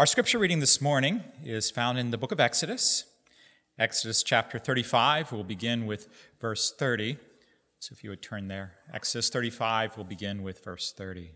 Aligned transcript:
Our 0.00 0.06
scripture 0.06 0.38
reading 0.38 0.60
this 0.60 0.80
morning 0.80 1.22
is 1.44 1.70
found 1.70 1.98
in 1.98 2.10
the 2.10 2.16
book 2.16 2.32
of 2.32 2.40
Exodus. 2.40 3.04
Exodus 3.78 4.22
chapter 4.22 4.58
35, 4.58 5.30
we'll 5.30 5.44
begin 5.44 5.84
with 5.84 6.08
verse 6.40 6.72
30. 6.72 7.18
So 7.80 7.92
if 7.92 8.02
you 8.02 8.08
would 8.08 8.22
turn 8.22 8.48
there. 8.48 8.76
Exodus 8.94 9.28
35, 9.28 9.98
we'll 9.98 10.06
begin 10.06 10.42
with 10.42 10.64
verse 10.64 10.94
30. 10.96 11.32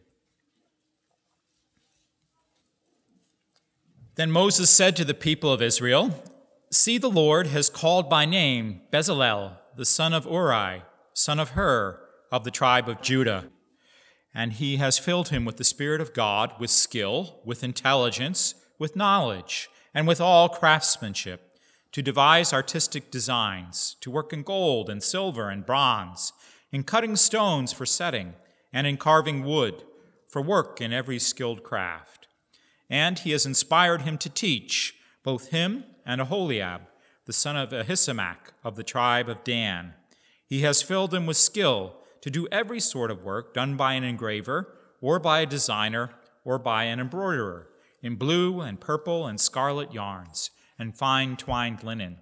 Then 4.14 4.30
Moses 4.30 4.71
said 4.71 4.96
to 4.96 5.05
the 5.05 5.12
people 5.12 5.53
of 5.53 5.61
Israel, 5.61 6.25
See, 6.71 6.96
the 6.96 7.11
Lord 7.11 7.49
has 7.49 7.69
called 7.69 8.09
by 8.09 8.25
name 8.25 8.81
Bezalel, 8.91 9.59
the 9.77 9.85
son 9.85 10.15
of 10.15 10.25
Uri, 10.25 10.85
son 11.12 11.39
of 11.39 11.51
Hur, 11.51 12.01
of 12.33 12.45
the 12.45 12.51
tribe 12.51 12.89
of 12.89 13.03
Judah 13.03 13.45
and 14.35 14.55
he 14.55 14.77
has 14.77 14.98
filled 14.98 15.29
him 15.29 15.45
with 15.45 15.59
the 15.59 15.64
Spirit 15.64 16.01
of 16.01 16.12
God, 16.12 16.53
with 16.59 16.71
skill, 16.71 17.41
with 17.45 17.62
intelligence, 17.62 18.55
with 18.79 18.96
knowledge, 18.96 19.71
and 19.95 20.09
with 20.09 20.20
all 20.20 20.48
craftsmanship, 20.48 21.57
to 21.93 22.02
devise 22.02 22.52
artistic 22.52 23.12
designs, 23.12 23.95
to 24.01 24.10
work 24.10 24.33
in 24.33 24.43
gold 24.43 24.91
and 24.91 25.02
silver 25.02 25.48
and 25.48 25.65
bronze, 25.65 26.33
in 26.73 26.83
cutting 26.83 27.15
stones 27.15 27.73
for 27.73 27.87
setting, 27.87 28.34
and 28.73 28.87
in 28.88 28.97
carving 28.97 29.45
wood, 29.45 29.84
for 30.27 30.43
work 30.43 30.80
in 30.80 30.93
every 30.93 31.21
skilled 31.21 31.62
craft. 31.62 32.27
And 32.91 33.21
he 33.21 33.30
has 33.30 33.46
inspired 33.46 34.02
him 34.02 34.19
to 34.19 34.29
teach, 34.29 34.96
both 35.23 35.51
him 35.51 35.85
and 36.05 36.21
Aholiab, 36.21 36.82
the 37.27 37.32
son 37.32 37.57
of 37.57 37.71
Ahisamach 37.71 38.52
of 38.65 38.74
the 38.74 38.82
tribe 38.82 39.29
of 39.29 39.45
Dan. 39.45 39.95
He 40.45 40.62
has 40.62 40.82
filled 40.82 41.15
him 41.15 41.27
with 41.27 41.37
skill 41.37 41.96
to 42.24 42.30
do 42.30 42.48
every 42.51 42.80
sort 42.80 43.10
of 43.10 43.23
work 43.23 43.52
done 43.52 43.77
by 43.77 43.92
an 43.92 44.02
engraver, 44.02 44.78
or 45.02 45.19
by 45.19 45.41
a 45.41 45.46
designer, 45.46 46.09
or 46.42 46.59
by 46.59 46.84
an 46.84 46.98
embroiderer, 46.98 47.69
in 48.01 48.15
blue 48.15 48.62
and 48.62 48.80
purple 48.80 49.27
and 49.27 49.38
scarlet 49.38 49.92
yarns, 49.92 50.51
and 50.79 50.96
fine 50.96 51.37
twined 51.37 51.84
linen, 51.84 52.16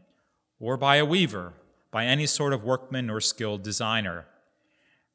or 0.59 0.77
by 0.77 0.97
a 0.97 1.05
weaver, 1.05 1.53
by 1.93 2.05
any 2.05 2.27
sort 2.27 2.53
of 2.53 2.65
workman 2.65 3.09
or 3.09 3.21
skilled 3.21 3.63
designer. 3.63 4.27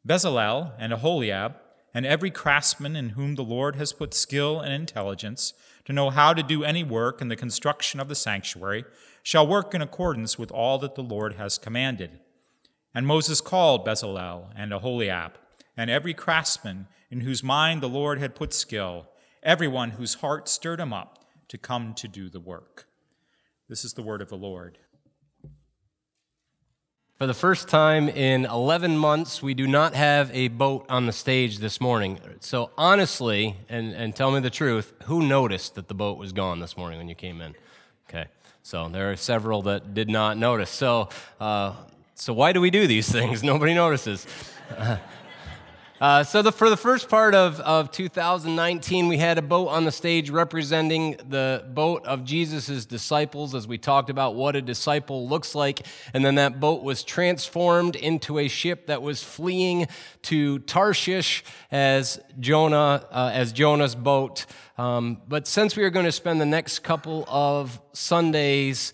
Bezalel 0.08 0.72
and 0.80 0.94
Aholiab, 0.94 1.56
and 1.94 2.06
every 2.06 2.32
craftsman 2.32 2.96
in 2.96 3.10
whom 3.10 3.36
the 3.36 3.44
Lord 3.44 3.76
has 3.76 3.92
put 3.92 4.14
skill 4.14 4.62
and 4.62 4.72
intelligence 4.72 5.54
to 5.84 5.92
know 5.92 6.12
how 6.12 6.34
to 6.34 6.42
do 6.42 6.64
any 6.64 6.86
work 6.86 7.22
in 7.22 7.28
the 7.28 7.36
construction 7.36 8.00
of 8.00 8.08
the 8.08 8.16
sanctuary, 8.16 8.86
shall 9.22 9.46
work 9.46 9.76
in 9.76 9.82
accordance 9.82 10.40
with 10.40 10.50
all 10.50 10.78
that 10.78 10.96
the 10.96 11.04
Lord 11.04 11.34
has 11.34 11.58
commanded. 11.58 12.22
And 12.98 13.06
Moses 13.06 13.42
called 13.42 13.86
Bezalel 13.86 14.46
and 14.56 14.74
Aholiab, 14.74 15.34
and 15.78 15.88
every 15.88 16.16
craftsman 16.16 16.88
in 17.12 17.22
whose 17.22 17.44
mind 17.44 17.84
the 17.84 17.88
Lord 17.88 18.18
had 18.18 18.34
put 18.34 18.56
skill, 18.56 19.06
everyone 19.44 19.92
whose 19.92 20.16
heart 20.16 20.50
stirred 20.50 20.80
him 20.80 20.92
up 20.92 21.24
to 21.50 21.60
come 21.60 21.94
to 21.94 22.08
do 22.08 22.28
the 22.28 22.40
work. 22.40 22.88
This 23.70 23.86
is 23.86 23.94
the 23.94 24.02
word 24.02 24.20
of 24.20 24.30
the 24.30 24.36
Lord. 24.36 24.80
For 27.20 27.28
the 27.28 27.36
first 27.36 27.68
time 27.68 28.10
in 28.10 28.46
11 28.46 28.98
months, 28.98 29.44
we 29.44 29.54
do 29.54 29.68
not 29.68 29.94
have 29.94 30.32
a 30.34 30.48
boat 30.48 30.88
on 30.90 31.06
the 31.06 31.14
stage 31.14 31.60
this 31.60 31.80
morning. 31.80 32.20
So, 32.40 32.72
honestly, 32.80 33.58
and, 33.70 33.94
and 33.94 34.16
tell 34.16 34.32
me 34.32 34.40
the 34.40 34.50
truth, 34.50 34.92
who 35.04 35.22
noticed 35.22 35.76
that 35.76 35.88
the 35.88 35.94
boat 35.94 36.18
was 36.18 36.34
gone 36.34 36.62
this 36.62 36.76
morning 36.76 36.98
when 36.98 37.10
you 37.10 37.16
came 37.16 37.42
in? 37.42 37.54
Okay, 38.10 38.26
so 38.64 38.90
there 38.90 39.12
are 39.12 39.16
several 39.16 39.62
that 39.62 39.94
did 39.94 40.10
not 40.10 40.36
notice. 40.40 40.72
So, 40.72 41.10
uh, 41.40 41.76
so, 42.20 42.34
why 42.34 42.52
do 42.52 42.60
we 42.60 42.72
do 42.72 42.88
these 42.88 43.08
things? 43.12 43.44
Nobody 43.44 43.76
notices. 43.76 44.26
Uh, 46.02 46.24
so, 46.24 46.42
the, 46.42 46.52
for 46.52 46.68
the 46.68 46.76
first 46.76 47.10
part 47.10 47.36
of, 47.36 47.60
of 47.60 47.92
2019, 47.92 49.08
we 49.08 49.20
had 49.20 49.38
a 49.38 49.42
boat 49.44 49.68
on 49.68 49.86
the 49.86 49.92
stage 49.92 50.32
representing 50.32 51.12
the 51.30 51.64
boat 51.76 52.04
of 52.08 52.24
Jesus' 52.24 52.88
disciples 52.88 53.54
as 53.54 53.68
we 53.68 53.78
talked 53.78 54.10
about 54.10 54.34
what 54.34 54.56
a 54.56 54.64
disciple 54.64 55.30
looks 55.30 55.54
like. 55.54 55.86
And 56.12 56.26
then 56.26 56.34
that 56.36 56.60
boat 56.60 56.82
was 56.82 57.04
transformed 57.04 57.96
into 57.96 58.40
a 58.40 58.48
ship 58.48 58.88
that 58.88 59.04
was 59.04 59.24
fleeing 59.24 59.88
to 60.24 60.58
Tarshish 60.60 61.44
as 61.72 62.20
Jonah, 62.40 63.06
uh, 63.12 63.30
as 63.32 63.52
Jonah's 63.52 63.94
boat. 63.94 64.48
Um, 64.80 65.22
but 65.28 65.48
since 65.48 65.76
we 65.76 65.84
are 65.84 65.92
going 65.92 66.08
to 66.08 66.12
spend 66.12 66.42
the 66.42 66.48
next 66.48 66.80
couple 66.80 67.26
of 67.28 67.80
Sundays 67.94 68.92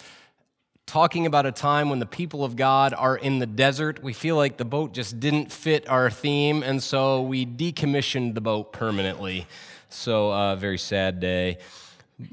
talking 0.86 1.26
about 1.26 1.46
a 1.46 1.52
time 1.52 1.90
when 1.90 2.00
the 2.00 2.06
people 2.06 2.44
of 2.44 2.56
God 2.56 2.94
are 2.94 3.16
in 3.16 3.40
the 3.40 3.46
desert. 3.46 4.04
We 4.04 4.14
feel 4.14 4.36
like 4.36 4.58
the 4.58 4.66
boat 4.66 4.94
just 4.94 5.20
didn't 5.20 5.52
fit 5.52 5.88
our 5.90 6.10
theme, 6.10 6.64
and 6.64 6.82
so 6.84 7.22
we 7.22 7.46
decommissioned 7.46 8.36
the 8.36 8.42
boat 8.42 8.74
permanently. 8.74 9.48
So, 9.90 10.34
uh, 10.34 10.56
very 10.56 10.78
sad 10.78 11.20
day. 11.20 11.58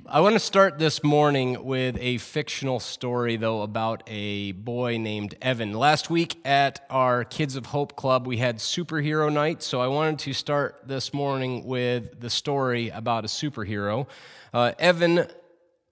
I 0.07 0.21
want 0.21 0.35
to 0.35 0.41
start 0.41 0.79
this 0.79 1.03
morning 1.03 1.65
with 1.65 1.97
a 1.99 2.19
fictional 2.19 2.81
story, 2.81 3.37
though, 3.37 3.63
about 3.63 4.03
a 4.07 4.53
boy 4.53 4.99
named 4.99 5.37
Evan. 5.41 5.73
Last 5.73 6.11
week 6.11 6.39
at 6.45 6.85
our 6.91 7.25
Kids 7.25 7.57
of 7.57 7.67
Hope 7.67 7.97
Club, 7.97 8.27
we 8.27 8.37
had 8.37 8.59
superhero 8.59 9.33
night, 9.33 9.63
so 9.63 9.81
I 9.81 9.87
wanted 9.87 10.19
to 10.21 10.33
start 10.35 10.83
this 10.87 11.15
morning 11.15 11.65
with 11.65 12.21
the 12.21 12.29
story 12.29 12.91
about 12.91 13.25
a 13.25 13.29
superhero. 13.29 14.07
Uh, 14.53 14.73
Evan, 14.79 15.27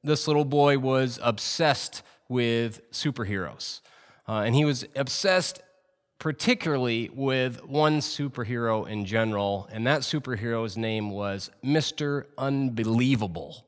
this 0.05 0.29
little 0.29 0.45
boy, 0.45 0.79
was 0.79 1.19
obsessed 1.23 2.03
with 2.29 2.91
superheroes. 2.91 3.81
Uh, 4.29 4.43
and 4.45 4.55
he 4.55 4.65
was 4.65 4.85
obsessed 4.95 5.63
particularly 6.19 7.11
with 7.15 7.65
one 7.65 8.01
superhero 8.01 8.89
in 8.89 9.05
general, 9.05 9.69
and 9.71 9.87
that 9.87 10.01
superhero's 10.01 10.77
name 10.77 11.11
was 11.11 11.51
Mr. 11.65 12.25
Unbelievable. 12.37 13.65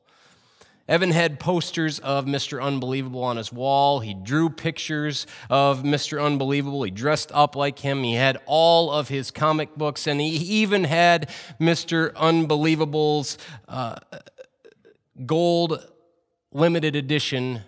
Evan 0.87 1.11
had 1.11 1.39
posters 1.39 1.99
of 1.99 2.25
Mr. 2.25 2.61
Unbelievable 2.61 3.23
on 3.23 3.37
his 3.37 3.53
wall. 3.53 4.01
He 4.01 4.13
drew 4.13 4.49
pictures 4.49 5.25
of 5.49 5.83
Mr. 5.83 6.21
Unbelievable. 6.21 6.83
He 6.83 6.91
dressed 6.91 7.31
up 7.33 7.55
like 7.55 7.79
him. 7.79 8.03
He 8.03 8.15
had 8.15 8.39
all 8.45 8.91
of 8.91 9.07
his 9.07 9.31
comic 9.31 9.73
books, 9.77 10.05
and 10.05 10.19
he 10.19 10.27
even 10.27 10.83
had 10.83 11.29
Mr. 11.61 12.13
Unbelievable's 12.15 13.37
uh, 13.69 13.95
gold 15.25 15.87
limited 16.51 16.97
edition 16.97 17.61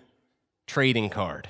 trading 0.66 1.10
card. 1.10 1.48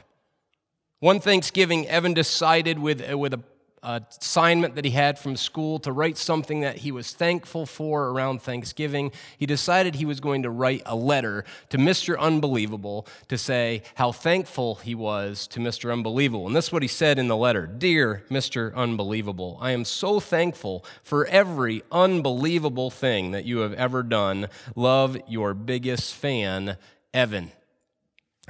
One 1.00 1.20
Thanksgiving, 1.20 1.86
Evan 1.88 2.14
decided 2.14 2.78
with, 2.78 3.10
uh, 3.10 3.18
with 3.18 3.34
a 3.34 3.40
assignment 3.84 4.74
that 4.74 4.84
he 4.84 4.90
had 4.90 5.18
from 5.18 5.36
school 5.36 5.78
to 5.80 5.92
write 5.92 6.16
something 6.16 6.60
that 6.60 6.78
he 6.78 6.90
was 6.90 7.12
thankful 7.12 7.66
for 7.66 8.08
around 8.08 8.40
Thanksgiving. 8.40 9.12
He 9.38 9.46
decided 9.46 9.94
he 9.94 10.06
was 10.06 10.20
going 10.20 10.42
to 10.42 10.50
write 10.50 10.82
a 10.86 10.96
letter 10.96 11.44
to 11.68 11.78
Mr. 11.78 12.18
Unbelievable 12.18 13.06
to 13.28 13.36
say 13.36 13.82
how 13.94 14.12
thankful 14.12 14.76
he 14.76 14.94
was 14.94 15.46
to 15.48 15.60
Mr. 15.60 15.92
Unbelievable. 15.92 16.46
And 16.46 16.56
this 16.56 16.66
is 16.66 16.72
what 16.72 16.82
he 16.82 16.88
said 16.88 17.18
in 17.18 17.28
the 17.28 17.36
letter 17.36 17.66
Dear 17.66 18.24
Mr. 18.30 18.74
Unbelievable, 18.74 19.58
I 19.60 19.72
am 19.72 19.84
so 19.84 20.20
thankful 20.20 20.84
for 21.02 21.26
every 21.26 21.82
unbelievable 21.92 22.90
thing 22.90 23.32
that 23.32 23.44
you 23.44 23.58
have 23.58 23.74
ever 23.74 24.02
done. 24.02 24.48
Love 24.74 25.18
your 25.28 25.52
biggest 25.52 26.14
fan, 26.14 26.78
Evan. 27.12 27.52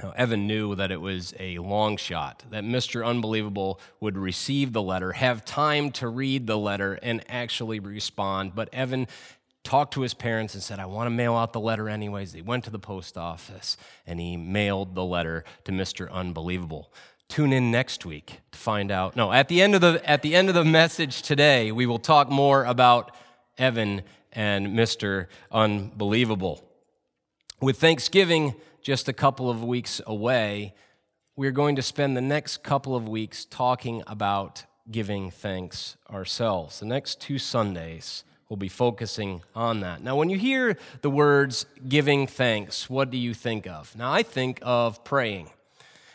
Now, 0.03 0.13
Evan 0.17 0.45
knew 0.45 0.75
that 0.75 0.91
it 0.91 0.99
was 0.99 1.33
a 1.39 1.57
long 1.59 1.95
shot, 1.95 2.43
that 2.49 2.65
Mr. 2.65 3.05
Unbelievable 3.05 3.79
would 4.01 4.17
receive 4.17 4.73
the 4.73 4.81
letter, 4.81 5.13
have 5.13 5.45
time 5.45 5.91
to 5.93 6.09
read 6.09 6.47
the 6.47 6.57
letter, 6.57 6.99
and 7.01 7.23
actually 7.29 7.79
respond. 7.79 8.55
But 8.55 8.73
Evan 8.73 9.07
talked 9.63 9.93
to 9.93 10.01
his 10.01 10.13
parents 10.13 10.53
and 10.53 10.61
said, 10.61 10.79
I 10.79 10.85
want 10.85 11.07
to 11.07 11.11
mail 11.11 11.35
out 11.35 11.53
the 11.53 11.59
letter 11.59 11.89
anyways. 11.89 12.33
They 12.33 12.41
went 12.41 12.65
to 12.65 12.69
the 12.69 12.79
post 12.79 13.17
office 13.17 13.77
and 14.05 14.19
he 14.19 14.37
mailed 14.37 14.95
the 14.95 15.03
letter 15.03 15.43
to 15.63 15.71
Mr. 15.71 16.09
Unbelievable. 16.11 16.91
Tune 17.27 17.51
in 17.51 17.71
next 17.71 18.05
week 18.05 18.41
to 18.51 18.59
find 18.59 18.91
out. 18.91 19.15
No, 19.15 19.31
at 19.31 19.47
the 19.47 19.61
end 19.61 19.75
of 19.75 19.81
the, 19.81 20.01
at 20.05 20.21
the, 20.21 20.35
end 20.35 20.47
of 20.47 20.55
the 20.55 20.63
message 20.63 21.23
today, 21.23 21.71
we 21.71 21.87
will 21.87 21.99
talk 21.99 22.29
more 22.29 22.63
about 22.65 23.11
Evan 23.57 24.03
and 24.31 24.67
Mr. 24.67 25.27
Unbelievable. 25.51 26.63
With 27.59 27.77
Thanksgiving, 27.77 28.53
just 28.85 29.09
a 29.09 29.13
couple 29.13 29.49
of 29.49 29.63
weeks 29.63 29.99
away, 30.05 30.71
we're 31.35 31.51
going 31.51 31.75
to 31.75 31.81
spend 31.81 32.15
the 32.15 32.21
next 32.21 32.61
couple 32.61 32.95
of 32.95 33.09
weeks 33.09 33.43
talking 33.43 34.03
about 34.05 34.63
giving 34.91 35.31
thanks 35.31 35.97
ourselves. 36.07 36.81
The 36.81 36.85
next 36.85 37.19
two 37.19 37.39
Sundays, 37.39 38.23
we'll 38.47 38.57
be 38.57 38.69
focusing 38.69 39.41
on 39.55 39.79
that. 39.79 40.03
Now, 40.03 40.15
when 40.15 40.29
you 40.29 40.37
hear 40.37 40.77
the 41.01 41.09
words 41.09 41.65
giving 41.89 42.27
thanks, 42.27 42.87
what 42.87 43.09
do 43.09 43.17
you 43.17 43.33
think 43.33 43.65
of? 43.65 43.95
Now, 43.97 44.13
I 44.13 44.21
think 44.21 44.59
of 44.61 45.03
praying. 45.03 45.49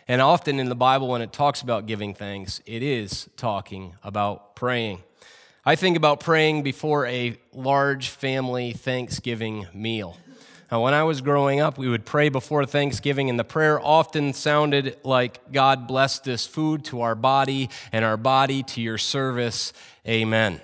And 0.07 0.23
often 0.23 0.61
in 0.61 0.69
the 0.69 0.77
Bible, 0.77 1.09
when 1.09 1.23
it 1.23 1.33
talks 1.33 1.63
about 1.63 1.87
giving 1.87 2.15
thanks, 2.15 2.61
it 2.67 2.85
is 2.85 3.29
talking 3.37 3.97
about 4.05 4.55
praying. 4.55 5.01
I 5.65 5.75
think 5.75 5.97
about 5.97 6.21
praying 6.21 6.63
before 6.63 7.05
a 7.07 7.37
large 7.53 8.11
family 8.11 8.75
Thanksgiving 8.75 9.67
meal. 9.75 10.17
Now, 10.71 10.85
when 10.85 10.95
I 10.95 11.03
was 11.03 11.21
growing 11.21 11.61
up, 11.61 11.79
we 11.79 11.89
would 11.89 12.05
pray 12.05 12.29
before 12.29 12.65
Thanksgiving, 12.65 13.29
and 13.29 13.37
the 13.37 13.45
prayer 13.45 13.81
often 13.81 14.33
sounded 14.33 14.97
like, 15.03 15.51
God 15.51 15.89
bless 15.89 16.21
this 16.21 16.47
food 16.47 16.85
to 16.87 17.01
our 17.01 17.17
body 17.17 17.71
and 17.91 18.05
our 18.05 18.17
body 18.17 18.63
to 18.63 18.81
your 18.81 18.99
service. 18.99 19.73
Amen. 20.07 20.61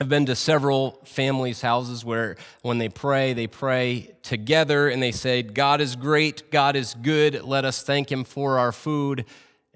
I've 0.00 0.08
been 0.08 0.26
to 0.26 0.34
several 0.34 1.00
families' 1.04 1.62
houses 1.62 2.04
where 2.04 2.36
when 2.62 2.78
they 2.78 2.88
pray, 2.88 3.32
they 3.32 3.46
pray 3.46 4.10
together 4.22 4.88
and 4.88 5.00
they 5.00 5.12
say, 5.12 5.42
God 5.42 5.80
is 5.80 5.94
great, 5.94 6.50
God 6.50 6.74
is 6.74 6.94
good, 6.94 7.44
let 7.44 7.64
us 7.64 7.84
thank 7.84 8.10
Him 8.10 8.24
for 8.24 8.58
our 8.58 8.72
food. 8.72 9.24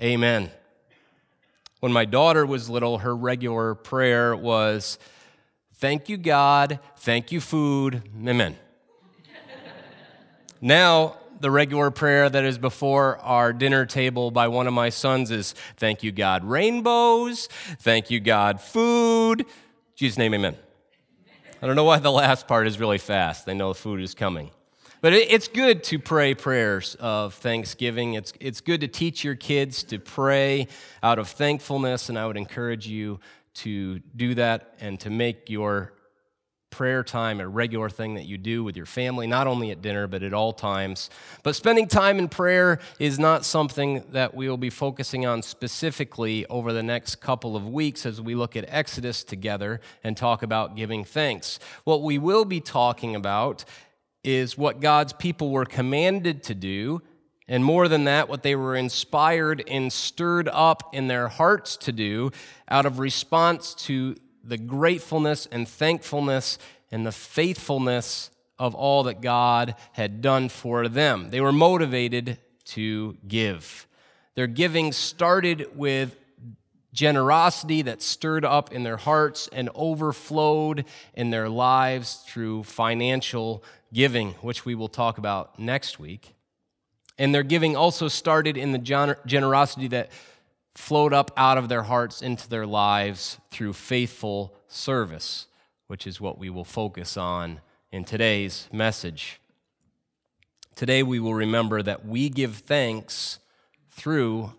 Amen. 0.02 0.50
When 1.78 1.92
my 1.92 2.04
daughter 2.04 2.44
was 2.44 2.68
little, 2.68 2.98
her 2.98 3.14
regular 3.14 3.76
prayer 3.76 4.34
was, 4.34 4.98
Thank 5.74 6.10
you, 6.10 6.18
God, 6.18 6.78
thank 6.98 7.32
you, 7.32 7.40
food, 7.40 8.02
amen. 8.26 8.58
Now, 10.60 11.16
the 11.40 11.50
regular 11.50 11.90
prayer 11.90 12.28
that 12.28 12.44
is 12.44 12.58
before 12.58 13.18
our 13.18 13.52
dinner 13.52 13.86
table 13.86 14.30
by 14.30 14.48
one 14.48 14.66
of 14.66 14.74
my 14.74 14.90
sons 14.90 15.30
is, 15.30 15.54
Thank 15.76 16.02
you, 16.02 16.12
God, 16.12 16.44
rainbows, 16.44 17.48
thank 17.78 18.10
you, 18.10 18.20
God, 18.20 18.60
food, 18.60 19.46
Jesus' 19.96 20.18
name, 20.18 20.34
amen. 20.34 20.56
I 21.62 21.66
don't 21.66 21.76
know 21.76 21.84
why 21.84 21.98
the 21.98 22.12
last 22.12 22.46
part 22.46 22.66
is 22.66 22.80
really 22.80 22.98
fast. 22.98 23.44
They 23.44 23.54
know 23.54 23.74
food 23.74 24.00
is 24.00 24.14
coming. 24.14 24.50
But 25.02 25.14
it's 25.14 25.48
good 25.48 25.82
to 25.84 25.98
pray 25.98 26.34
prayers 26.34 26.94
of 27.00 27.34
thanksgiving. 27.34 28.14
It's, 28.14 28.34
it's 28.38 28.60
good 28.60 28.82
to 28.82 28.88
teach 28.88 29.24
your 29.24 29.34
kids 29.34 29.82
to 29.84 29.98
pray 29.98 30.68
out 31.02 31.18
of 31.18 31.28
thankfulness, 31.28 32.10
and 32.10 32.18
I 32.18 32.26
would 32.26 32.36
encourage 32.36 32.86
you 32.86 33.20
to 33.54 33.98
do 34.14 34.34
that 34.34 34.74
and 34.80 35.00
to 35.00 35.10
make 35.10 35.48
your 35.48 35.94
prayer 36.70 37.02
time 37.02 37.40
a 37.40 37.48
regular 37.48 37.90
thing 37.90 38.14
that 38.14 38.24
you 38.24 38.38
do 38.38 38.64
with 38.64 38.76
your 38.76 38.86
family, 38.86 39.26
not 39.26 39.46
only 39.46 39.70
at 39.70 39.82
dinner, 39.82 40.06
but 40.06 40.22
at 40.22 40.32
all 40.32 40.52
times. 40.52 41.10
But 41.42 41.56
spending 41.56 41.88
time 41.88 42.18
in 42.18 42.28
prayer 42.28 42.78
is 42.98 43.18
not 43.18 43.44
something 43.44 44.04
that 44.12 44.34
we 44.34 44.48
will 44.48 44.56
be 44.56 44.70
focusing 44.70 45.26
on 45.26 45.42
specifically 45.42 46.46
over 46.46 46.72
the 46.72 46.82
next 46.82 47.16
couple 47.16 47.56
of 47.56 47.68
weeks 47.68 48.06
as 48.06 48.20
we 48.20 48.34
look 48.34 48.56
at 48.56 48.64
Exodus 48.68 49.24
together 49.24 49.80
and 50.02 50.16
talk 50.16 50.42
about 50.42 50.76
giving 50.76 51.04
thanks. 51.04 51.58
What 51.84 52.02
we 52.02 52.18
will 52.18 52.44
be 52.44 52.60
talking 52.60 53.14
about 53.14 53.64
is 54.22 54.56
what 54.56 54.80
God's 54.80 55.12
people 55.12 55.50
were 55.50 55.64
commanded 55.64 56.42
to 56.44 56.54
do. 56.54 57.02
And 57.48 57.64
more 57.64 57.88
than 57.88 58.04
that, 58.04 58.28
what 58.28 58.44
they 58.44 58.54
were 58.54 58.76
inspired 58.76 59.64
and 59.66 59.92
stirred 59.92 60.48
up 60.48 60.94
in 60.94 61.08
their 61.08 61.26
hearts 61.26 61.76
to 61.78 61.92
do 61.92 62.30
out 62.68 62.86
of 62.86 63.00
response 63.00 63.74
to 63.74 64.14
the 64.50 64.58
gratefulness 64.58 65.46
and 65.50 65.66
thankfulness 65.66 66.58
and 66.90 67.06
the 67.06 67.12
faithfulness 67.12 68.30
of 68.58 68.74
all 68.74 69.04
that 69.04 69.22
God 69.22 69.76
had 69.92 70.20
done 70.20 70.48
for 70.48 70.88
them. 70.88 71.30
They 71.30 71.40
were 71.40 71.52
motivated 71.52 72.36
to 72.66 73.16
give. 73.26 73.86
Their 74.34 74.48
giving 74.48 74.92
started 74.92 75.68
with 75.76 76.16
generosity 76.92 77.82
that 77.82 78.02
stirred 78.02 78.44
up 78.44 78.72
in 78.72 78.82
their 78.82 78.96
hearts 78.96 79.48
and 79.52 79.70
overflowed 79.74 80.84
in 81.14 81.30
their 81.30 81.48
lives 81.48 82.24
through 82.26 82.64
financial 82.64 83.62
giving, 83.92 84.32
which 84.40 84.64
we 84.64 84.74
will 84.74 84.88
talk 84.88 85.18
about 85.18 85.60
next 85.60 86.00
week. 86.00 86.34
And 87.18 87.32
their 87.32 87.44
giving 87.44 87.76
also 87.76 88.08
started 88.08 88.56
in 88.56 88.72
the 88.72 89.14
generosity 89.26 89.86
that 89.88 90.10
flowed 90.80 91.12
up 91.12 91.30
out 91.36 91.58
of 91.58 91.68
their 91.68 91.84
hearts 91.84 92.22
into 92.22 92.48
their 92.48 92.66
lives 92.66 93.38
through 93.50 93.72
faithful 93.72 94.54
service, 94.66 95.46
which 95.86 96.06
is 96.06 96.20
what 96.20 96.38
we 96.38 96.50
will 96.50 96.64
focus 96.64 97.16
on 97.16 97.60
in 97.92 98.04
today's 98.04 98.68
message. 98.72 99.40
Today, 100.74 101.02
we 101.02 101.20
will 101.20 101.34
remember 101.34 101.82
that 101.82 102.06
we 102.06 102.28
give 102.30 102.56
thanks 102.56 103.38
through 103.90 104.54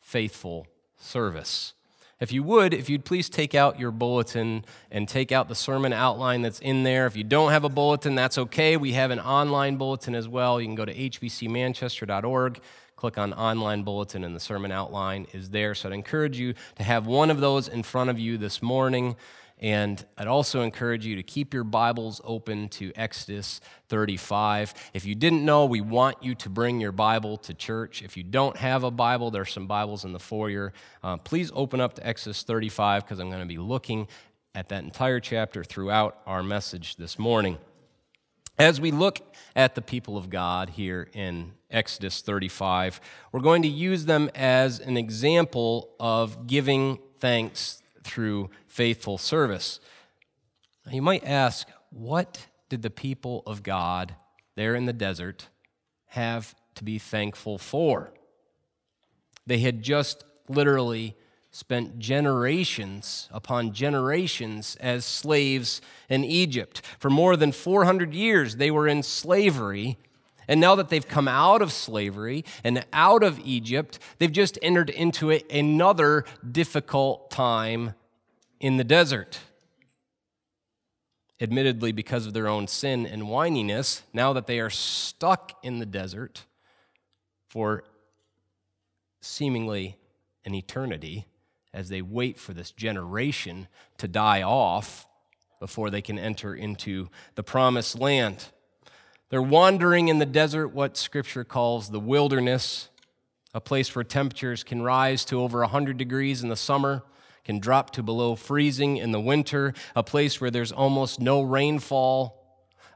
faithful 0.00 0.66
service. 0.96 1.74
If 2.20 2.32
you 2.32 2.42
would, 2.44 2.72
if 2.74 2.88
you'd 2.88 3.04
please 3.04 3.28
take 3.28 3.54
out 3.54 3.78
your 3.78 3.90
bulletin 3.90 4.64
and 4.90 5.08
take 5.08 5.32
out 5.32 5.48
the 5.48 5.54
sermon 5.54 5.92
outline 5.92 6.42
that's 6.42 6.58
in 6.60 6.82
there. 6.82 7.06
If 7.06 7.16
you 7.16 7.24
don't 7.24 7.52
have 7.52 7.64
a 7.64 7.68
bulletin, 7.68 8.14
that's 8.14 8.38
okay. 8.38 8.76
We 8.76 8.92
have 8.92 9.10
an 9.10 9.20
online 9.20 9.76
bulletin 9.76 10.14
as 10.14 10.28
well. 10.28 10.60
You 10.60 10.66
can 10.66 10.74
go 10.74 10.84
to 10.84 10.94
hbcmanchester.org 10.94 12.60
click 12.98 13.16
on 13.16 13.32
online 13.32 13.84
bulletin 13.84 14.24
and 14.24 14.34
the 14.34 14.40
sermon 14.40 14.72
outline 14.72 15.28
is 15.32 15.50
there. 15.50 15.72
So 15.72 15.88
I'd 15.88 15.94
encourage 15.94 16.36
you 16.36 16.54
to 16.76 16.82
have 16.82 17.06
one 17.06 17.30
of 17.30 17.40
those 17.40 17.68
in 17.68 17.84
front 17.84 18.10
of 18.10 18.18
you 18.18 18.36
this 18.36 18.60
morning. 18.60 19.14
And 19.60 20.04
I'd 20.16 20.26
also 20.26 20.62
encourage 20.62 21.06
you 21.06 21.14
to 21.14 21.22
keep 21.22 21.54
your 21.54 21.62
Bibles 21.62 22.20
open 22.24 22.68
to 22.70 22.92
Exodus 22.96 23.60
35. 23.88 24.74
If 24.94 25.04
you 25.04 25.14
didn't 25.14 25.44
know, 25.44 25.64
we 25.64 25.80
want 25.80 26.22
you 26.22 26.34
to 26.36 26.48
bring 26.48 26.80
your 26.80 26.90
Bible 26.90 27.36
to 27.38 27.54
church. 27.54 28.02
If 28.02 28.16
you 28.16 28.24
don't 28.24 28.56
have 28.56 28.82
a 28.82 28.90
Bible, 28.90 29.30
there's 29.30 29.52
some 29.52 29.68
Bibles 29.68 30.04
in 30.04 30.12
the 30.12 30.18
foyer. 30.18 30.72
Uh, 31.02 31.18
please 31.18 31.52
open 31.54 31.80
up 31.80 31.94
to 31.94 32.06
Exodus 32.06 32.42
35 32.42 33.04
because 33.04 33.20
I'm 33.20 33.28
going 33.28 33.42
to 33.42 33.46
be 33.46 33.58
looking 33.58 34.08
at 34.56 34.68
that 34.70 34.82
entire 34.82 35.20
chapter 35.20 35.62
throughout 35.62 36.20
our 36.26 36.42
message 36.42 36.96
this 36.96 37.16
morning. 37.16 37.58
As 38.58 38.80
we 38.80 38.90
look 38.90 39.20
at 39.54 39.76
the 39.76 39.82
people 39.82 40.16
of 40.16 40.30
God 40.30 40.70
here 40.70 41.08
in 41.12 41.52
Exodus 41.70 42.22
35, 42.22 43.00
we're 43.30 43.38
going 43.38 43.62
to 43.62 43.68
use 43.68 44.06
them 44.06 44.28
as 44.34 44.80
an 44.80 44.96
example 44.96 45.90
of 46.00 46.48
giving 46.48 46.98
thanks 47.20 47.84
through 48.02 48.50
faithful 48.66 49.16
service. 49.16 49.78
Now, 50.84 50.90
you 50.90 51.02
might 51.02 51.24
ask, 51.24 51.68
what 51.90 52.48
did 52.68 52.82
the 52.82 52.90
people 52.90 53.44
of 53.46 53.62
God 53.62 54.16
there 54.56 54.74
in 54.74 54.86
the 54.86 54.92
desert 54.92 55.46
have 56.06 56.56
to 56.74 56.82
be 56.82 56.98
thankful 56.98 57.58
for? 57.58 58.12
They 59.46 59.60
had 59.60 59.82
just 59.82 60.24
literally 60.48 61.16
spent 61.58 61.98
generations 61.98 63.28
upon 63.32 63.72
generations 63.72 64.76
as 64.78 65.04
slaves 65.04 65.80
in 66.08 66.22
Egypt. 66.22 66.80
For 67.00 67.10
more 67.10 67.36
than 67.36 67.50
400 67.50 68.14
years, 68.14 68.56
they 68.56 68.70
were 68.70 68.86
in 68.86 69.02
slavery. 69.02 69.98
And 70.46 70.60
now 70.60 70.76
that 70.76 70.88
they've 70.88 71.06
come 71.06 71.26
out 71.26 71.60
of 71.60 71.72
slavery 71.72 72.44
and 72.62 72.86
out 72.92 73.24
of 73.24 73.40
Egypt, 73.40 73.98
they've 74.18 74.30
just 74.30 74.56
entered 74.62 74.88
into 74.88 75.32
another 75.50 76.24
difficult 76.48 77.28
time 77.32 77.94
in 78.60 78.76
the 78.76 78.84
desert. 78.84 79.40
Admittedly, 81.40 81.90
because 81.90 82.24
of 82.24 82.34
their 82.34 82.46
own 82.46 82.68
sin 82.68 83.04
and 83.04 83.22
whininess, 83.24 84.02
now 84.12 84.32
that 84.32 84.46
they 84.46 84.60
are 84.60 84.70
stuck 84.70 85.58
in 85.64 85.80
the 85.80 85.86
desert 85.86 86.44
for 87.48 87.82
seemingly 89.20 89.96
an 90.44 90.54
eternity, 90.54 91.26
as 91.72 91.88
they 91.88 92.02
wait 92.02 92.38
for 92.38 92.52
this 92.52 92.70
generation 92.70 93.68
to 93.98 94.08
die 94.08 94.42
off 94.42 95.06
before 95.60 95.90
they 95.90 96.02
can 96.02 96.18
enter 96.18 96.54
into 96.54 97.08
the 97.34 97.42
promised 97.42 97.98
land. 97.98 98.48
They're 99.30 99.42
wandering 99.42 100.08
in 100.08 100.18
the 100.18 100.26
desert, 100.26 100.68
what 100.68 100.96
Scripture 100.96 101.44
calls 101.44 101.90
the 101.90 102.00
wilderness, 102.00 102.88
a 103.52 103.60
place 103.60 103.94
where 103.94 104.04
temperatures 104.04 104.64
can 104.64 104.82
rise 104.82 105.24
to 105.26 105.40
over 105.40 105.60
100 105.60 105.98
degrees 105.98 106.42
in 106.42 106.48
the 106.48 106.56
summer, 106.56 107.02
can 107.44 107.58
drop 107.58 107.90
to 107.90 108.02
below 108.02 108.34
freezing 108.34 108.96
in 108.96 109.12
the 109.12 109.20
winter, 109.20 109.74
a 109.94 110.02
place 110.02 110.40
where 110.40 110.50
there's 110.50 110.72
almost 110.72 111.20
no 111.20 111.42
rainfall, 111.42 112.34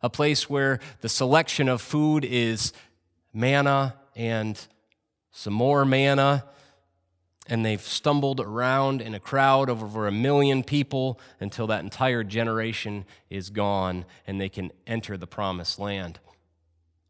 a 0.03 0.11
place 0.11 0.49
where 0.49 0.79
the 1.01 1.09
selection 1.09 1.69
of 1.69 1.81
food 1.81 2.25
is 2.25 2.73
manna 3.33 3.95
and 4.15 4.67
some 5.31 5.55
more 5.55 5.85
manna 5.85 6.45
and 7.49 7.65
they've 7.65 7.83
stumbled 7.83 8.41
around 8.41 9.01
in 9.01 9.15
a 9.15 9.21
crowd 9.21 9.69
of 9.69 9.83
over 9.83 10.07
a 10.07 10.13
million 10.13 10.63
people 10.63 11.19
until 11.41 11.67
that 11.67 11.83
entire 11.83 12.23
generation 12.23 13.05
is 13.31 13.51
gone 13.51 14.05
and 14.27 14.41
they 14.41 14.49
can 14.49 14.71
enter 14.87 15.17
the 15.17 15.27
promised 15.27 15.79
land. 15.79 16.21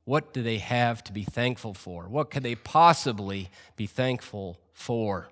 What 0.05 0.33
do 0.33 0.43
they 0.43 0.59
have 0.59 1.05
to 1.05 1.13
be 1.13 1.23
thankful 1.23 1.75
for? 1.75 2.09
What 2.09 2.31
could 2.31 2.43
they 2.43 2.55
possibly 2.55 3.51
be 3.77 3.87
thankful 3.87 4.59
for? 4.73 5.29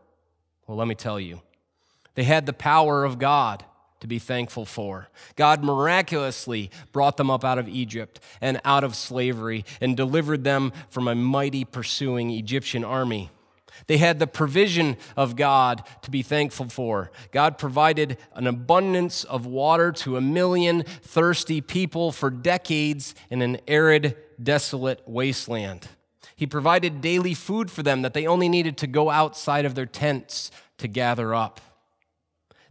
Well, 0.66 0.76
let 0.76 0.86
me 0.86 0.94
tell 0.94 1.18
you. 1.18 1.40
They 2.14 2.24
had 2.24 2.46
the 2.46 2.52
power 2.52 3.04
of 3.04 3.18
God 3.18 3.64
to 4.00 4.06
be 4.06 4.18
thankful 4.18 4.64
for. 4.64 5.08
God 5.36 5.64
miraculously 5.64 6.70
brought 6.92 7.16
them 7.16 7.30
up 7.30 7.44
out 7.44 7.58
of 7.58 7.68
Egypt 7.68 8.20
and 8.40 8.60
out 8.64 8.84
of 8.84 8.94
slavery 8.94 9.64
and 9.80 9.96
delivered 9.96 10.44
them 10.44 10.72
from 10.88 11.08
a 11.08 11.14
mighty 11.14 11.64
pursuing 11.64 12.30
Egyptian 12.30 12.84
army. 12.84 13.30
They 13.86 13.98
had 13.98 14.18
the 14.18 14.26
provision 14.26 14.96
of 15.16 15.36
God 15.36 15.82
to 16.02 16.10
be 16.10 16.22
thankful 16.22 16.68
for. 16.68 17.10
God 17.32 17.58
provided 17.58 18.18
an 18.34 18.46
abundance 18.46 19.24
of 19.24 19.46
water 19.46 19.92
to 19.92 20.16
a 20.16 20.20
million 20.20 20.82
thirsty 20.82 21.60
people 21.60 22.12
for 22.12 22.30
decades 22.30 23.14
in 23.30 23.42
an 23.42 23.58
arid, 23.66 24.16
desolate 24.42 25.02
wasteland. 25.06 25.88
He 26.36 26.46
provided 26.46 27.00
daily 27.00 27.34
food 27.34 27.70
for 27.70 27.82
them 27.82 28.02
that 28.02 28.14
they 28.14 28.26
only 28.26 28.48
needed 28.48 28.78
to 28.78 28.86
go 28.86 29.10
outside 29.10 29.64
of 29.64 29.74
their 29.74 29.86
tents 29.86 30.50
to 30.78 30.88
gather 30.88 31.34
up. 31.34 31.60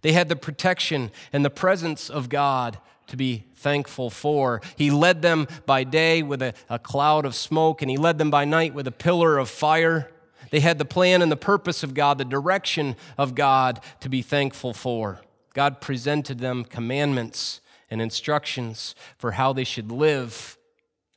They 0.01 0.13
had 0.13 0.30
the 0.30 0.36
protection 0.36 1.12
and 1.32 1.44
the 1.44 1.50
presence 1.50 2.10
of 2.10 2.30
God 2.30 2.80
to 3.08 3.18
be 3.18 3.46
thankful 3.56 4.10
for. 4.10 4.62
He 4.75 4.92
led 4.92 5.22
them 5.22 5.48
by 5.66 5.84
day 5.84 6.24
with 6.24 6.42
a, 6.42 6.54
a, 6.70 6.80
cloud 6.80 7.25
of 7.25 7.36
smoke, 7.36 7.82
and 7.82 7.92
He 7.92 7.98
led 7.98 8.18
them 8.18 8.32
by 8.32 8.46
night 8.46 8.74
with 8.74 8.88
a 8.88 8.92
pillar 8.92 9.38
of 9.38 9.50
fire. 9.50 10.10
They 10.51 10.60
had 10.60 10.77
the 10.77 10.86
plan 10.86 11.22
and 11.22 11.32
the 11.32 11.38
purpose 11.38 11.84
of 11.84 11.94
God, 11.94 12.18
the 12.18 12.25
direction 12.25 12.96
of 13.18 13.36
God 13.36 13.82
to 14.00 14.10
be 14.10 14.22
thankful 14.22 14.74
for. 14.74 15.22
God 15.53 15.82
presented 15.82 16.39
them 16.39 16.63
commandments 16.63 17.62
and 17.89 18.01
instructions 18.01 18.96
for 19.18 19.32
how 19.32 19.53
they 19.53 19.63
should 19.63 19.91
live 19.91 20.58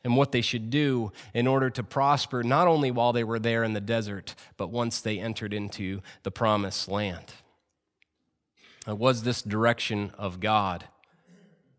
and 0.05 0.17
what 0.17 0.33
they 0.33 0.41
should 0.41 0.71
do 0.71 1.13
in 1.33 1.47
order 1.47 1.71
to 1.71 1.83
prosper, 1.83 2.43
not 2.43 2.67
only 2.67 2.91
while 2.91 3.13
they 3.13 3.25
were 3.25 3.39
there 3.39 3.63
in 3.63 3.73
the 3.73 3.81
desert, 3.81 4.35
but 4.57 4.71
once 4.71 5.01
they 5.01 5.19
entered 5.19 5.55
into 5.55 6.01
the 6.25 6.31
promised 6.31 6.89
land. 6.89 7.35
It 8.87 8.99
was 8.99 9.23
this 9.23 9.43
direction 9.43 10.13
of 10.19 10.41
God, 10.41 10.89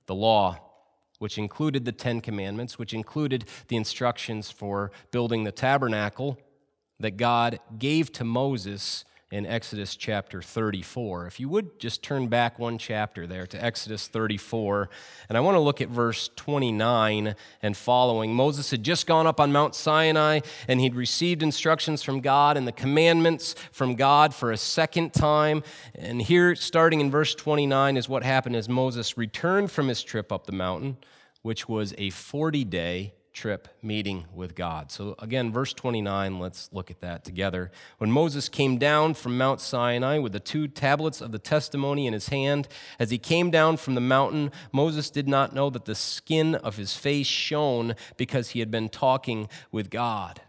the 0.05 0.15
law, 0.15 0.59
which 1.19 1.37
included 1.37 1.83
the 1.83 1.91
Ten 1.91 2.21
Commandments, 2.21 2.79
which 2.79 2.93
included 2.93 3.45
the 3.67 3.75
instructions 3.75 4.49
for 4.49 4.91
building 5.11 5.43
the 5.43 5.51
tabernacle 5.51 6.37
that 7.03 7.17
God 7.17 7.59
gave 7.77 8.11
to 8.13 8.23
Moses 8.23 9.03
in 9.29 9.45
Exodus 9.45 9.97
chapter 9.97 10.41
34. 10.41 11.27
If 11.27 11.37
you 11.37 11.49
would 11.49 11.77
just 11.77 12.01
turn 12.01 12.27
back 12.27 12.57
one 12.59 12.77
chapter 12.77 13.27
there 13.27 13.45
to 13.47 13.61
Exodus 13.61 14.07
34, 14.07 14.89
and 15.27 15.37
I 15.37 15.41
want 15.41 15.55
to 15.55 15.59
look 15.59 15.81
at 15.81 15.89
verse 15.89 16.29
29 16.37 17.35
and 17.61 17.75
following. 17.75 18.33
Moses 18.33 18.71
had 18.71 18.83
just 18.83 19.05
gone 19.05 19.27
up 19.27 19.41
on 19.41 19.51
Mount 19.51 19.75
Sinai, 19.75 20.39
and 20.69 20.79
he'd 20.79 20.95
received 20.95 21.43
instructions 21.43 22.03
from 22.03 22.21
God 22.21 22.55
and 22.55 22.65
the 22.65 22.71
commandments 22.71 23.55
from 23.73 23.95
God 23.95 24.33
for 24.33 24.51
a 24.51 24.57
second 24.57 25.13
time. 25.13 25.61
And 25.95 26.21
here, 26.21 26.55
starting 26.55 27.01
in 27.01 27.11
verse 27.11 27.35
29, 27.35 27.97
is 27.97 28.07
what 28.07 28.23
happened 28.23 28.55
as 28.55 28.69
Moses 28.69 29.17
returned 29.17 29.71
from 29.71 29.89
his 29.89 30.03
trip 30.03 30.31
up 30.31 30.45
the 30.45 30.53
mountain, 30.53 30.97
which 31.41 31.67
was 31.67 31.93
a 31.97 32.11
40 32.11 32.63
day 32.63 33.13
trip 33.33 33.67
meeting 33.81 34.25
with 34.33 34.55
God. 34.55 34.91
So, 34.91 35.15
again, 35.19 35.51
verse 35.51 35.73
29, 35.73 36.39
let's 36.39 36.69
look 36.71 36.91
at 36.91 37.01
that 37.01 37.25
together. 37.25 37.71
When 37.97 38.11
Moses 38.11 38.47
came 38.47 38.77
down 38.77 39.15
from 39.15 39.37
Mount 39.37 39.59
Sinai 39.59 40.19
with 40.19 40.31
the 40.31 40.39
two 40.39 40.67
tablets 40.67 41.19
of 41.19 41.31
the 41.31 41.39
testimony 41.39 42.05
in 42.05 42.13
his 42.13 42.29
hand, 42.29 42.67
as 42.99 43.09
he 43.09 43.17
came 43.17 43.49
down 43.49 43.77
from 43.77 43.95
the 43.95 44.01
mountain, 44.01 44.51
Moses 44.71 45.09
did 45.09 45.27
not 45.27 45.53
know 45.53 45.69
that 45.71 45.85
the 45.85 45.95
skin 45.95 46.55
of 46.55 46.77
his 46.77 46.93
face 46.93 47.27
shone 47.27 47.95
because 48.17 48.51
he 48.51 48.59
had 48.59 48.69
been 48.69 48.89
talking 48.89 49.49
with 49.71 49.89
God. 49.89 50.41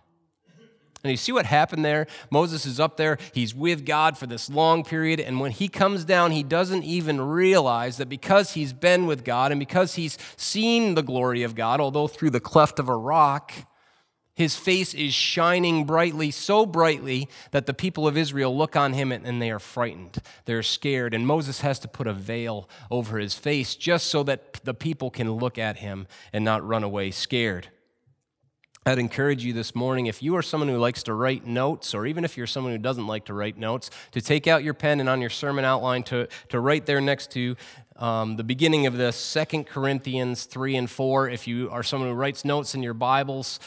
And 1.04 1.11
you 1.11 1.18
see 1.18 1.32
what 1.32 1.44
happened 1.44 1.84
there? 1.84 2.06
Moses 2.30 2.64
is 2.64 2.80
up 2.80 2.96
there, 2.96 3.18
he's 3.32 3.54
with 3.54 3.84
God 3.84 4.16
for 4.16 4.26
this 4.26 4.49
long 4.49 4.82
period, 4.82 5.20
and 5.20 5.38
when 5.38 5.50
he 5.50 5.68
comes 5.68 6.04
down, 6.04 6.32
he 6.32 6.42
doesn't 6.42 6.82
even 6.82 7.20
realize 7.20 7.99
that 7.99 8.08
because 8.08 8.52
he's 8.52 8.73
been 8.73 9.06
with 9.06 9.23
God 9.23 9.52
and 9.52 9.58
because 9.58 9.96
he's 9.96 10.16
seen 10.38 10.94
the 10.94 11.02
glory 11.02 11.42
of 11.42 11.54
God, 11.54 11.78
although 11.78 12.08
through 12.08 12.30
the 12.30 12.40
cleft 12.40 12.78
of 12.78 12.88
a 12.88 12.96
rock, 12.96 13.52
his 14.34 14.56
face 14.56 14.94
is 14.94 15.14
shining 15.14 15.84
brightly, 15.84 16.30
so 16.30 16.66
brightly 16.66 17.28
that 17.52 17.66
the 17.66 17.75
people 17.75 18.08
of 18.08 18.16
Israel 18.16 18.56
look 18.56 18.75
on 18.75 18.94
him 18.94 19.12
and 19.12 19.40
they 19.40 19.50
are 19.50 19.61
frightened. 19.61 20.18
They're 20.44 20.64
scared. 20.64 21.14
And 21.14 21.25
Moses 21.25 21.61
has 21.61 21.78
to 21.80 21.88
put 21.88 22.08
a 22.08 22.12
veil 22.12 22.68
over 22.90 23.18
his 23.18 23.34
face 23.34 23.76
just 23.76 24.08
so 24.08 24.25
that 24.25 24.54
the 24.64 24.75
people 24.75 25.08
can 25.11 25.30
look 25.30 25.56
at 25.56 25.76
him 25.76 26.08
and 26.32 26.44
not 26.44 26.66
run 26.66 26.82
away 26.82 27.12
scared. 27.12 27.68
I'd 28.87 28.99
encourage 28.99 29.43
you 29.43 29.55
this 29.55 29.75
morning, 29.75 30.07
if 30.07 30.23
you 30.23 30.37
are 30.37 30.43
someone 30.43 30.69
who 30.69 30.76
likes 30.76 31.03
to 31.05 31.14
write 31.14 31.47
notes, 31.47 31.95
or 31.95 32.05
even 32.05 32.23
if 32.23 32.37
you're 32.37 32.47
someone 32.47 32.71
who 32.71 32.79
doesn't 32.79 33.07
like 33.07 33.25
to 33.26 33.33
write 33.33 33.57
notes, 33.57 33.88
to 34.12 34.21
take 34.21 34.47
out 34.47 34.62
your 34.62 34.75
pen 34.75 35.00
and 35.00 35.09
on 35.09 35.23
your 35.23 35.31
sermon 35.31 35.64
outline 35.64 36.03
to, 36.03 36.29
to 36.50 36.61
write 36.61 36.85
there 36.85 37.00
next 37.00 37.31
to 37.31 37.57
um, 37.97 38.37
the 38.37 38.45
beginning 38.45 38.85
of 38.87 38.99
this, 38.99 39.17
Second 39.17 39.67
Corinthians 39.67 40.45
3 40.45 40.76
and 40.76 40.91
4. 40.91 41.31
If 41.31 41.47
you 41.47 41.71
are 41.71 41.83
someone 41.83 42.11
who 42.11 42.14
writes 42.14 42.45
notes 42.45 42.75
in 42.75 42.83
your 42.83 42.93
Bibles, 42.93 43.59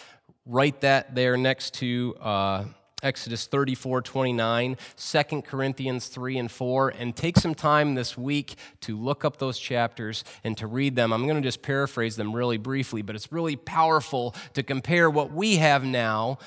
write 0.46 0.82
that 0.82 1.16
there 1.16 1.36
next 1.36 1.74
to 1.76 2.16
uh, 2.22 2.66
Exodus 3.04 3.46
34, 3.46 4.02
29, 4.02 4.78
2 4.98 5.42
Corinthians 5.44 6.08
3 6.08 6.38
and 6.40 6.52
4, 6.52 6.90
and 6.90 7.16
take 7.16 7.38
some 7.38 7.54
time 7.54 7.94
this 7.94 8.18
week 8.18 8.56
to 8.82 8.98
look 8.98 9.24
up 9.24 9.38
those 9.38 9.60
chapters 9.60 10.24
and 10.44 10.58
to 10.58 10.66
read 10.66 10.96
them. 10.96 11.14
I'm 11.14 11.28
going 11.28 11.36
to 11.36 11.48
just 11.48 11.62
paraphrase 11.62 12.16
them 12.16 12.36
really 12.36 12.58
briefly, 12.58 13.04
but 13.04 13.16
it's 13.16 13.32
really 13.32 13.56
powerful 13.56 14.34
to 14.56 14.64
compare 14.64 15.12
what 15.12 15.32
we 15.32 15.58
have 15.58 15.84
now 15.84 16.40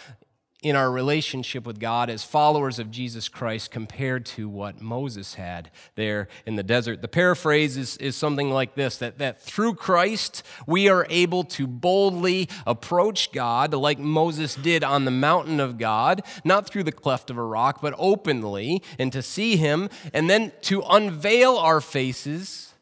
in 0.63 0.77
our 0.77 0.91
relationship 0.91 1.65
with 1.65 1.81
God 1.81 2.11
as 2.11 2.23
followers 2.23 2.79
of 2.79 2.91
Jesus 2.91 3.29
Christ 3.29 3.71
compared 3.71 4.27
to 4.27 4.49
what 4.49 4.81
Moses 4.81 5.35
had 5.35 5.71
there 5.95 6.29
in 6.45 6.57
the 6.57 6.63
desert. 6.63 7.01
The 7.01 7.09
paraphrase 7.09 7.79
is, 7.79 7.97
is 7.97 8.15
something 8.15 8.51
like 8.51 8.75
this 8.75 8.99
that, 8.99 9.19
that 9.19 9.41
through 9.41 9.75
Christ 9.75 10.43
we 10.67 10.89
are 10.89 11.07
able 11.09 11.45
to 11.45 11.67
boldly 11.67 12.49
approach 12.67 13.33
God 13.33 13.73
like 13.73 13.99
Moses 13.99 14.55
did 14.55 14.85
on 14.85 15.07
the 15.07 15.11
mountain 15.11 15.61
of 15.61 15.79
God, 15.79 16.23
not 16.45 16.69
through 16.69 16.85
the 16.85 16.93
cleft 16.93 17.31
of 17.31 17.39
a 17.39 17.43
rock, 17.43 17.81
but 17.81 17.95
openly, 17.97 18.83
and 18.99 19.13
to 19.13 19.23
see 19.23 19.57
Him, 19.57 19.89
and 20.13 20.29
then 20.29 20.53
to 20.63 20.83
unveil 20.83 21.57
our 21.57 21.81
faces 21.81 22.75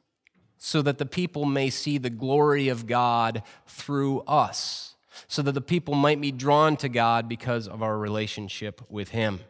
so 0.56 0.82
that 0.82 0.99
the 0.99 1.06
people 1.06 1.44
may 1.44 1.70
see 1.70 1.99
the 1.99 2.11
glory 2.11 2.68
of 2.68 2.88
God 2.88 3.44
through 3.66 4.20
us 4.23 4.88
so 5.28 5.42
that 5.42 5.52
the 5.52 5.61
people 5.61 5.94
might 5.94 6.20
be 6.20 6.32
drawn 6.32 6.76
to 6.78 6.88
God 6.88 7.28
because 7.28 7.68
of 7.68 7.82
our 7.82 7.97
relationship 7.97 8.80
with 8.88 9.11
Him. 9.11 9.40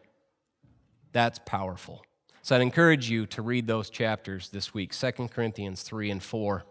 That's 1.13 1.39
powerful. 1.39 2.03
So 2.41 2.55
I'd 2.55 2.61
encourage 2.61 3.09
you 3.09 3.25
to 3.27 3.41
read 3.41 3.67
those 3.67 3.89
chapters 3.89 4.49
this 4.49 4.73
week 4.73 4.93
2 4.93 5.11
Corinthians 5.29 5.81
3 5.83 6.11
and 6.11 6.23
4. 6.23 6.63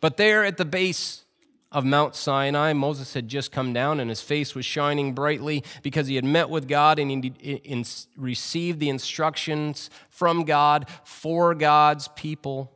But 0.00 0.16
there 0.16 0.44
at 0.44 0.58
the 0.58 0.64
base 0.64 1.24
of 1.72 1.84
Mount 1.84 2.14
Sinai, 2.14 2.72
Moses 2.72 3.14
had 3.14 3.28
just 3.28 3.52
come 3.52 3.72
down 3.72 4.00
and 4.00 4.08
his 4.08 4.20
face 4.20 4.54
was 4.54 4.64
shining 4.64 5.14
brightly 5.14 5.64
because 5.82 6.06
he 6.06 6.16
had 6.16 6.24
met 6.24 6.48
with 6.48 6.68
God 6.68 6.98
and 6.98 7.24
he 7.24 7.84
received 8.16 8.80
the 8.80 8.88
instructions 8.88 9.90
from 10.10 10.44
God 10.44 10.86
for 11.04 11.54
God's 11.54 12.08
people. 12.08 12.72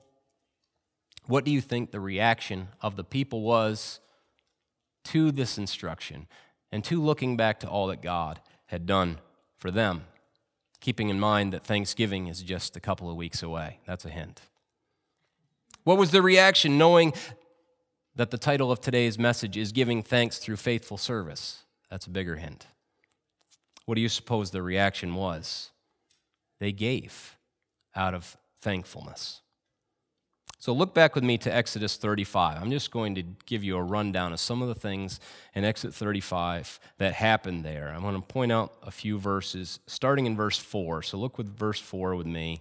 What 1.26 1.44
do 1.44 1.50
you 1.50 1.60
think 1.60 1.90
the 1.90 2.00
reaction 2.00 2.68
of 2.80 2.96
the 2.96 3.04
people 3.04 3.42
was 3.42 4.00
to 5.04 5.32
this 5.32 5.58
instruction 5.58 6.26
and 6.72 6.84
to 6.84 7.02
looking 7.02 7.36
back 7.36 7.60
to 7.60 7.68
all 7.68 7.86
that 7.88 8.02
God 8.02 8.40
had 8.66 8.86
done 8.86 9.18
for 9.56 9.70
them, 9.70 10.04
keeping 10.80 11.08
in 11.08 11.18
mind 11.18 11.52
that 11.52 11.64
Thanksgiving 11.64 12.28
is 12.28 12.42
just 12.42 12.76
a 12.76 12.80
couple 12.80 13.10
of 13.10 13.16
weeks 13.16 13.42
away. 13.42 13.80
That's 13.86 14.04
a 14.04 14.10
hint. 14.10 14.42
What 15.84 15.98
was 15.98 16.10
the 16.10 16.22
reaction 16.22 16.78
knowing 16.78 17.12
that 18.14 18.30
the 18.30 18.38
title 18.38 18.70
of 18.70 18.80
today's 18.80 19.18
message 19.18 19.56
is 19.56 19.72
Giving 19.72 20.02
Thanks 20.02 20.38
Through 20.38 20.56
Faithful 20.56 20.98
Service? 20.98 21.64
That's 21.90 22.06
a 22.06 22.10
bigger 22.10 22.36
hint. 22.36 22.66
What 23.86 23.94
do 23.96 24.00
you 24.00 24.08
suppose 24.08 24.50
the 24.50 24.62
reaction 24.62 25.14
was? 25.14 25.70
They 26.58 26.72
gave 26.72 27.36
out 27.96 28.14
of 28.14 28.36
thankfulness. 28.60 29.40
So 30.60 30.74
look 30.74 30.92
back 30.92 31.14
with 31.14 31.24
me 31.24 31.38
to 31.38 31.54
Exodus 31.54 31.96
35. 31.96 32.60
I'm 32.60 32.70
just 32.70 32.90
going 32.90 33.14
to 33.14 33.22
give 33.46 33.64
you 33.64 33.78
a 33.78 33.82
rundown 33.82 34.34
of 34.34 34.40
some 34.40 34.60
of 34.60 34.68
the 34.68 34.74
things 34.74 35.18
in 35.54 35.64
Exodus 35.64 35.96
35 35.96 36.78
that 36.98 37.14
happened 37.14 37.64
there. 37.64 37.88
I'm 37.88 38.02
going 38.02 38.14
to 38.14 38.20
point 38.20 38.52
out 38.52 38.74
a 38.82 38.90
few 38.90 39.18
verses, 39.18 39.80
starting 39.86 40.26
in 40.26 40.36
verse 40.36 40.58
4. 40.58 41.00
So 41.02 41.16
look 41.16 41.38
with 41.38 41.56
verse 41.56 41.80
4 41.80 42.14
with 42.14 42.26
me. 42.26 42.60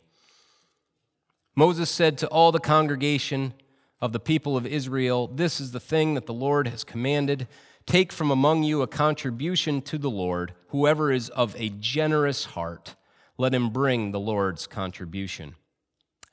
Moses 1.57 1.89
said 1.89 2.17
to 2.19 2.27
all 2.27 2.53
the 2.53 2.61
congregation 2.61 3.53
of 3.99 4.13
the 4.13 4.19
people 4.21 4.55
of 4.55 4.65
Israel, 4.65 5.27
This 5.27 5.59
is 5.59 5.71
the 5.71 5.79
thing 5.81 6.13
that 6.13 6.25
the 6.25 6.33
Lord 6.33 6.69
has 6.69 6.85
commanded. 6.85 7.49
Take 7.85 8.13
from 8.13 8.31
among 8.31 8.63
you 8.63 8.81
a 8.81 8.87
contribution 8.87 9.81
to 9.81 9.97
the 9.97 10.09
Lord. 10.09 10.53
Whoever 10.69 11.11
is 11.11 11.27
of 11.31 11.53
a 11.59 11.67
generous 11.67 12.45
heart, 12.45 12.95
let 13.37 13.53
him 13.53 13.71
bring 13.71 14.11
the 14.11 14.21
Lord's 14.21 14.67
contribution. 14.67 15.55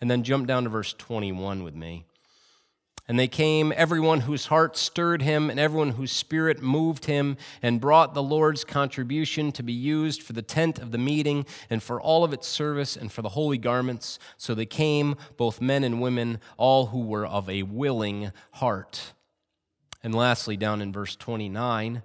And 0.00 0.10
then 0.10 0.22
jump 0.22 0.46
down 0.46 0.64
to 0.64 0.70
verse 0.70 0.92
21 0.92 1.62
with 1.62 1.74
me. 1.74 2.04
And 3.08 3.18
they 3.18 3.28
came, 3.28 3.72
everyone 3.76 4.22
whose 4.22 4.46
heart 4.46 4.76
stirred 4.76 5.22
him, 5.22 5.48
and 5.48 5.60
everyone 5.60 5.90
whose 5.90 6.10
spirit 6.10 6.60
moved 6.60 7.04
him, 7.04 7.36
and 7.62 7.80
brought 7.80 8.14
the 8.14 8.22
Lord's 8.22 8.64
contribution 8.64 9.52
to 9.52 9.62
be 9.62 9.72
used 9.72 10.22
for 10.22 10.32
the 10.32 10.42
tent 10.42 10.80
of 10.80 10.90
the 10.90 10.98
meeting, 10.98 11.46
and 11.70 11.80
for 11.80 12.00
all 12.00 12.24
of 12.24 12.32
its 12.32 12.48
service, 12.48 12.96
and 12.96 13.12
for 13.12 13.22
the 13.22 13.28
holy 13.28 13.58
garments. 13.58 14.18
So 14.36 14.54
they 14.54 14.66
came, 14.66 15.14
both 15.36 15.60
men 15.60 15.84
and 15.84 16.00
women, 16.00 16.40
all 16.56 16.86
who 16.86 17.02
were 17.02 17.26
of 17.26 17.48
a 17.48 17.62
willing 17.62 18.32
heart. 18.52 19.12
And 20.02 20.12
lastly, 20.12 20.56
down 20.56 20.82
in 20.82 20.92
verse 20.92 21.14
29, 21.14 22.02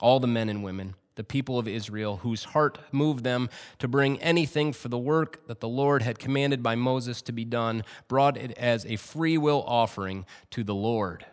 all 0.00 0.18
the 0.18 0.26
men 0.26 0.48
and 0.48 0.64
women 0.64 0.96
the 1.16 1.24
people 1.24 1.58
of 1.58 1.68
Israel, 1.68 2.18
whose 2.18 2.44
heart 2.44 2.78
moved 2.92 3.24
them 3.24 3.48
to 3.78 3.88
bring 3.88 4.20
anything 4.20 4.72
for 4.72 4.88
the 4.88 4.98
work 4.98 5.46
that 5.46 5.60
the 5.60 5.68
Lord 5.68 6.02
had 6.02 6.18
commanded 6.18 6.62
by 6.62 6.74
Moses 6.74 7.22
to 7.22 7.32
be 7.32 7.44
done, 7.44 7.84
brought 8.08 8.36
it 8.36 8.52
as 8.58 8.84
a 8.86 8.96
free 8.96 9.38
will 9.38 9.62
offering 9.66 10.26
to 10.50 10.64
the 10.64 10.74
Lord. 10.74 11.26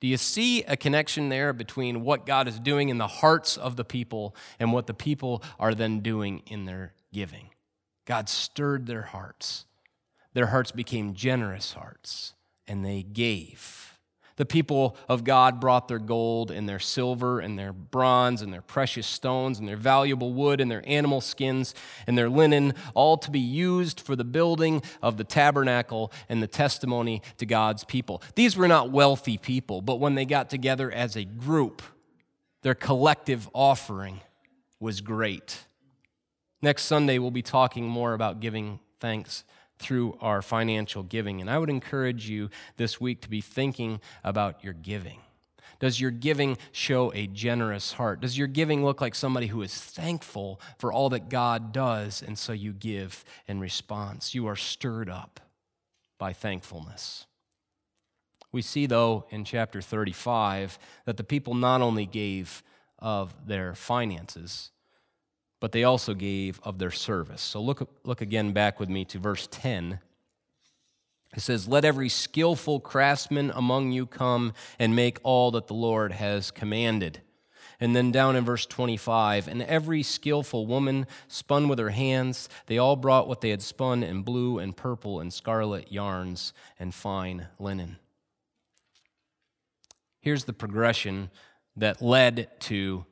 Do 0.00 0.06
you 0.06 0.16
see 0.16 0.62
a 0.64 0.76
connection 0.76 1.28
there 1.28 1.52
between 1.52 2.02
what 2.02 2.24
God 2.24 2.48
is 2.48 2.58
doing 2.58 2.88
in 2.88 2.98
the 2.98 3.06
hearts 3.06 3.56
of 3.56 3.76
the 3.76 3.84
people 3.84 4.34
and 4.58 4.72
what 4.72 4.86
the 4.86 4.94
people 4.94 5.42
are 5.58 5.74
then 5.74 6.00
doing 6.00 6.42
in 6.46 6.64
their 6.64 6.94
giving? 7.12 7.50
God 8.06 8.28
stirred 8.28 8.86
their 8.86 9.02
hearts. 9.02 9.66
Their 10.32 10.46
hearts 10.46 10.72
became 10.72 11.14
generous 11.14 11.72
hearts, 11.74 12.34
and 12.66 12.84
they 12.84 13.02
gave. 13.02 13.89
The 14.40 14.46
people 14.46 14.96
of 15.06 15.22
God 15.22 15.60
brought 15.60 15.86
their 15.86 15.98
gold 15.98 16.50
and 16.50 16.66
their 16.66 16.78
silver 16.78 17.40
and 17.40 17.58
their 17.58 17.74
bronze 17.74 18.40
and 18.40 18.50
their 18.50 18.62
precious 18.62 19.06
stones 19.06 19.58
and 19.58 19.68
their 19.68 19.76
valuable 19.76 20.32
wood 20.32 20.62
and 20.62 20.70
their 20.70 20.82
animal 20.88 21.20
skins 21.20 21.74
and 22.06 22.16
their 22.16 22.30
linen, 22.30 22.72
all 22.94 23.18
to 23.18 23.30
be 23.30 23.38
used 23.38 24.00
for 24.00 24.16
the 24.16 24.24
building 24.24 24.82
of 25.02 25.18
the 25.18 25.24
tabernacle 25.24 26.10
and 26.30 26.42
the 26.42 26.46
testimony 26.46 27.20
to 27.36 27.44
God's 27.44 27.84
people. 27.84 28.22
These 28.34 28.56
were 28.56 28.66
not 28.66 28.90
wealthy 28.90 29.36
people, 29.36 29.82
but 29.82 29.96
when 29.96 30.14
they 30.14 30.24
got 30.24 30.48
together 30.48 30.90
as 30.90 31.16
a 31.16 31.24
group, 31.26 31.82
their 32.62 32.74
collective 32.74 33.46
offering 33.52 34.22
was 34.80 35.02
great. 35.02 35.66
Next 36.62 36.84
Sunday, 36.84 37.18
we'll 37.18 37.30
be 37.30 37.42
talking 37.42 37.86
more 37.86 38.14
about 38.14 38.40
giving 38.40 38.80
thanks 39.00 39.44
through 39.80 40.16
our 40.20 40.42
financial 40.42 41.02
giving. 41.02 41.40
And 41.40 41.50
I 41.50 41.58
would 41.58 41.70
encourage 41.70 42.28
you 42.28 42.50
this 42.76 43.00
week 43.00 43.20
to 43.22 43.30
be 43.30 43.40
thinking 43.40 44.00
about 44.22 44.62
your 44.62 44.74
giving. 44.74 45.20
Does 45.80 45.98
your 45.98 46.10
giving 46.10 46.58
show 46.72 47.10
a 47.14 47.26
generous 47.26 47.92
heart? 47.92 48.20
Does 48.20 48.36
your 48.36 48.46
giving 48.46 48.84
look 48.84 49.00
like 49.00 49.14
somebody 49.14 49.46
who 49.46 49.62
is 49.62 49.74
thankful 49.74 50.60
for 50.78 50.92
all 50.92 51.08
that 51.08 51.30
God 51.30 51.72
does, 51.72 52.22
and 52.22 52.38
so 52.38 52.52
you 52.52 52.72
give 52.72 53.24
in 53.48 53.60
response? 53.60 54.34
You 54.34 54.46
are 54.46 54.56
stirred 54.56 55.08
up 55.08 55.40
by 56.18 56.34
thankfulness. 56.34 57.26
We 58.52 58.60
see, 58.60 58.84
though, 58.84 59.24
in 59.30 59.44
chapter 59.44 59.80
35, 59.80 60.78
that 61.06 61.16
the 61.16 61.24
people 61.24 61.54
not 61.54 61.80
only 61.80 62.04
gave 62.04 62.62
of 62.98 63.46
their 63.46 63.74
finances, 63.74 64.72
but 65.60 65.72
they 65.72 65.84
also 65.84 66.14
gave 66.14 66.58
of 66.64 66.78
their 66.78 66.90
service. 66.90 67.42
So 67.42 67.60
look, 67.60 67.88
look 68.04 68.20
again 68.20 68.52
back 68.52 68.80
with 68.80 68.88
me 68.88 69.04
to 69.06 69.18
verse 69.18 69.46
10. 69.50 70.00
It 71.36 71.40
says, 71.40 71.68
Let 71.68 71.84
every 71.84 72.08
skillful 72.08 72.80
craftsman 72.80 73.52
among 73.54 73.92
you 73.92 74.06
come 74.06 74.54
and 74.78 74.96
make 74.96 75.18
all 75.22 75.50
that 75.52 75.68
the 75.68 75.74
Lord 75.74 76.12
has 76.12 76.50
commanded. 76.50 77.20
And 77.78 77.96
then 77.96 78.10
down 78.10 78.36
in 78.36 78.44
verse 78.44 78.66
25, 78.66 79.48
and 79.48 79.62
every 79.62 80.02
skillful 80.02 80.66
woman 80.66 81.06
spun 81.28 81.66
with 81.66 81.78
her 81.78 81.90
hands. 81.90 82.48
They 82.66 82.76
all 82.76 82.96
brought 82.96 83.26
what 83.26 83.40
they 83.40 83.50
had 83.50 83.62
spun 83.62 84.02
in 84.02 84.22
blue 84.22 84.58
and 84.58 84.76
purple 84.76 85.20
and 85.20 85.32
scarlet 85.32 85.90
yarns 85.90 86.52
and 86.78 86.94
fine 86.94 87.48
linen. 87.58 87.96
Here's 90.20 90.44
the 90.44 90.52
progression 90.52 91.30
that 91.76 92.02
led 92.02 92.50
to 92.60 93.06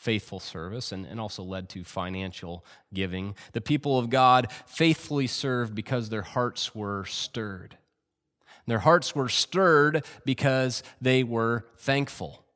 faithful 0.00 0.40
service 0.40 0.92
and, 0.92 1.04
and 1.04 1.20
also 1.20 1.42
led 1.42 1.68
to 1.68 1.84
financial 1.84 2.64
giving. 2.94 3.34
The 3.52 3.60
people 3.60 3.98
of 3.98 4.08
God 4.08 4.50
faithfully 4.64 5.26
served 5.26 5.74
because 5.74 6.08
their 6.08 6.22
hearts 6.22 6.74
were 6.74 7.04
stirred. 7.04 7.76
Their 8.66 8.78
hearts 8.78 9.14
were 9.14 9.28
stirred 9.28 10.06
because 10.24 10.82
they 11.02 11.22
were 11.22 11.66
thankful. 11.76 12.46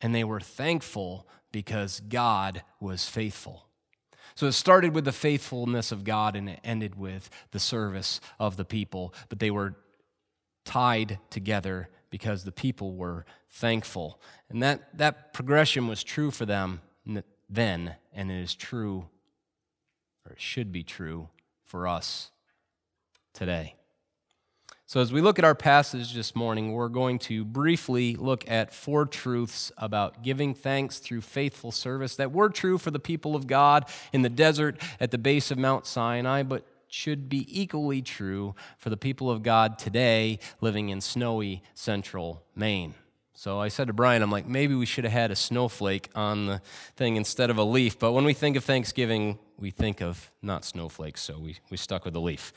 And 0.00 0.12
they 0.12 0.24
were 0.24 0.40
thankful 0.40 1.28
because 1.52 2.00
God 2.00 2.64
was 2.80 3.08
faithful. 3.08 3.68
So 4.34 4.48
it 4.48 4.52
started 4.52 4.92
with 4.92 5.04
the 5.04 5.12
faithfulness 5.12 5.92
of 5.92 6.02
God 6.02 6.34
and 6.34 6.48
it 6.48 6.58
ended 6.64 6.96
with 6.96 7.30
the 7.52 7.60
service 7.60 8.20
of 8.40 8.56
the 8.56 8.64
people, 8.64 9.14
but 9.28 9.38
they 9.38 9.52
were 9.52 9.76
tied 10.64 11.20
together 11.30 11.90
because 12.12 12.44
the 12.44 12.52
people 12.52 12.94
were 12.94 13.24
thankful. 13.50 14.20
And 14.50 14.62
that, 14.62 14.98
that 14.98 15.32
progression 15.32 15.88
was 15.88 16.04
true 16.04 16.30
for 16.30 16.44
them 16.44 16.82
then, 17.48 17.96
and 18.14 18.30
it 18.30 18.38
is 18.38 18.54
true, 18.54 19.06
or 20.26 20.32
it 20.32 20.40
should 20.40 20.72
be 20.72 20.82
true, 20.84 21.30
for 21.64 21.88
us 21.88 22.30
today. 23.32 23.76
So, 24.84 25.00
as 25.00 25.10
we 25.10 25.22
look 25.22 25.38
at 25.38 25.44
our 25.46 25.54
passage 25.54 26.12
this 26.12 26.36
morning, 26.36 26.72
we're 26.72 26.90
going 26.90 27.18
to 27.20 27.46
briefly 27.46 28.14
look 28.14 28.48
at 28.50 28.74
four 28.74 29.06
truths 29.06 29.72
about 29.78 30.22
giving 30.22 30.54
thanks 30.54 30.98
through 30.98 31.22
faithful 31.22 31.72
service 31.72 32.16
that 32.16 32.30
were 32.30 32.50
true 32.50 32.76
for 32.76 32.90
the 32.90 32.98
people 32.98 33.34
of 33.34 33.46
God 33.46 33.86
in 34.12 34.20
the 34.20 34.28
desert 34.28 34.78
at 35.00 35.10
the 35.10 35.16
base 35.18 35.50
of 35.50 35.56
Mount 35.56 35.86
Sinai, 35.86 36.42
but 36.42 36.66
should 36.92 37.26
be 37.30 37.46
equally 37.48 38.02
true 38.02 38.54
for 38.76 38.90
the 38.90 38.98
people 38.98 39.30
of 39.30 39.42
God 39.42 39.78
today 39.78 40.38
living 40.60 40.90
in 40.90 41.00
snowy 41.00 41.62
central 41.72 42.42
Maine. 42.54 42.94
So 43.32 43.58
I 43.58 43.68
said 43.68 43.86
to 43.86 43.94
Brian, 43.94 44.22
I'm 44.22 44.30
like, 44.30 44.46
maybe 44.46 44.74
we 44.74 44.84
should 44.84 45.04
have 45.04 45.12
had 45.12 45.30
a 45.30 45.36
snowflake 45.36 46.10
on 46.14 46.46
the 46.46 46.60
thing 46.94 47.16
instead 47.16 47.48
of 47.48 47.56
a 47.56 47.64
leaf. 47.64 47.98
But 47.98 48.12
when 48.12 48.26
we 48.26 48.34
think 48.34 48.56
of 48.56 48.64
Thanksgiving, 48.64 49.38
we 49.58 49.70
think 49.70 50.02
of 50.02 50.30
not 50.42 50.66
snowflakes, 50.66 51.22
so 51.22 51.38
we, 51.38 51.56
we 51.70 51.78
stuck 51.78 52.04
with 52.04 52.12
the 52.12 52.20
leaf. 52.20 52.52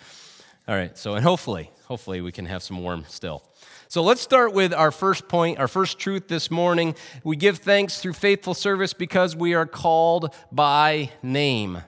All 0.67 0.75
right, 0.75 0.97
so 0.97 1.15
and 1.15 1.23
hopefully, 1.23 1.71
hopefully 1.85 2.19
we 2.19 2.33
can 2.33 2.45
have 2.45 2.61
some 2.61 2.83
warm 2.83 3.05
still. 3.07 3.41
So 3.87 4.03
let's 4.03 4.21
start 4.21 4.51
with 4.51 4.73
our 4.73 4.91
first 4.91 5.29
point, 5.29 5.59
our 5.59 5.69
first 5.69 5.97
truth 5.97 6.27
this 6.27 6.51
morning. 6.51 6.95
We 7.23 7.37
give 7.37 7.59
thanks 7.59 8.01
through 8.01 8.13
faithful 8.13 8.53
service 8.53 8.91
because 8.91 9.33
we 9.33 9.53
are 9.53 9.65
called 9.65 10.35
by 10.51 11.11
name. 11.23 11.83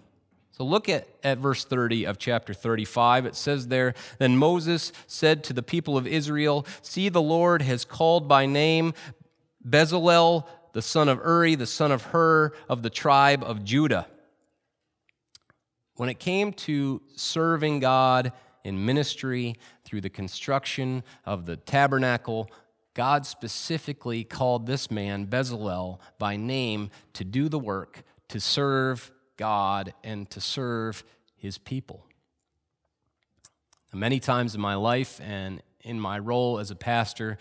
So 0.57 0.63
look 0.63 0.89
at, 0.89 1.07
at 1.23 1.37
verse 1.37 1.65
30 1.65 2.05
of 2.07 2.17
chapter 2.17 2.51
35. 2.51 3.27
It 3.27 3.35
says 3.35 3.67
there 3.67 3.93
Then 4.17 4.37
Moses 4.37 4.91
said 5.05 5.43
to 5.43 5.53
the 5.53 5.61
people 5.61 5.99
of 5.99 6.07
Israel, 6.07 6.65
See, 6.81 7.09
the 7.09 7.21
Lord 7.21 7.61
has 7.61 7.85
called 7.85 8.27
by 8.27 8.47
name 8.47 8.95
Bezalel, 9.63 10.47
the 10.73 10.81
son 10.81 11.09
of 11.09 11.19
Uri, 11.19 11.53
the 11.53 11.67
son 11.67 11.91
of 11.91 12.05
Hur, 12.05 12.53
of 12.67 12.81
the 12.81 12.89
tribe 12.89 13.43
of 13.43 13.63
Judah. 13.63 14.07
When 15.97 16.09
it 16.09 16.17
came 16.17 16.51
to 16.53 17.03
serving 17.15 17.79
God 17.79 18.31
in 18.63 18.83
ministry 18.83 19.57
through 19.85 20.01
the 20.01 20.09
construction 20.09 21.03
of 21.23 21.45
the 21.45 21.57
tabernacle, 21.57 22.49
God 22.95 23.27
specifically 23.27 24.23
called 24.23 24.65
this 24.65 24.89
man, 24.89 25.27
Bezalel, 25.27 25.99
by 26.17 26.35
name 26.35 26.89
to 27.13 27.23
do 27.23 27.47
the 27.47 27.59
work, 27.59 28.01
to 28.29 28.39
serve 28.39 29.11
God 29.37 29.93
and 30.03 30.29
to 30.31 30.41
serve 30.41 31.03
his 31.35 31.57
people. 31.57 32.03
Many 33.93 34.19
times 34.19 34.53
in 34.53 34.61
my 34.61 34.75
life 34.75 35.19
and 35.23 35.61
in 35.81 35.99
my 35.99 36.19
role 36.19 36.59
as 36.59 36.69
a 36.69 36.75
pastor, 36.75 37.37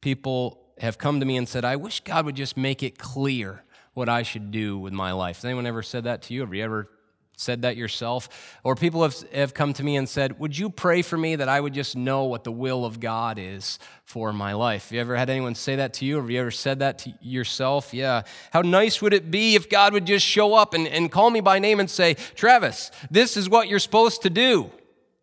people 0.00 0.60
have 0.78 0.98
come 0.98 1.20
to 1.20 1.26
me 1.26 1.36
and 1.36 1.48
said, 1.48 1.64
I 1.64 1.76
wish 1.76 2.00
God 2.00 2.26
would 2.26 2.34
just 2.34 2.56
make 2.56 2.82
it 2.82 2.98
clear 2.98 3.62
what 3.94 4.08
I 4.08 4.22
should 4.22 4.50
do 4.50 4.78
with 4.78 4.92
my 4.92 5.12
life. 5.12 5.36
Has 5.36 5.44
anyone 5.46 5.66
ever 5.66 5.82
said 5.82 6.04
that 6.04 6.22
to 6.22 6.34
you? 6.34 6.40
Have 6.40 6.52
you 6.52 6.62
ever 6.62 6.90
said 7.36 7.62
that 7.62 7.76
yourself? 7.76 8.58
Or 8.64 8.74
people 8.74 9.02
have, 9.02 9.16
have 9.32 9.54
come 9.54 9.72
to 9.74 9.84
me 9.84 9.96
and 9.96 10.08
said, 10.08 10.40
Would 10.40 10.58
you 10.58 10.70
pray 10.70 11.02
for 11.02 11.16
me 11.16 11.36
that 11.36 11.48
I 11.48 11.60
would 11.60 11.74
just 11.74 11.94
know 11.94 12.24
what 12.24 12.44
the 12.44 12.52
will 12.52 12.84
of 12.84 12.98
God 12.98 13.38
is 13.38 13.78
for 14.04 14.32
my 14.32 14.54
life? 14.54 14.84
Have 14.84 14.92
you 14.92 15.00
ever 15.00 15.16
had 15.16 15.30
anyone 15.30 15.54
say 15.54 15.76
that 15.76 15.94
to 15.94 16.04
you? 16.04 16.16
Have 16.16 16.30
you 16.30 16.40
ever 16.40 16.50
said 16.50 16.80
that 16.80 16.98
to 17.00 17.14
yourself? 17.20 17.94
Yeah. 17.94 18.22
How 18.52 18.62
nice 18.62 19.00
would 19.00 19.12
it 19.12 19.30
be 19.30 19.54
if 19.54 19.68
God 19.68 19.92
would 19.92 20.06
just 20.06 20.26
show 20.26 20.54
up 20.54 20.74
and, 20.74 20.88
and 20.88 21.12
call 21.12 21.30
me 21.30 21.40
by 21.40 21.58
name 21.58 21.78
and 21.78 21.90
say, 21.90 22.14
Travis, 22.34 22.90
this 23.10 23.36
is 23.36 23.48
what 23.48 23.68
you're 23.68 23.78
supposed 23.78 24.22
to 24.22 24.30
do, 24.30 24.70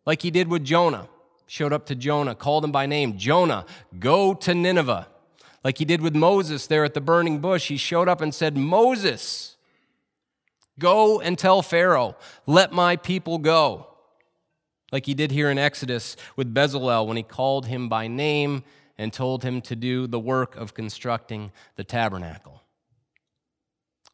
like 0.05 0.21
he 0.21 0.31
did 0.31 0.47
with 0.47 0.63
Jonah. 0.63 1.09
Showed 1.47 1.73
up 1.73 1.87
to 1.87 1.95
Jonah, 1.95 2.35
called 2.35 2.63
him 2.63 2.71
by 2.71 2.85
name 2.85 3.17
Jonah, 3.17 3.65
go 3.99 4.33
to 4.33 4.53
Nineveh. 4.53 5.07
Like 5.63 5.77
he 5.77 5.85
did 5.85 6.01
with 6.01 6.15
Moses 6.15 6.67
there 6.67 6.83
at 6.83 6.93
the 6.93 7.01
burning 7.01 7.39
bush, 7.39 7.67
he 7.67 7.77
showed 7.77 8.09
up 8.09 8.21
and 8.21 8.33
said, 8.33 8.57
Moses, 8.57 9.52
Go 10.79 11.19
and 11.21 11.37
tell 11.37 11.61
Pharaoh, 11.61 12.15
let 12.45 12.71
my 12.71 12.95
people 12.95 13.37
go. 13.37 13.87
Like 14.91 15.05
he 15.05 15.13
did 15.13 15.31
here 15.31 15.49
in 15.49 15.57
Exodus 15.57 16.15
with 16.35 16.53
Bezalel 16.53 17.07
when 17.07 17.17
he 17.17 17.23
called 17.23 17.65
him 17.65 17.89
by 17.89 18.07
name 18.07 18.63
and 18.97 19.11
told 19.11 19.43
him 19.43 19.61
to 19.61 19.75
do 19.75 20.07
the 20.07 20.19
work 20.19 20.55
of 20.55 20.73
constructing 20.73 21.51
the 21.75 21.83
tabernacle. 21.83 22.61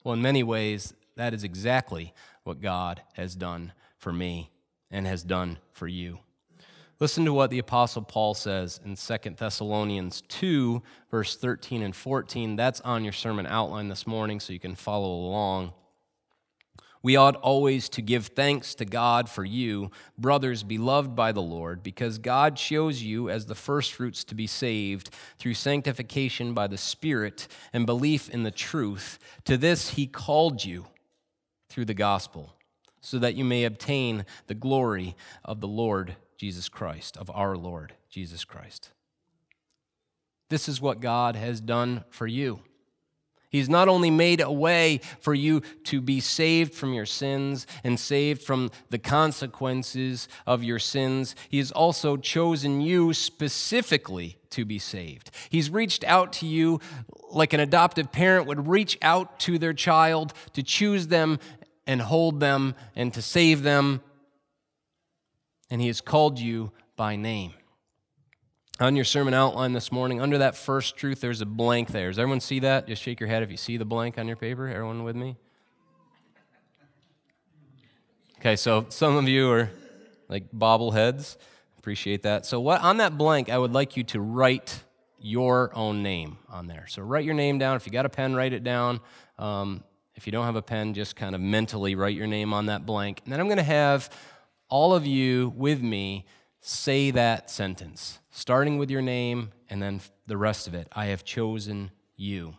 Well, 0.03 0.13
in 0.13 0.21
many 0.21 0.41
ways, 0.43 0.93
that 1.17 1.33
is 1.33 1.43
exactly 1.43 2.13
what 2.43 2.61
God 2.61 3.01
has 3.13 3.35
done 3.35 3.73
for 3.97 4.13
me 4.13 4.51
and 4.89 5.05
has 5.05 5.23
done 5.23 5.57
for 5.73 5.87
you. 5.87 6.19
Listen 6.99 7.23
to 7.25 7.33
what 7.33 7.49
the 7.49 7.59
Apostle 7.59 8.01
Paul 8.01 8.33
says 8.33 8.79
in 8.83 8.95
2 8.95 9.35
Thessalonians 9.37 10.21
2, 10.27 10.81
verse 11.11 11.35
13 11.35 11.81
and 11.81 11.95
14. 11.95 12.55
That's 12.55 12.81
on 12.81 13.03
your 13.03 13.13
sermon 13.13 13.45
outline 13.45 13.87
this 13.87 14.07
morning, 14.07 14.39
so 14.39 14.51
you 14.51 14.59
can 14.59 14.75
follow 14.75 15.09
along. 15.09 15.73
We 17.01 17.15
ought 17.15 17.37
always 17.37 17.87
to 17.89 18.01
give 18.01 18.27
thanks 18.27 18.75
to 18.75 18.85
God 18.85 19.29
for 19.29 19.45
you, 19.45 19.89
brothers 20.17 20.63
beloved 20.63 21.15
by 21.15 21.31
the 21.31 21.41
Lord, 21.41 21.81
because 21.81 22.17
God 22.17 22.59
shows 22.59 23.01
you 23.01 23.29
as 23.29 23.45
the 23.45 23.55
firstfruits 23.55 24.25
to 24.25 24.35
be 24.35 24.47
saved 24.47 25.09
through 25.37 25.53
sanctification 25.53 26.53
by 26.53 26.67
the 26.67 26.77
Spirit 26.77 27.47
and 27.71 27.85
belief 27.85 28.29
in 28.29 28.43
the 28.43 28.51
truth. 28.51 29.17
To 29.45 29.55
this 29.55 29.91
he 29.91 30.07
called 30.07 30.65
you 30.65 30.87
through 31.69 31.85
the 31.85 31.93
gospel, 31.93 32.53
so 32.99 33.17
that 33.19 33.35
you 33.35 33.45
may 33.45 33.63
obtain 33.63 34.25
the 34.47 34.53
glory 34.53 35.15
of 35.45 35.61
the 35.61 35.67
Lord 35.67 36.17
Jesus 36.37 36.67
Christ, 36.67 37.15
of 37.15 37.31
our 37.33 37.55
Lord 37.55 37.93
Jesus 38.09 38.43
Christ. 38.43 38.91
This 40.49 40.67
is 40.67 40.81
what 40.81 40.99
God 40.99 41.37
has 41.37 41.61
done 41.61 42.03
for 42.09 42.27
you. 42.27 42.59
He's 43.49 43.67
not 43.67 43.87
only 43.87 44.11
made 44.11 44.41
a 44.41 44.51
way 44.51 45.01
for 45.21 45.33
you 45.33 45.61
to 45.85 46.01
be 46.01 46.19
saved 46.19 46.73
from 46.73 46.93
your 46.93 47.07
sins 47.07 47.65
and 47.83 47.99
saved 47.99 48.43
from 48.43 48.69
the 48.91 48.99
consequences 48.99 50.27
of 50.45 50.63
your 50.63 50.77
sins, 50.77 51.35
He 51.49 51.57
has 51.57 51.71
also 51.71 52.15
chosen 52.15 52.79
you 52.79 53.13
specifically 53.13 54.37
to 54.51 54.65
be 54.65 54.77
saved. 54.77 55.31
He's 55.49 55.71
reached 55.71 56.03
out 56.03 56.31
to 56.33 56.45
you 56.45 56.79
like 57.31 57.53
an 57.53 57.59
adoptive 57.59 58.11
parent 58.11 58.47
would 58.47 58.67
reach 58.67 58.97
out 59.01 59.39
to 59.41 59.57
their 59.57 59.73
child 59.73 60.33
to 60.53 60.63
choose 60.63 61.07
them 61.07 61.39
and 61.87 62.01
hold 62.01 62.39
them 62.39 62.75
and 62.95 63.11
to 63.15 63.21
save 63.21 63.63
them. 63.63 64.01
And 65.71 65.81
He 65.81 65.87
has 65.87 66.01
called 66.01 66.37
you 66.37 66.71
by 66.95 67.15
name. 67.15 67.53
On 68.81 68.95
your 68.95 69.03
sermon 69.03 69.33
outline 69.33 69.73
this 69.73 69.91
morning, 69.91 70.21
under 70.21 70.37
that 70.37 70.55
first 70.55 70.95
truth, 70.95 71.19
there's 71.19 71.41
a 71.41 71.45
blank 71.45 71.89
there. 71.89 72.09
Does 72.09 72.17
everyone 72.17 72.39
see 72.39 72.59
that? 72.59 72.87
Just 72.87 73.01
shake 73.01 73.19
your 73.19 73.27
head 73.27 73.43
if 73.43 73.51
you 73.51 73.57
see 73.57 73.75
the 73.75 73.83
blank 73.83 74.17
on 74.17 74.25
your 74.25 74.37
paper. 74.37 74.69
Everyone 74.69 75.03
with 75.03 75.17
me? 75.17 75.35
Okay, 78.37 78.55
so 78.55 78.85
some 78.87 79.17
of 79.17 79.27
you 79.27 79.51
are 79.51 79.69
like 80.29 80.49
bobbleheads. 80.51 81.35
Appreciate 81.77 82.23
that. 82.23 82.45
So, 82.45 82.61
what 82.61 82.81
on 82.81 82.97
that 82.97 83.17
blank, 83.17 83.49
I 83.49 83.57
would 83.57 83.73
like 83.73 83.97
you 83.97 84.03
to 84.05 84.21
write 84.21 84.81
your 85.19 85.75
own 85.75 86.01
name 86.01 86.37
on 86.47 86.67
there. 86.67 86.85
So, 86.87 87.01
write 87.01 87.25
your 87.25 87.33
name 87.33 87.59
down. 87.59 87.75
If 87.75 87.85
you 87.85 87.91
got 87.91 88.05
a 88.05 88.09
pen, 88.09 88.33
write 88.33 88.53
it 88.53 88.63
down. 88.63 89.01
Um, 89.37 89.83
if 90.15 90.25
you 90.25 90.31
don't 90.31 90.45
have 90.45 90.55
a 90.55 90.61
pen, 90.61 90.93
just 90.93 91.17
kind 91.17 91.35
of 91.35 91.41
mentally 91.41 91.95
write 91.95 92.15
your 92.15 92.27
name 92.27 92.53
on 92.53 92.67
that 92.67 92.85
blank. 92.85 93.19
And 93.25 93.33
then 93.33 93.41
I'm 93.41 93.47
going 93.47 93.57
to 93.57 93.63
have 93.63 94.09
all 94.69 94.93
of 94.93 95.05
you 95.05 95.51
with 95.57 95.81
me 95.81 96.25
say 96.61 97.11
that 97.11 97.49
sentence, 97.49 98.18
starting 98.31 98.77
with 98.77 98.89
your 98.89 99.01
name 99.01 99.51
and 99.69 99.81
then 99.81 100.01
the 100.27 100.37
rest 100.37 100.67
of 100.67 100.73
it. 100.73 100.87
I 100.91 101.05
have 101.07 101.23
chosen 101.23 101.91
you. 102.15 102.55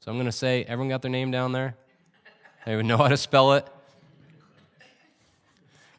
So 0.00 0.10
I'm 0.10 0.16
going 0.16 0.26
to 0.26 0.32
say, 0.32 0.64
everyone 0.64 0.88
got 0.88 1.02
their 1.02 1.10
name 1.10 1.30
down 1.30 1.52
there? 1.52 1.74
They 2.64 2.76
would 2.76 2.86
know 2.86 2.98
how 2.98 3.08
to 3.08 3.16
spell 3.16 3.54
it. 3.54 3.66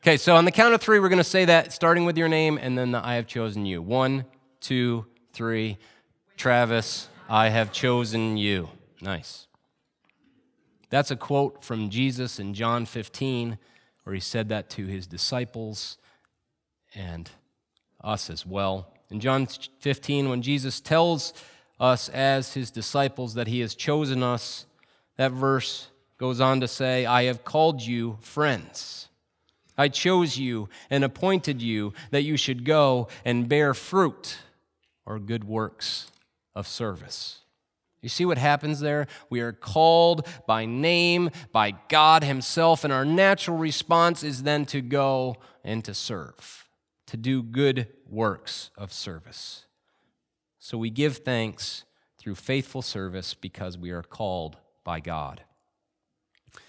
Okay, 0.01 0.17
so 0.17 0.35
on 0.35 0.45
the 0.45 0.51
count 0.51 0.73
of 0.73 0.81
three, 0.81 0.99
we're 0.99 1.09
going 1.09 1.17
to 1.17 1.23
say 1.23 1.45
that 1.45 1.73
starting 1.73 2.05
with 2.05 2.17
your 2.17 2.29
name 2.29 2.57
and 2.61 2.77
then 2.77 2.91
the 2.91 3.05
I 3.05 3.15
have 3.15 3.27
chosen 3.27 3.65
you. 3.65 3.81
One, 3.81 4.25
two, 4.61 5.05
three. 5.33 5.77
Travis, 6.37 7.09
I 7.27 7.49
have 7.49 7.73
chosen 7.73 8.37
you. 8.37 8.69
Nice. 9.01 9.47
That's 10.89 11.11
a 11.11 11.15
quote 11.15 11.63
from 11.63 11.89
Jesus 11.89 12.39
in 12.39 12.53
John 12.53 12.85
15, 12.85 13.57
where 14.03 14.13
he 14.13 14.19
said 14.19 14.49
that 14.49 14.69
to 14.71 14.85
his 14.85 15.05
disciples 15.05 15.97
and 16.95 17.29
us 18.03 18.29
as 18.29 18.45
well. 18.45 18.93
In 19.11 19.19
John 19.19 19.47
15, 19.79 20.29
when 20.29 20.41
Jesus 20.41 20.79
tells 20.79 21.33
us 21.79 22.09
as 22.09 22.53
his 22.53 22.69
disciples 22.69 23.33
that 23.33 23.47
he 23.47 23.61
has 23.61 23.73
chosen 23.73 24.21
us, 24.21 24.65
that 25.17 25.31
verse 25.31 25.87
goes 26.17 26.39
on 26.39 26.61
to 26.61 26.67
say, 26.67 27.05
I 27.05 27.23
have 27.23 27.43
called 27.43 27.81
you 27.81 28.17
friends. 28.21 29.07
I 29.77 29.87
chose 29.87 30.37
you 30.37 30.69
and 30.89 31.03
appointed 31.03 31.61
you 31.61 31.93
that 32.11 32.23
you 32.23 32.37
should 32.37 32.65
go 32.65 33.07
and 33.23 33.49
bear 33.49 33.73
fruit 33.73 34.37
or 35.05 35.17
good 35.17 35.45
works 35.45 36.11
of 36.53 36.67
service. 36.67 37.39
You 38.01 38.09
see 38.09 38.25
what 38.25 38.37
happens 38.37 38.79
there? 38.79 39.07
We 39.29 39.41
are 39.41 39.51
called 39.51 40.27
by 40.45 40.65
name, 40.65 41.31
by 41.51 41.71
God 41.89 42.23
Himself, 42.23 42.83
and 42.83 42.93
our 42.93 43.05
natural 43.05 43.57
response 43.57 44.23
is 44.23 44.43
then 44.43 44.65
to 44.67 44.81
go 44.81 45.37
and 45.63 45.83
to 45.85 45.93
serve 45.93 46.68
to 47.09 47.17
do 47.17 47.41
good 47.41 47.87
works 48.07 48.69
of 48.77 48.93
service. 48.93 49.65
So 50.59 50.77
we 50.77 50.89
give 50.91 51.17
thanks 51.17 51.83
through 52.19 52.35
faithful 52.35 52.81
service 52.81 53.33
because 53.33 53.77
we 53.77 53.89
are 53.89 54.03
called 54.03 54.57
by 54.83 54.99
God. 54.99 55.41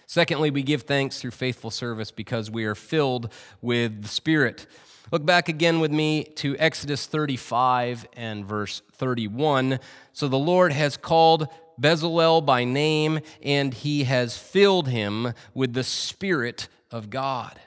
Secondly, 0.07 0.51
we 0.51 0.63
give 0.63 0.83
thanks 0.83 1.21
through 1.21 1.33
faithful 1.33 1.71
service 1.71 2.11
because 2.11 2.51
we 2.51 2.65
are 2.65 2.75
filled 2.75 3.33
with 3.61 4.03
the 4.03 4.09
Spirit. 4.09 4.67
Look 5.13 5.27
back 5.27 5.49
again 5.49 5.79
with 5.79 5.93
me 5.93 6.25
to 6.37 6.57
Exodus 6.59 7.07
35 7.07 8.07
and 8.15 8.47
verse 8.47 8.81
31. 8.95 9.79
So 10.13 10.27
the 10.27 10.39
Lord 10.39 10.73
has 10.73 10.97
called 10.97 11.49
Bezalel 11.79 12.45
by 12.45 12.65
name, 12.65 13.21
and 13.43 13.75
he 13.75 14.05
has 14.05 14.39
filled 14.39 14.89
him 14.89 15.35
with 15.53 15.75
the 15.75 15.85
Spirit 15.85 16.69
of 16.91 17.11
God. 17.11 17.61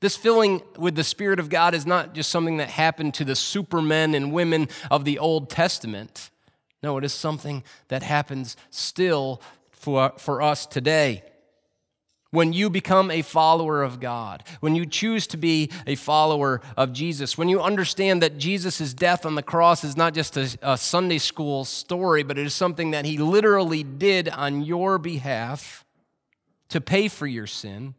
This 0.00 0.16
filling 0.16 0.62
with 0.76 0.94
the 0.94 1.04
Spirit 1.04 1.40
of 1.40 1.48
God 1.48 1.74
is 1.74 1.84
not 1.84 2.14
just 2.14 2.30
something 2.30 2.58
that 2.58 2.70
happened 2.70 3.14
to 3.14 3.24
the 3.24 3.34
supermen 3.34 4.14
and 4.14 4.32
women 4.32 4.68
of 4.90 5.04
the 5.04 5.18
Old 5.18 5.50
Testament. 5.50 6.30
No, 6.82 6.96
it 6.98 7.04
is 7.04 7.12
something 7.12 7.64
that 7.88 8.04
happens 8.04 8.56
still 8.70 9.42
for, 9.72 10.12
for 10.16 10.40
us 10.40 10.66
today. 10.66 11.24
When 12.30 12.52
you 12.52 12.68
become 12.68 13.10
a 13.10 13.22
follower 13.22 13.82
of 13.82 14.00
God, 14.00 14.44
when 14.60 14.76
you 14.76 14.84
choose 14.84 15.26
to 15.28 15.38
be 15.38 15.70
a 15.86 15.94
follower 15.94 16.60
of 16.76 16.92
Jesus, 16.92 17.38
when 17.38 17.48
you 17.48 17.60
understand 17.60 18.22
that 18.22 18.38
Jesus' 18.38 18.92
death 18.92 19.24
on 19.24 19.34
the 19.34 19.42
cross 19.42 19.82
is 19.82 19.96
not 19.96 20.14
just 20.14 20.36
a, 20.36 20.56
a 20.62 20.76
Sunday 20.76 21.18
school 21.18 21.64
story, 21.64 22.22
but 22.22 22.38
it 22.38 22.46
is 22.46 22.54
something 22.54 22.90
that 22.90 23.06
he 23.06 23.16
literally 23.16 23.82
did 23.82 24.28
on 24.28 24.62
your 24.62 24.98
behalf 24.98 25.86
to 26.68 26.82
pay 26.82 27.08
for 27.08 27.26
your 27.26 27.46
sin 27.46 27.94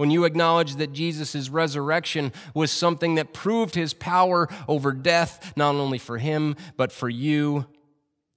when 0.00 0.10
you 0.10 0.24
acknowledge 0.24 0.76
that 0.76 0.94
Jesus' 0.94 1.50
resurrection 1.50 2.32
was 2.54 2.72
something 2.72 3.16
that 3.16 3.34
proved 3.34 3.74
his 3.74 3.92
power 3.92 4.48
over 4.66 4.92
death, 4.92 5.52
not 5.56 5.74
only 5.74 5.98
for 5.98 6.16
him, 6.16 6.56
but 6.78 6.90
for 6.90 7.10
you, 7.10 7.66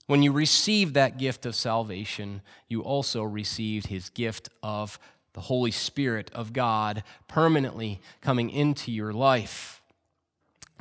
when 0.07 0.21
you 0.21 0.33
received 0.33 0.93
that 0.95 1.17
gift 1.17 1.45
of 1.45 1.55
salvation, 1.55 2.41
you 2.67 2.81
also 2.81 3.23
received 3.23 3.87
his 3.87 4.09
gift 4.09 4.49
of 4.61 4.99
the 5.31 5.39
Holy 5.39 5.71
Spirit 5.71 6.29
of 6.33 6.51
God 6.51 7.01
permanently 7.29 8.01
coming 8.19 8.49
into 8.49 8.91
your 8.91 9.13
life. 9.13 9.81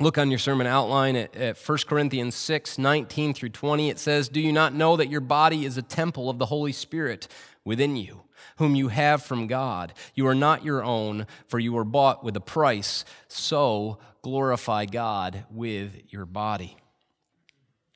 Look 0.01 0.17
on 0.17 0.29
your 0.29 0.37
sermon 0.37 0.67
outline 0.67 1.15
at, 1.15 1.33
at 1.33 1.57
1 1.57 1.77
Corinthians 1.87 2.35
6 2.35 2.77
19 2.77 3.33
through 3.33 3.49
20. 3.51 3.89
It 3.89 3.99
says, 3.99 4.27
Do 4.27 4.41
you 4.41 4.51
not 4.51 4.73
know 4.73 4.97
that 4.97 5.09
your 5.09 5.21
body 5.21 5.63
is 5.63 5.77
a 5.77 5.81
temple 5.81 6.29
of 6.29 6.39
the 6.39 6.47
Holy 6.47 6.73
Spirit 6.73 7.29
within 7.63 7.95
you? 7.95 8.23
Whom 8.57 8.75
you 8.75 8.87
have 8.89 9.23
from 9.23 9.47
God. 9.47 9.93
You 10.15 10.27
are 10.27 10.35
not 10.35 10.63
your 10.63 10.83
own, 10.83 11.27
for 11.47 11.59
you 11.59 11.73
were 11.73 11.83
bought 11.83 12.23
with 12.23 12.35
a 12.35 12.41
price. 12.41 13.05
So 13.27 13.97
glorify 14.21 14.85
God 14.85 15.45
with 15.51 15.93
your 16.09 16.25
body. 16.25 16.77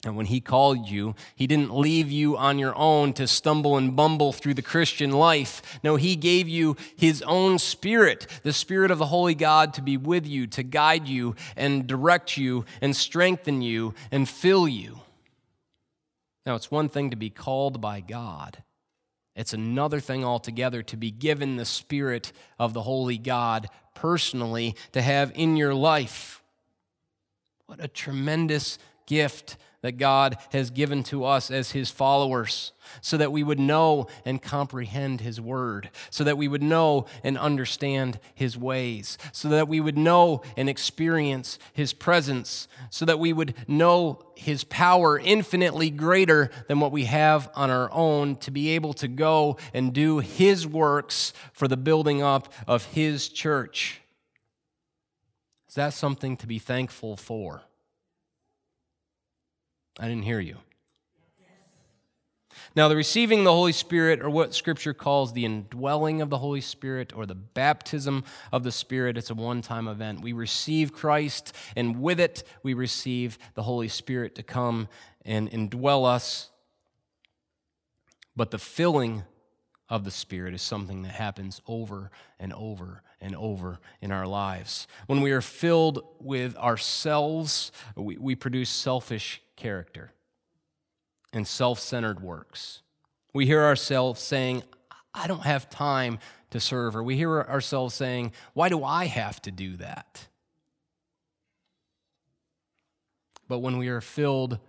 And 0.05 0.15
when 0.15 0.27
he 0.27 0.39
called 0.39 0.87
you, 0.87 1.15
he 1.35 1.47
didn't 1.47 1.75
leave 1.75 2.11
you 2.11 2.37
on 2.37 2.59
your 2.59 2.75
own 2.77 3.13
to 3.13 3.27
stumble 3.27 3.77
and 3.77 3.95
bumble 3.95 4.31
through 4.31 4.53
the 4.53 4.61
Christian 4.61 5.11
life. 5.11 5.79
No, 5.83 5.95
he 5.95 6.15
gave 6.15 6.47
you 6.47 6.77
his 6.95 7.23
own 7.23 7.57
spirit, 7.57 8.27
the 8.43 8.53
spirit 8.53 8.91
of 8.91 8.99
the 8.99 9.07
Holy 9.07 9.33
God, 9.33 9.73
to 9.73 9.81
be 9.81 9.97
with 9.97 10.27
you, 10.27 10.45
to 10.47 10.61
guide 10.61 11.07
you 11.07 11.35
and 11.55 11.87
direct 11.87 12.37
you 12.37 12.63
and 12.79 12.95
strengthen 12.95 13.61
you 13.61 13.95
and 14.11 14.29
fill 14.29 14.67
you. 14.67 14.99
Now, 16.45 16.55
it's 16.55 16.71
one 16.71 16.89
thing 16.89 17.09
to 17.09 17.17
be 17.17 17.29
called 17.29 17.81
by 17.81 17.99
God, 17.99 18.63
it's 19.38 19.54
another 19.54 20.00
thing 20.00 20.26
altogether 20.26 20.82
to 20.84 20.97
be 20.97 21.12
given 21.12 21.56
the 21.56 21.65
Spirit 21.65 22.34
of 22.58 22.73
the 22.73 22.82
Holy 22.82 23.19
God 23.19 23.67
personally 23.93 24.76
to 24.93 25.02
have 25.02 25.32
in 25.36 25.56
your 25.56 25.76
life. 25.76 26.41
What 27.67 27.84
a 27.84 27.88
tremendous 27.88 28.80
gift 29.06 29.58
that 29.81 29.97
God 29.97 30.37
has 30.51 30.71
given 30.71 31.03
to 31.03 31.23
us 31.23 31.51
as 31.51 31.71
His 31.71 31.91
followers, 31.91 32.71
so 33.01 33.15
that 33.17 33.31
we 33.31 33.43
would 33.43 33.59
know 33.59 34.07
and 34.25 34.41
comprehend 34.41 35.21
His 35.21 35.39
Word, 35.39 35.91
so 36.09 36.23
that 36.23 36.37
we 36.37 36.47
would 36.47 36.63
know 36.63 37.05
and 37.23 37.37
understand 37.37 38.19
His 38.33 38.57
ways, 38.57 39.17
so 39.31 39.49
that 39.49 39.67
we 39.67 39.79
would 39.79 39.97
know 39.97 40.41
and 40.55 40.67
experience 40.67 41.59
His 41.73 41.93
presence, 41.93 42.67
so 42.89 43.05
that 43.05 43.19
we 43.19 43.33
would 43.33 43.53
know 43.67 44.19
His 44.35 44.63
power 44.63 45.19
infinitely 45.19 45.91
greater 45.91 46.49
than 46.67 46.79
what 46.79 46.91
we 46.91 47.05
have 47.05 47.49
on 47.53 47.69
our 47.69 47.91
own 47.91 48.35
to 48.37 48.51
be 48.51 48.69
able 48.69 48.93
to 48.95 49.07
go 49.07 49.57
and 49.73 49.93
do 49.93 50.19
His 50.19 50.65
works 50.65 51.33
for 51.53 51.67
the 51.67 51.77
building 51.77 52.23
up 52.23 52.51
of 52.67 52.85
His 52.85 53.29
church. 53.29 54.01
Is 55.69 55.75
that 55.75 55.93
something 55.93 56.35
to 56.37 56.47
be 56.47 56.57
thankful 56.57 57.15
for? 57.15 57.61
I 59.99 60.07
didn't 60.07 60.23
hear 60.23 60.39
you. 60.39 60.57
Now, 62.75 62.88
the 62.88 62.95
receiving 62.95 63.43
the 63.43 63.51
Holy 63.51 63.71
Spirit, 63.71 64.21
or 64.21 64.29
what 64.29 64.53
Scripture 64.53 64.93
calls 64.93 65.33
the 65.33 65.45
indwelling 65.45 66.21
of 66.21 66.29
the 66.29 66.38
Holy 66.38 66.62
Spirit, 66.62 67.12
or 67.15 67.25
the 67.25 67.33
baptism 67.33 68.23
of 68.51 68.63
the 68.63 68.71
Spirit, 68.71 69.17
it's 69.17 69.31
a 69.31 69.33
one 69.33 69.63
time 69.63 69.88
event. 69.88 70.21
We 70.21 70.33
receive 70.33 70.93
Christ, 70.93 71.55
and 71.75 72.01
with 72.01 72.19
it, 72.19 72.43
we 72.62 72.75
receive 72.75 73.39
the 73.55 73.63
Holy 73.63 73.88
Spirit 73.88 74.36
to 74.36 74.43
come 74.43 74.89
and 75.25 75.49
indwell 75.49 76.05
us. 76.05 76.51
But 78.36 78.51
the 78.51 78.60
filling 78.60 79.23
of 79.89 80.04
the 80.04 80.12
Spirit 80.12 80.54
is 80.54 80.62
something 80.62 81.04
that 81.04 81.13
happens 81.13 81.62
over 81.67 82.12
and 82.39 82.54
over 82.54 83.02
and 83.21 83.36
over 83.36 83.80
in 84.02 84.12
our 84.12 84.28
lives. 84.28 84.88
When 85.08 85.21
we 85.21 85.32
are 85.32 85.41
filled 85.41 86.04
with 86.19 86.56
ourselves, 86.58 87.71
we, 87.95 88.17
we 88.17 88.36
produce 88.36 88.69
selfish 88.69 89.41
character. 89.56 90.12
and 91.34 91.47
self 91.47 91.80
centered 91.80 92.21
works. 92.21 92.82
We 93.34 93.45
hear 93.45 93.63
ourselves 93.63 94.21
saying, 94.21 94.63
I 95.13 95.28
don't 95.28 95.43
have 95.43 95.69
time 95.69 96.19
to 96.52 96.60
serve, 96.60 96.95
or 96.95 97.04
we 97.04 97.15
hear 97.15 97.41
ourselves 97.41 97.93
saying, 97.95 98.34
Why 98.54 98.69
do 98.69 98.84
I 98.84 99.06
have 99.06 99.41
to 99.43 99.52
do 99.52 99.78
that? 99.78 100.28
But 103.47 103.60
when 103.60 103.78
we 103.78 103.88
are 103.88 104.02
filled 104.02 104.60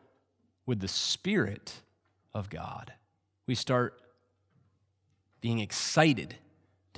with 0.67 0.81
the 0.81 0.89
Spirit 0.89 1.81
of 2.33 2.49
God, 2.51 2.93
we 3.47 3.55
start 3.55 4.01
being 5.41 5.59
excited 5.59 6.37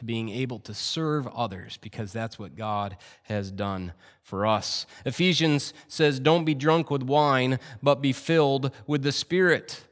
to 0.00 0.04
being 0.04 0.30
able 0.30 0.58
to 0.60 0.72
serve 0.72 1.26
others 1.28 1.78
because 1.82 2.12
that's 2.12 2.38
what 2.38 2.56
God 2.56 2.96
has 3.24 3.50
done 3.50 3.92
for 4.22 4.46
us. 4.46 4.86
Ephesians 5.04 5.74
says, 5.88 6.18
Don't 6.18 6.46
be 6.46 6.54
drunk 6.54 6.90
with 6.90 7.02
wine, 7.02 7.58
but 7.82 7.96
be 7.96 8.12
filled 8.12 8.74
with 8.86 9.02
the 9.02 9.12
Spirit. 9.12 9.84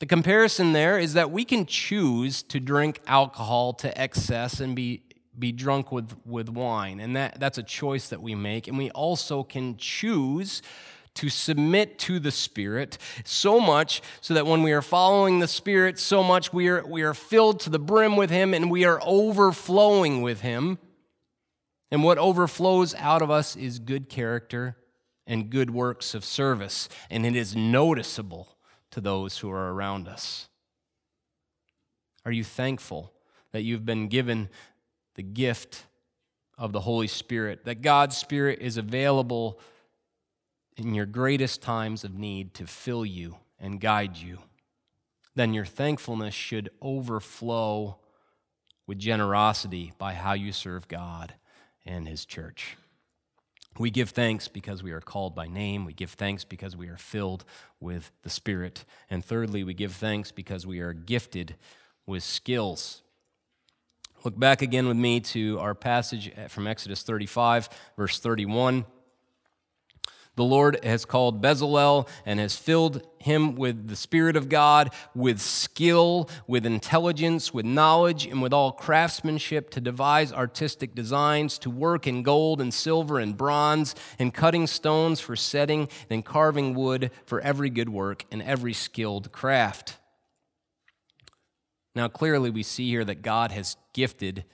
The 0.00 0.06
comparison 0.06 0.72
there 0.72 0.98
is 0.98 1.14
that 1.14 1.30
we 1.30 1.44
can 1.44 1.66
choose 1.66 2.42
to 2.44 2.60
drink 2.60 3.00
alcohol 3.06 3.72
to 3.74 4.00
excess 4.00 4.60
and 4.60 4.74
be, 4.74 5.02
be 5.38 5.52
drunk 5.52 5.92
with, 5.92 6.16
with 6.24 6.48
wine. 6.48 6.98
And 6.98 7.16
that, 7.16 7.38
that's 7.38 7.58
a 7.58 7.62
choice 7.62 8.08
that 8.08 8.22
we 8.22 8.34
make. 8.34 8.68
And 8.68 8.76
we 8.76 8.90
also 8.90 9.42
can 9.42 9.76
choose 9.76 10.62
to 11.18 11.28
submit 11.28 11.98
to 11.98 12.20
the 12.20 12.30
Spirit 12.30 12.96
so 13.24 13.58
much 13.58 14.02
so 14.20 14.34
that 14.34 14.46
when 14.46 14.62
we 14.62 14.72
are 14.72 14.82
following 14.82 15.40
the 15.40 15.48
Spirit 15.48 15.98
so 15.98 16.22
much, 16.22 16.52
we 16.52 16.68
are, 16.68 16.86
we 16.86 17.02
are 17.02 17.14
filled 17.14 17.58
to 17.60 17.70
the 17.70 17.78
brim 17.78 18.16
with 18.16 18.30
Him 18.30 18.54
and 18.54 18.70
we 18.70 18.84
are 18.84 19.00
overflowing 19.04 20.22
with 20.22 20.42
Him. 20.42 20.78
And 21.90 22.04
what 22.04 22.18
overflows 22.18 22.94
out 22.94 23.20
of 23.20 23.30
us 23.30 23.56
is 23.56 23.80
good 23.80 24.08
character 24.08 24.76
and 25.26 25.50
good 25.50 25.70
works 25.70 26.14
of 26.14 26.24
service, 26.24 26.88
and 27.10 27.26
it 27.26 27.34
is 27.34 27.56
noticeable 27.56 28.56
to 28.92 29.00
those 29.00 29.38
who 29.38 29.50
are 29.50 29.72
around 29.72 30.06
us. 30.06 30.48
Are 32.24 32.32
you 32.32 32.44
thankful 32.44 33.12
that 33.52 33.62
you've 33.62 33.84
been 33.84 34.06
given 34.08 34.48
the 35.16 35.22
gift 35.22 35.84
of 36.56 36.72
the 36.72 36.80
Holy 36.80 37.08
Spirit, 37.08 37.64
that 37.64 37.82
God's 37.82 38.16
Spirit 38.16 38.60
is 38.60 38.76
available 38.76 39.58
in 40.78 40.94
your 40.94 41.06
greatest 41.06 41.60
times 41.60 42.04
of 42.04 42.14
need 42.14 42.54
to 42.54 42.66
fill 42.66 43.04
you 43.04 43.36
and 43.58 43.80
guide 43.80 44.16
you, 44.16 44.38
then 45.34 45.52
your 45.52 45.64
thankfulness 45.64 46.34
should 46.34 46.70
overflow 46.80 47.98
with 48.86 48.98
generosity 48.98 49.92
by 49.98 50.14
how 50.14 50.32
you 50.32 50.52
serve 50.52 50.88
God 50.88 51.34
and 51.84 52.08
His 52.08 52.24
church. 52.24 52.76
We 53.78 53.90
give 53.90 54.10
thanks 54.10 54.48
because 54.48 54.82
we 54.82 54.90
are 54.92 55.00
called 55.00 55.34
by 55.34 55.46
name. 55.46 55.84
We 55.84 55.92
give 55.92 56.10
thanks 56.10 56.44
because 56.44 56.76
we 56.76 56.88
are 56.88 56.96
filled 56.96 57.44
with 57.78 58.10
the 58.22 58.30
Spirit. 58.30 58.84
And 59.08 59.24
thirdly, 59.24 59.62
we 59.62 59.74
give 59.74 59.92
thanks 59.92 60.32
because 60.32 60.66
we 60.66 60.80
are 60.80 60.92
gifted 60.92 61.54
with 62.06 62.24
skills. 62.24 63.02
Look 64.24 64.36
back 64.36 64.62
again 64.62 64.88
with 64.88 64.96
me 64.96 65.20
to 65.20 65.60
our 65.60 65.74
passage 65.74 66.32
from 66.48 66.66
Exodus 66.66 67.02
35, 67.04 67.68
verse 67.96 68.18
31. 68.18 68.84
The 70.38 70.44
Lord 70.44 70.78
has 70.84 71.04
called 71.04 71.42
Bezalel 71.42 72.06
and 72.24 72.38
has 72.38 72.54
filled 72.54 73.02
him 73.18 73.56
with 73.56 73.88
the 73.88 73.96
Spirit 73.96 74.36
of 74.36 74.48
God, 74.48 74.94
with 75.12 75.40
skill, 75.40 76.30
with 76.46 76.64
intelligence, 76.64 77.52
with 77.52 77.64
knowledge, 77.66 78.24
and 78.24 78.40
with 78.40 78.52
all 78.52 78.70
craftsmanship 78.70 79.68
to 79.70 79.80
devise 79.80 80.32
artistic 80.32 80.94
designs, 80.94 81.58
to 81.58 81.70
work 81.70 82.06
in 82.06 82.22
gold 82.22 82.60
and 82.60 82.72
silver 82.72 83.18
and 83.18 83.36
bronze, 83.36 83.96
and 84.20 84.32
cutting 84.32 84.68
stones 84.68 85.18
for 85.18 85.34
setting, 85.34 85.88
and 86.08 86.24
carving 86.24 86.72
wood 86.72 87.10
for 87.26 87.40
every 87.40 87.68
good 87.68 87.88
work 87.88 88.24
and 88.30 88.40
every 88.40 88.72
skilled 88.72 89.32
craft. 89.32 89.96
Now, 91.96 92.06
clearly, 92.06 92.50
we 92.50 92.62
see 92.62 92.88
here 92.88 93.04
that 93.04 93.22
God 93.22 93.50
has 93.50 93.76
gifted 93.92 94.44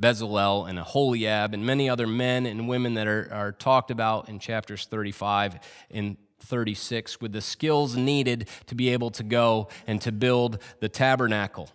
Bezalel 0.00 0.68
and 0.68 0.78
Aholiab 0.78 1.54
and 1.54 1.66
many 1.66 1.90
other 1.90 2.06
men 2.06 2.46
and 2.46 2.68
women 2.68 2.94
that 2.94 3.08
are, 3.08 3.28
are 3.32 3.52
talked 3.52 3.90
about 3.90 4.28
in 4.28 4.38
chapters 4.38 4.86
35 4.86 5.58
and 5.90 6.16
36 6.40 7.20
with 7.20 7.32
the 7.32 7.40
skills 7.40 7.96
needed 7.96 8.48
to 8.66 8.74
be 8.74 8.90
able 8.90 9.10
to 9.10 9.22
go 9.22 9.68
and 9.86 10.00
to 10.02 10.12
build 10.12 10.62
the 10.80 10.88
tabernacle. 10.88 11.68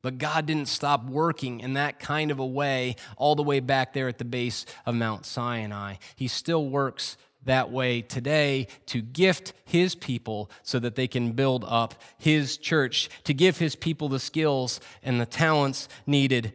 But 0.00 0.18
God 0.18 0.46
didn't 0.46 0.68
stop 0.68 1.04
working 1.04 1.58
in 1.58 1.74
that 1.74 1.98
kind 1.98 2.30
of 2.30 2.38
a 2.38 2.46
way 2.46 2.94
all 3.16 3.34
the 3.34 3.42
way 3.42 3.58
back 3.58 3.92
there 3.92 4.08
at 4.08 4.18
the 4.18 4.24
base 4.24 4.64
of 4.86 4.94
Mount 4.94 5.26
Sinai. 5.26 5.96
He 6.14 6.28
still 6.28 6.68
works 6.68 7.16
that 7.44 7.70
way 7.70 8.02
today 8.02 8.68
to 8.86 9.00
gift 9.00 9.52
his 9.64 9.96
people 9.96 10.50
so 10.62 10.78
that 10.78 10.94
they 10.94 11.08
can 11.08 11.32
build 11.32 11.64
up 11.66 11.94
his 12.16 12.56
church, 12.56 13.08
to 13.24 13.34
give 13.34 13.58
his 13.58 13.74
people 13.74 14.08
the 14.08 14.20
skills 14.20 14.80
and 15.02 15.20
the 15.20 15.26
talents 15.26 15.88
needed 16.06 16.52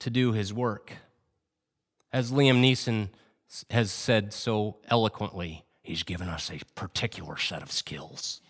to 0.00 0.10
do 0.10 0.32
his 0.32 0.52
work. 0.52 0.92
As 2.12 2.32
Liam 2.32 2.60
Neeson 2.60 3.08
has 3.70 3.90
said 3.90 4.32
so 4.32 4.76
eloquently, 4.88 5.64
he's 5.82 6.02
given 6.02 6.28
us 6.28 6.50
a 6.50 6.58
particular 6.74 7.36
set 7.36 7.62
of 7.62 7.70
skills. 7.70 8.40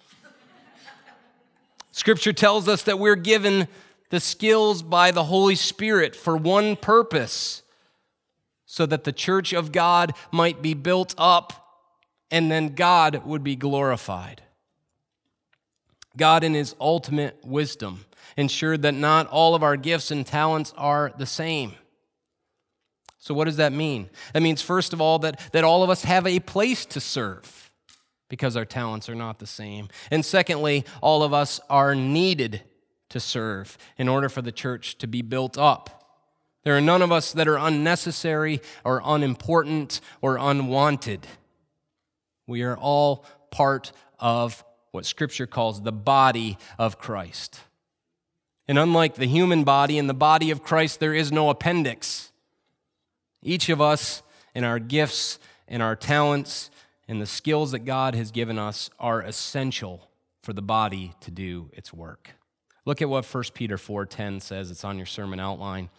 Scripture 1.92 2.32
tells 2.32 2.68
us 2.68 2.82
that 2.84 2.98
we're 2.98 3.16
given 3.16 3.68
the 4.10 4.20
skills 4.20 4.82
by 4.82 5.10
the 5.10 5.24
Holy 5.24 5.54
Spirit 5.54 6.14
for 6.16 6.36
one 6.36 6.76
purpose 6.76 7.62
so 8.64 8.86
that 8.86 9.04
the 9.04 9.12
church 9.12 9.52
of 9.52 9.72
God 9.72 10.12
might 10.30 10.62
be 10.62 10.74
built 10.74 11.14
up 11.18 11.60
and 12.30 12.50
then 12.50 12.74
God 12.74 13.24
would 13.26 13.42
be 13.42 13.56
glorified. 13.56 14.42
God, 16.16 16.44
in 16.44 16.54
his 16.54 16.74
ultimate 16.80 17.38
wisdom, 17.44 18.04
ensured 18.36 18.82
that 18.82 18.94
not 18.94 19.26
all 19.28 19.54
of 19.54 19.62
our 19.62 19.76
gifts 19.76 20.10
and 20.10 20.26
talents 20.26 20.72
are 20.76 21.12
the 21.16 21.26
same. 21.26 21.74
So, 23.18 23.34
what 23.34 23.44
does 23.44 23.56
that 23.56 23.72
mean? 23.72 24.08
That 24.32 24.42
means, 24.42 24.62
first 24.62 24.92
of 24.92 25.00
all, 25.00 25.18
that, 25.20 25.40
that 25.52 25.62
all 25.62 25.82
of 25.82 25.90
us 25.90 26.04
have 26.04 26.26
a 26.26 26.40
place 26.40 26.86
to 26.86 27.00
serve 27.00 27.70
because 28.30 28.56
our 28.56 28.64
talents 28.64 29.08
are 29.10 29.14
not 29.14 29.38
the 29.38 29.46
same. 29.46 29.88
And 30.10 30.24
secondly, 30.24 30.86
all 31.02 31.22
of 31.22 31.34
us 31.34 31.60
are 31.68 31.94
needed 31.94 32.62
to 33.10 33.20
serve 33.20 33.76
in 33.98 34.08
order 34.08 34.28
for 34.28 34.40
the 34.40 34.52
church 34.52 34.96
to 34.98 35.06
be 35.06 35.20
built 35.20 35.58
up. 35.58 36.00
There 36.64 36.76
are 36.76 36.80
none 36.80 37.02
of 37.02 37.12
us 37.12 37.32
that 37.32 37.48
are 37.48 37.58
unnecessary 37.58 38.60
or 38.84 39.02
unimportant 39.04 40.00
or 40.22 40.36
unwanted. 40.38 41.26
We 42.46 42.62
are 42.62 42.76
all 42.76 43.26
part 43.50 43.92
of 44.18 44.64
what 44.92 45.06
Scripture 45.06 45.46
calls 45.46 45.82
the 45.82 45.92
body 45.92 46.58
of 46.78 46.98
Christ. 46.98 47.60
And 48.70 48.78
unlike 48.78 49.16
the 49.16 49.26
human 49.26 49.64
body, 49.64 49.98
in 49.98 50.06
the 50.06 50.14
body 50.14 50.52
of 50.52 50.62
Christ, 50.62 51.00
there 51.00 51.12
is 51.12 51.32
no 51.32 51.50
appendix. 51.50 52.30
Each 53.42 53.68
of 53.68 53.80
us, 53.80 54.22
in 54.54 54.62
our 54.62 54.78
gifts 54.78 55.40
and 55.66 55.82
our 55.82 55.96
talents 55.96 56.70
and 57.08 57.20
the 57.20 57.26
skills 57.26 57.72
that 57.72 57.80
God 57.80 58.14
has 58.14 58.30
given 58.30 58.60
us, 58.60 58.88
are 59.00 59.22
essential 59.22 60.08
for 60.40 60.52
the 60.52 60.62
body 60.62 61.14
to 61.22 61.32
do 61.32 61.68
its 61.72 61.92
work. 61.92 62.30
Look 62.84 63.02
at 63.02 63.08
what 63.08 63.24
1 63.24 63.54
Peter 63.54 63.76
4:10 63.76 64.38
says. 64.38 64.70
It's 64.70 64.84
on 64.84 64.98
your 64.98 65.04
sermon 65.04 65.40
outline. 65.40 65.90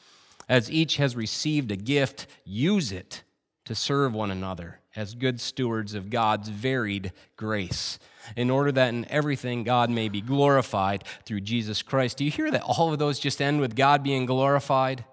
As 0.48 0.72
each 0.72 0.96
has 0.96 1.14
received 1.14 1.72
a 1.72 1.76
gift, 1.76 2.26
use 2.46 2.94
it 2.94 3.24
to 3.66 3.76
serve 3.76 4.14
one 4.14 4.32
another 4.32 4.80
as 4.96 5.14
good 5.14 5.42
stewards 5.42 5.94
of 5.94 6.10
God's 6.10 6.48
varied 6.48 7.12
grace, 7.36 8.00
in 8.36 8.50
order 8.50 8.72
that 8.72 8.90
in 8.90 9.10
everything 9.10 9.64
God 9.64 9.90
may 9.90 10.10
be 10.10 10.22
glorified 10.22 11.04
through 11.26 11.42
Jesus 11.42 11.82
Christ. 11.82 12.18
Do 12.18 12.26
you 12.26 12.32
hear 12.32 12.52
that 12.52 12.64
all 12.64 12.92
of 12.92 13.00
those 13.00 13.20
just 13.20 13.42
end 13.42 13.62
with 13.62 13.76
God 13.76 14.04
being 14.04 14.26
glorified? 14.26 15.06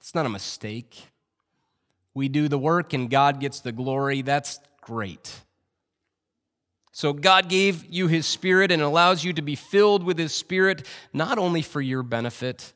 It's 0.00 0.14
not 0.14 0.26
a 0.26 0.30
mistake. 0.30 1.08
We 2.14 2.28
do 2.28 2.48
the 2.48 2.58
work 2.58 2.92
and 2.92 3.08
God 3.10 3.40
gets 3.40 3.60
the 3.60 3.72
glory. 3.72 4.22
That's 4.22 4.60
great. 4.80 5.42
So, 6.94 7.14
God 7.14 7.48
gave 7.48 7.86
you 7.86 8.06
His 8.06 8.26
Spirit 8.26 8.70
and 8.70 8.82
allows 8.82 9.24
you 9.24 9.32
to 9.32 9.42
be 9.42 9.54
filled 9.54 10.04
with 10.04 10.18
His 10.18 10.34
Spirit, 10.34 10.86
not 11.14 11.38
only 11.38 11.62
for 11.62 11.80
your 11.80 12.02
benefit, 12.02 12.74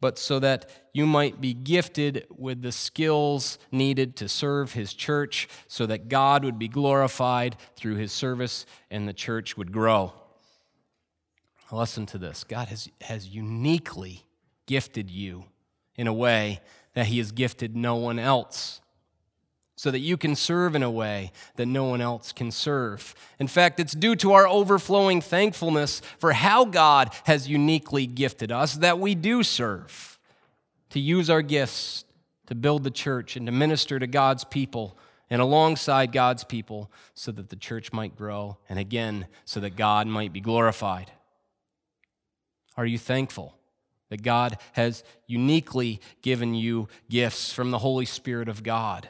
but 0.00 0.18
so 0.18 0.38
that 0.38 0.70
you 0.92 1.06
might 1.06 1.40
be 1.40 1.54
gifted 1.54 2.26
with 2.30 2.62
the 2.62 2.72
skills 2.72 3.58
needed 3.72 4.16
to 4.16 4.28
serve 4.28 4.72
his 4.72 4.94
church, 4.94 5.48
so 5.66 5.86
that 5.86 6.08
God 6.08 6.44
would 6.44 6.58
be 6.58 6.68
glorified 6.68 7.56
through 7.76 7.96
his 7.96 8.12
service 8.12 8.66
and 8.90 9.08
the 9.08 9.12
church 9.12 9.56
would 9.56 9.72
grow. 9.72 10.12
Listen 11.70 12.06
to 12.06 12.18
this 12.18 12.44
God 12.44 12.68
has, 12.68 12.88
has 13.02 13.28
uniquely 13.28 14.24
gifted 14.66 15.10
you 15.10 15.44
in 15.96 16.06
a 16.06 16.12
way 16.12 16.60
that 16.94 17.06
he 17.06 17.18
has 17.18 17.32
gifted 17.32 17.76
no 17.76 17.96
one 17.96 18.18
else 18.18 18.80
so 19.78 19.92
that 19.92 20.00
you 20.00 20.16
can 20.16 20.34
serve 20.34 20.74
in 20.74 20.82
a 20.82 20.90
way 20.90 21.30
that 21.54 21.66
no 21.66 21.84
one 21.84 22.00
else 22.00 22.32
can 22.32 22.50
serve. 22.50 23.14
In 23.38 23.46
fact, 23.46 23.78
it's 23.78 23.92
due 23.92 24.16
to 24.16 24.32
our 24.32 24.48
overflowing 24.48 25.20
thankfulness 25.20 26.02
for 26.18 26.32
how 26.32 26.64
God 26.64 27.14
has 27.26 27.48
uniquely 27.48 28.04
gifted 28.04 28.50
us 28.50 28.74
that 28.74 28.98
we 28.98 29.14
do 29.14 29.44
serve, 29.44 30.18
to 30.90 30.98
use 30.98 31.30
our 31.30 31.42
gifts 31.42 32.04
to 32.46 32.56
build 32.56 32.82
the 32.82 32.90
church 32.90 33.36
and 33.36 33.46
to 33.46 33.52
minister 33.52 34.00
to 34.00 34.08
God's 34.08 34.42
people 34.42 34.98
and 35.30 35.40
alongside 35.40 36.10
God's 36.10 36.42
people 36.42 36.90
so 37.14 37.30
that 37.30 37.48
the 37.48 37.54
church 37.54 37.92
might 37.92 38.16
grow, 38.16 38.56
and 38.68 38.80
again, 38.80 39.28
so 39.44 39.60
that 39.60 39.76
God 39.76 40.08
might 40.08 40.32
be 40.32 40.40
glorified. 40.40 41.12
Are 42.76 42.86
you 42.86 42.98
thankful 42.98 43.54
that 44.08 44.22
God 44.22 44.58
has 44.72 45.04
uniquely 45.28 46.00
given 46.20 46.54
you 46.54 46.88
gifts 47.08 47.52
from 47.52 47.70
the 47.70 47.78
Holy 47.78 48.06
Spirit 48.06 48.48
of 48.48 48.64
God? 48.64 49.08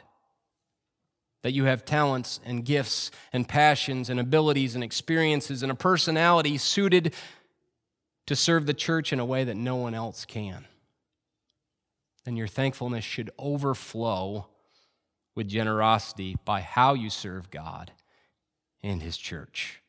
That 1.41 1.53
you 1.53 1.65
have 1.65 1.85
talents 1.85 2.39
and 2.45 2.65
gifts 2.65 3.11
and 3.31 3.47
passions 3.47 4.09
and 4.09 4.19
abilities 4.19 4.75
and 4.75 4.83
experiences 4.83 5.63
and 5.63 5.71
a 5.71 5.75
personality 5.75 6.57
suited 6.57 7.13
to 8.27 8.35
serve 8.35 8.65
the 8.65 8.73
church 8.73 9.13
in 9.13 9.19
a 9.19 9.25
way 9.25 9.43
that 9.43 9.55
no 9.55 9.75
one 9.75 9.93
else 9.93 10.25
can. 10.25 10.65
Then 12.25 12.35
your 12.35 12.47
thankfulness 12.47 13.05
should 13.05 13.31
overflow 13.39 14.47
with 15.33 15.47
generosity 15.47 16.35
by 16.45 16.61
how 16.61 16.93
you 16.93 17.09
serve 17.09 17.49
God 17.49 17.91
and 18.83 19.01
His 19.01 19.17
church. 19.17 19.81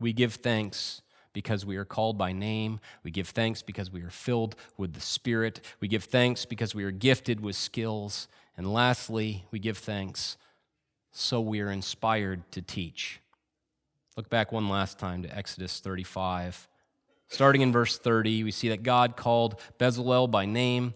We 0.00 0.12
give 0.12 0.34
thanks 0.34 1.02
because 1.32 1.66
we 1.66 1.76
are 1.76 1.84
called 1.84 2.16
by 2.16 2.32
name. 2.32 2.80
We 3.02 3.10
give 3.10 3.28
thanks 3.28 3.62
because 3.62 3.90
we 3.90 4.02
are 4.02 4.10
filled 4.10 4.56
with 4.76 4.94
the 4.94 5.00
Spirit. 5.00 5.60
We 5.80 5.88
give 5.88 6.04
thanks 6.04 6.46
because 6.46 6.74
we 6.74 6.84
are 6.84 6.90
gifted 6.90 7.40
with 7.40 7.56
skills. 7.56 8.28
And 8.56 8.72
lastly, 8.72 9.44
we 9.50 9.58
give 9.58 9.78
thanks 9.78 10.36
so 11.14 11.40
we 11.40 11.60
are 11.60 11.70
inspired 11.70 12.50
to 12.50 12.60
teach. 12.60 13.20
Look 14.16 14.28
back 14.28 14.50
one 14.50 14.68
last 14.68 14.98
time 14.98 15.22
to 15.22 15.36
Exodus 15.36 15.78
35. 15.78 16.68
Starting 17.28 17.62
in 17.62 17.72
verse 17.72 17.96
30, 17.96 18.42
we 18.42 18.50
see 18.50 18.68
that 18.68 18.82
God 18.82 19.16
called 19.16 19.60
Bezalel 19.78 20.28
by 20.28 20.44
name, 20.44 20.92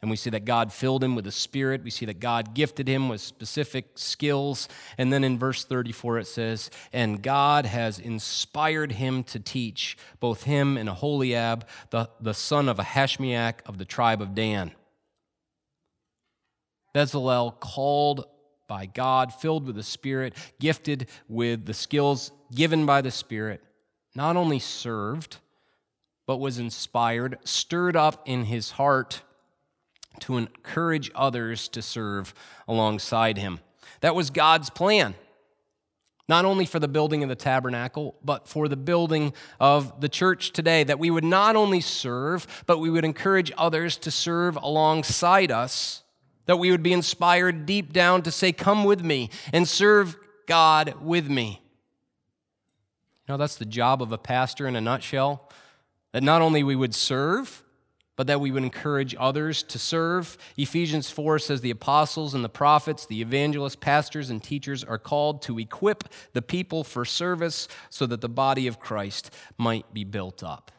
and 0.00 0.10
we 0.10 0.16
see 0.16 0.30
that 0.30 0.44
God 0.44 0.72
filled 0.72 1.02
him 1.02 1.16
with 1.16 1.24
the 1.24 1.32
Spirit. 1.32 1.82
We 1.82 1.90
see 1.90 2.06
that 2.06 2.20
God 2.20 2.54
gifted 2.54 2.86
him 2.86 3.08
with 3.08 3.20
specific 3.20 3.86
skills. 3.96 4.68
And 4.98 5.12
then 5.12 5.24
in 5.24 5.36
verse 5.36 5.64
34, 5.64 6.18
it 6.18 6.26
says, 6.28 6.70
And 6.92 7.20
God 7.20 7.66
has 7.66 7.98
inspired 7.98 8.92
him 8.92 9.24
to 9.24 9.40
teach, 9.40 9.96
both 10.20 10.44
him 10.44 10.76
and 10.76 10.88
Aholiab, 10.88 11.66
the, 11.90 12.08
the 12.20 12.34
son 12.34 12.68
of 12.68 12.76
Ahisamach 12.76 13.54
of 13.66 13.78
the 13.78 13.84
tribe 13.84 14.22
of 14.22 14.34
Dan. 14.34 14.70
Bezalel, 16.94 17.58
called 17.58 18.26
by 18.68 18.86
God, 18.86 19.32
filled 19.32 19.66
with 19.66 19.76
the 19.76 19.82
Spirit, 19.82 20.34
gifted 20.60 21.08
with 21.28 21.66
the 21.66 21.74
skills 21.74 22.32
given 22.54 22.86
by 22.86 23.00
the 23.00 23.10
Spirit, 23.10 23.62
not 24.14 24.36
only 24.36 24.58
served, 24.58 25.38
but 26.26 26.38
was 26.38 26.58
inspired, 26.58 27.38
stirred 27.44 27.96
up 27.96 28.22
in 28.26 28.44
his 28.44 28.72
heart 28.72 29.22
to 30.20 30.36
encourage 30.36 31.10
others 31.14 31.68
to 31.68 31.82
serve 31.82 32.34
alongside 32.66 33.38
him. 33.38 33.60
That 34.00 34.14
was 34.14 34.30
God's 34.30 34.70
plan, 34.70 35.14
not 36.28 36.44
only 36.44 36.66
for 36.66 36.80
the 36.80 36.88
building 36.88 37.22
of 37.22 37.28
the 37.28 37.36
tabernacle, 37.36 38.16
but 38.24 38.48
for 38.48 38.66
the 38.66 38.76
building 38.76 39.32
of 39.60 40.00
the 40.00 40.08
church 40.08 40.52
today, 40.52 40.82
that 40.84 40.98
we 40.98 41.10
would 41.10 41.24
not 41.24 41.54
only 41.54 41.80
serve, 41.80 42.64
but 42.66 42.78
we 42.78 42.90
would 42.90 43.04
encourage 43.04 43.52
others 43.56 43.96
to 43.98 44.10
serve 44.10 44.56
alongside 44.56 45.52
us, 45.52 46.02
that 46.46 46.58
we 46.58 46.70
would 46.70 46.82
be 46.82 46.92
inspired 46.92 47.66
deep 47.66 47.92
down 47.92 48.22
to 48.22 48.30
say, 48.30 48.52
Come 48.52 48.84
with 48.84 49.04
me 49.04 49.30
and 49.52 49.68
serve 49.68 50.16
God 50.46 50.94
with 51.02 51.28
me. 51.28 51.60
You 53.26 53.32
know, 53.32 53.36
that's 53.36 53.56
the 53.56 53.64
job 53.64 54.00
of 54.02 54.12
a 54.12 54.18
pastor 54.18 54.66
in 54.66 54.76
a 54.76 54.80
nutshell 54.80 55.50
that 56.12 56.22
not 56.22 56.42
only 56.42 56.62
we 56.62 56.76
would 56.76 56.94
serve, 56.94 57.64
but 58.16 58.26
that 58.28 58.40
we 58.40 58.50
would 58.50 58.62
encourage 58.62 59.14
others 59.18 59.62
to 59.64 59.78
serve. 59.78 60.38
Ephesians 60.56 61.10
4 61.10 61.38
says 61.38 61.60
the 61.60 61.70
apostles 61.70 62.34
and 62.34 62.42
the 62.42 62.48
prophets, 62.48 63.06
the 63.06 63.20
evangelists, 63.20 63.76
pastors, 63.76 64.30
and 64.30 64.42
teachers 64.42 64.82
are 64.82 64.98
called 64.98 65.42
to 65.42 65.58
equip 65.58 66.04
the 66.32 66.40
people 66.40 66.82
for 66.82 67.04
service 67.04 67.68
so 67.90 68.06
that 68.06 68.22
the 68.22 68.28
body 68.28 68.66
of 68.66 68.80
Christ 68.80 69.30
might 69.58 69.92
be 69.92 70.04
built 70.04 70.42
up. 70.42 70.72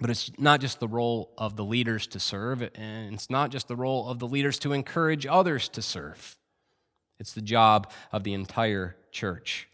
But 0.00 0.10
it's 0.10 0.30
not 0.38 0.60
just 0.60 0.80
the 0.80 0.88
role 0.88 1.30
of 1.38 1.56
the 1.56 1.64
leaders 1.64 2.06
to 2.08 2.20
serve, 2.20 2.62
and 2.74 3.14
it's 3.14 3.30
not 3.30 3.50
just 3.50 3.68
the 3.68 3.76
role 3.76 4.08
of 4.08 4.18
the 4.18 4.26
leaders 4.26 4.58
to 4.60 4.72
encourage 4.72 5.24
others 5.26 5.68
to 5.70 5.82
serve. 5.82 6.36
It's 7.20 7.32
the 7.32 7.40
job 7.40 7.90
of 8.10 8.24
the 8.24 8.34
entire 8.34 8.96
church. 9.12 9.68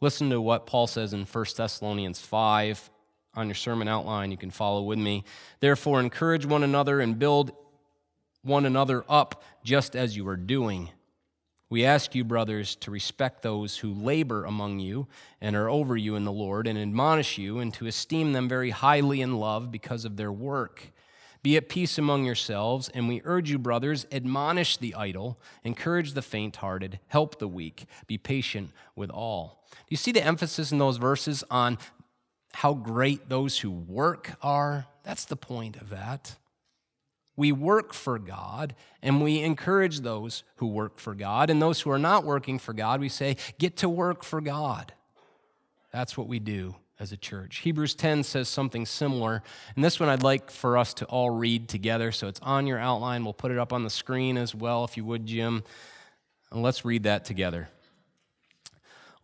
Listen 0.00 0.30
to 0.30 0.40
what 0.40 0.66
Paul 0.66 0.86
says 0.86 1.12
in 1.12 1.24
1 1.24 1.44
Thessalonians 1.56 2.20
5 2.20 2.90
on 3.34 3.46
your 3.46 3.54
sermon 3.54 3.86
outline. 3.86 4.30
You 4.30 4.36
can 4.36 4.50
follow 4.50 4.82
with 4.82 4.98
me. 4.98 5.24
Therefore, 5.60 6.00
encourage 6.00 6.46
one 6.46 6.64
another 6.64 7.00
and 7.00 7.18
build 7.18 7.52
one 8.42 8.66
another 8.66 9.04
up 9.08 9.44
just 9.62 9.94
as 9.94 10.16
you 10.16 10.26
are 10.28 10.36
doing. 10.36 10.90
We 11.70 11.84
ask 11.84 12.14
you, 12.14 12.24
brothers, 12.24 12.74
to 12.76 12.90
respect 12.90 13.42
those 13.42 13.78
who 13.78 13.94
labor 13.94 14.44
among 14.44 14.80
you 14.80 15.06
and 15.40 15.56
are 15.56 15.70
over 15.70 15.96
you 15.96 16.16
in 16.16 16.24
the 16.24 16.32
Lord, 16.32 16.66
and 16.66 16.76
admonish 16.78 17.38
you, 17.38 17.60
and 17.60 17.72
to 17.74 17.86
esteem 17.86 18.32
them 18.32 18.48
very 18.48 18.70
highly 18.70 19.20
in 19.20 19.38
love 19.38 19.70
because 19.70 20.04
of 20.04 20.16
their 20.16 20.32
work. 20.32 20.90
Be 21.42 21.56
at 21.56 21.68
peace 21.68 21.96
among 21.96 22.24
yourselves, 22.24 22.90
and 22.90 23.08
we 23.08 23.22
urge 23.24 23.50
you, 23.50 23.58
brothers, 23.58 24.06
admonish 24.12 24.76
the 24.76 24.94
idle, 24.94 25.38
encourage 25.64 26.12
the 26.12 26.22
faint 26.22 26.56
hearted, 26.56 26.98
help 27.06 27.38
the 27.38 27.48
weak, 27.48 27.86
be 28.06 28.18
patient 28.18 28.72
with 28.94 29.08
all. 29.08 29.64
Do 29.70 29.86
you 29.88 29.96
see 29.96 30.12
the 30.12 30.26
emphasis 30.26 30.72
in 30.72 30.78
those 30.78 30.98
verses 30.98 31.44
on 31.50 31.78
how 32.52 32.74
great 32.74 33.28
those 33.28 33.58
who 33.58 33.70
work 33.70 34.32
are. 34.42 34.86
That's 35.04 35.24
the 35.24 35.36
point 35.36 35.76
of 35.76 35.90
that. 35.90 36.36
We 37.40 37.52
work 37.52 37.94
for 37.94 38.18
God 38.18 38.74
and 39.02 39.22
we 39.22 39.40
encourage 39.40 40.00
those 40.00 40.42
who 40.56 40.66
work 40.66 40.98
for 40.98 41.14
God. 41.14 41.48
And 41.48 41.62
those 41.62 41.80
who 41.80 41.90
are 41.90 41.98
not 41.98 42.24
working 42.24 42.58
for 42.58 42.74
God, 42.74 43.00
we 43.00 43.08
say, 43.08 43.38
get 43.58 43.78
to 43.78 43.88
work 43.88 44.22
for 44.22 44.42
God. 44.42 44.92
That's 45.90 46.18
what 46.18 46.28
we 46.28 46.38
do 46.38 46.74
as 46.98 47.12
a 47.12 47.16
church. 47.16 47.60
Hebrews 47.60 47.94
10 47.94 48.24
says 48.24 48.50
something 48.50 48.84
similar. 48.84 49.42
And 49.74 49.82
this 49.82 49.98
one 49.98 50.10
I'd 50.10 50.22
like 50.22 50.50
for 50.50 50.76
us 50.76 50.92
to 50.94 51.06
all 51.06 51.30
read 51.30 51.66
together. 51.66 52.12
So 52.12 52.28
it's 52.28 52.40
on 52.40 52.66
your 52.66 52.78
outline. 52.78 53.24
We'll 53.24 53.32
put 53.32 53.52
it 53.52 53.56
up 53.56 53.72
on 53.72 53.84
the 53.84 53.90
screen 53.90 54.36
as 54.36 54.54
well, 54.54 54.84
if 54.84 54.98
you 54.98 55.06
would, 55.06 55.24
Jim. 55.24 55.64
And 56.52 56.62
let's 56.62 56.84
read 56.84 57.04
that 57.04 57.24
together 57.24 57.68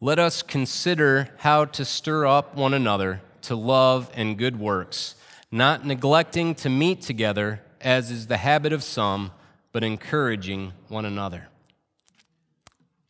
let 0.01 0.19
us 0.19 0.43
consider 0.43 1.31
how 1.39 1.65
to 1.65 1.85
stir 1.85 2.27
up 2.27 2.55
one 2.55 2.75
another 2.75 3.23
to 3.41 3.57
love 3.57 4.11
and 4.15 4.37
good 4.37 4.59
works, 4.59 5.15
not 5.51 5.87
neglecting 5.87 6.55
to 6.55 6.69
meet 6.69 7.01
together, 7.01 7.63
as 7.87 8.11
is 8.11 8.27
the 8.27 8.37
habit 8.37 8.72
of 8.72 8.83
some, 8.83 9.31
but 9.70 9.85
encouraging 9.85 10.72
one 10.88 11.05
another. 11.05 11.46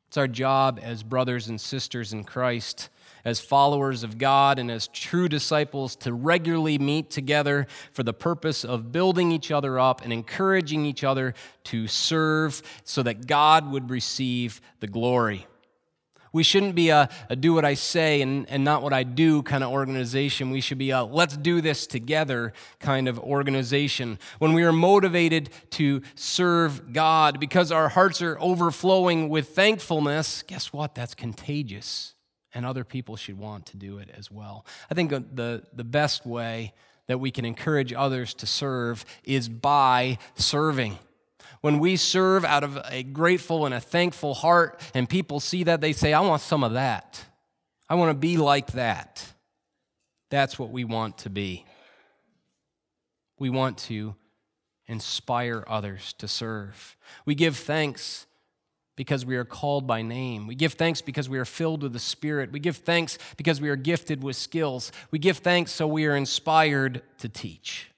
It's 0.07 0.19
our 0.19 0.29
job 0.29 0.79
as 0.83 1.03
brothers 1.03 1.49
and 1.49 1.59
sisters 1.59 2.13
in 2.13 2.25
Christ, 2.25 2.91
as 3.25 3.41
followers 3.41 4.05
of 4.05 4.19
God, 4.19 4.59
and 4.59 4.71
as 4.71 4.89
true 4.89 5.31
disciples 5.31 5.97
to 5.97 6.13
regularly 6.13 6.77
meet 6.77 7.09
together 7.11 7.67
for 7.93 8.03
the 8.03 8.13
purpose 8.13 8.67
of 8.67 8.93
building 8.93 9.33
each 9.33 9.51
other 9.51 9.79
up 9.81 10.05
and 10.05 10.13
encouraging 10.13 10.85
each 10.85 11.05
other 11.05 11.33
to 11.65 11.87
serve 11.87 12.63
so 12.85 13.03
that 13.03 13.27
God 13.27 13.73
would 13.73 13.89
receive 13.89 14.61
the 14.81 14.87
glory. 14.87 15.47
We 16.37 16.43
shouldn't 16.43 16.75
be 16.75 16.91
a, 16.91 17.09
a, 17.31 17.35
do 17.35 17.55
what 17.55 17.65
I 17.65 17.73
say 17.73 18.21
and, 18.21 18.47
and 18.51 18.63
not 18.63 18.83
what 18.83 18.93
I 18.93 19.05
do 19.05 19.43
kind 19.43 19.65
of 19.65 19.71
organization. 19.71 20.51
We 20.51 20.61
should 20.61 20.77
be 20.77 20.91
a 20.91 21.03
let's 21.03 21.35
do 21.35 21.63
this 21.63 21.87
together 21.87 22.53
kind 22.79 23.09
of 23.09 23.19
organization. 23.19 24.19
When 24.39 24.53
we 24.53 24.63
are 24.63 24.73
motivated 24.73 25.49
to 25.71 26.03
serve 26.15 26.93
God 26.93 27.41
because 27.41 27.73
our 27.73 27.89
hearts 27.89 28.21
are 28.21 28.39
overflowing 28.39 29.31
with 29.31 29.49
thankfulness, 29.49 30.43
guess 30.43 30.75
what? 30.75 30.95
That's 30.95 31.15
contagious. 31.15 32.13
And 32.53 32.67
other 32.67 32.85
people 32.85 33.17
should 33.17 33.39
want 33.39 33.65
to 33.67 33.79
do 33.79 33.97
it 33.97 34.11
as 34.15 34.31
well. 34.31 34.67
I 34.91 34.95
think 34.95 35.11
the, 35.11 35.63
the 35.73 35.85
best 35.85 36.27
way 36.27 36.75
that 37.07 37.19
we 37.19 37.31
can 37.31 37.47
encourage 37.47 37.95
others 37.95 38.35
to 38.35 38.47
serve 38.47 39.07
is 39.25 39.49
by 39.49 40.19
serving. 40.35 40.99
When 41.67 41.81
we 41.81 41.97
serve 41.97 42.45
out 42.45 42.63
of 42.63 42.79
a 42.89 43.03
grateful 43.03 43.67
and 43.67 43.75
a 43.75 43.81
thankful 43.81 44.35
heart, 44.35 44.81
and 44.95 45.09
people 45.09 45.41
see 45.41 45.65
that, 45.65 45.81
they 45.81 45.93
say, 45.93 46.13
I 46.13 46.21
want 46.21 46.41
some 46.41 46.63
of 46.63 46.75
that. 46.75 47.25
I 47.89 47.97
want 47.97 48.11
to 48.11 48.17
be 48.17 48.37
like 48.37 48.71
that. 48.75 49.27
That's 50.31 50.61
what 50.61 50.71
we 50.71 50.85
want 50.85 51.19
to 51.19 51.29
be. 51.29 51.67
We 53.41 53.51
want 53.51 53.79
to 53.79 54.15
inspire 54.87 55.65
others 55.67 56.13
to 56.19 56.29
serve. 56.29 56.97
We 57.25 57.35
give 57.35 57.57
thanks 57.57 58.27
because 58.95 59.27
we 59.27 59.35
are 59.35 59.45
called 59.45 59.89
by 59.89 60.03
name. 60.03 60.47
We 60.47 60.55
give 60.55 60.75
thanks 60.75 61.03
because 61.03 61.29
we 61.29 61.37
are 61.37 61.45
filled 61.45 61.83
with 61.83 61.93
the 61.93 61.99
Spirit. 61.99 62.53
We 62.53 62.61
give 62.61 62.77
thanks 62.77 63.19
because 63.37 63.61
we 63.61 63.71
are 63.71 63.77
gifted 63.77 64.23
with 64.23 64.37
skills. 64.37 64.93
We 65.11 65.19
give 65.19 65.39
thanks 65.39 65.73
so 65.73 65.89
we 65.89 66.07
are 66.07 66.15
inspired 66.15 67.03
to 67.19 67.29
teach. 67.29 67.91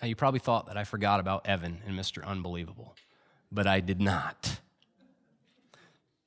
Now, 0.00 0.08
you 0.08 0.16
probably 0.16 0.40
thought 0.40 0.66
that 0.66 0.76
I 0.76 0.84
forgot 0.84 1.20
about 1.20 1.46
Evan 1.46 1.82
and 1.86 1.98
Mr. 1.98 2.24
Unbelievable, 2.24 2.96
but 3.52 3.66
I 3.66 3.80
did 3.80 4.00
not. 4.00 4.60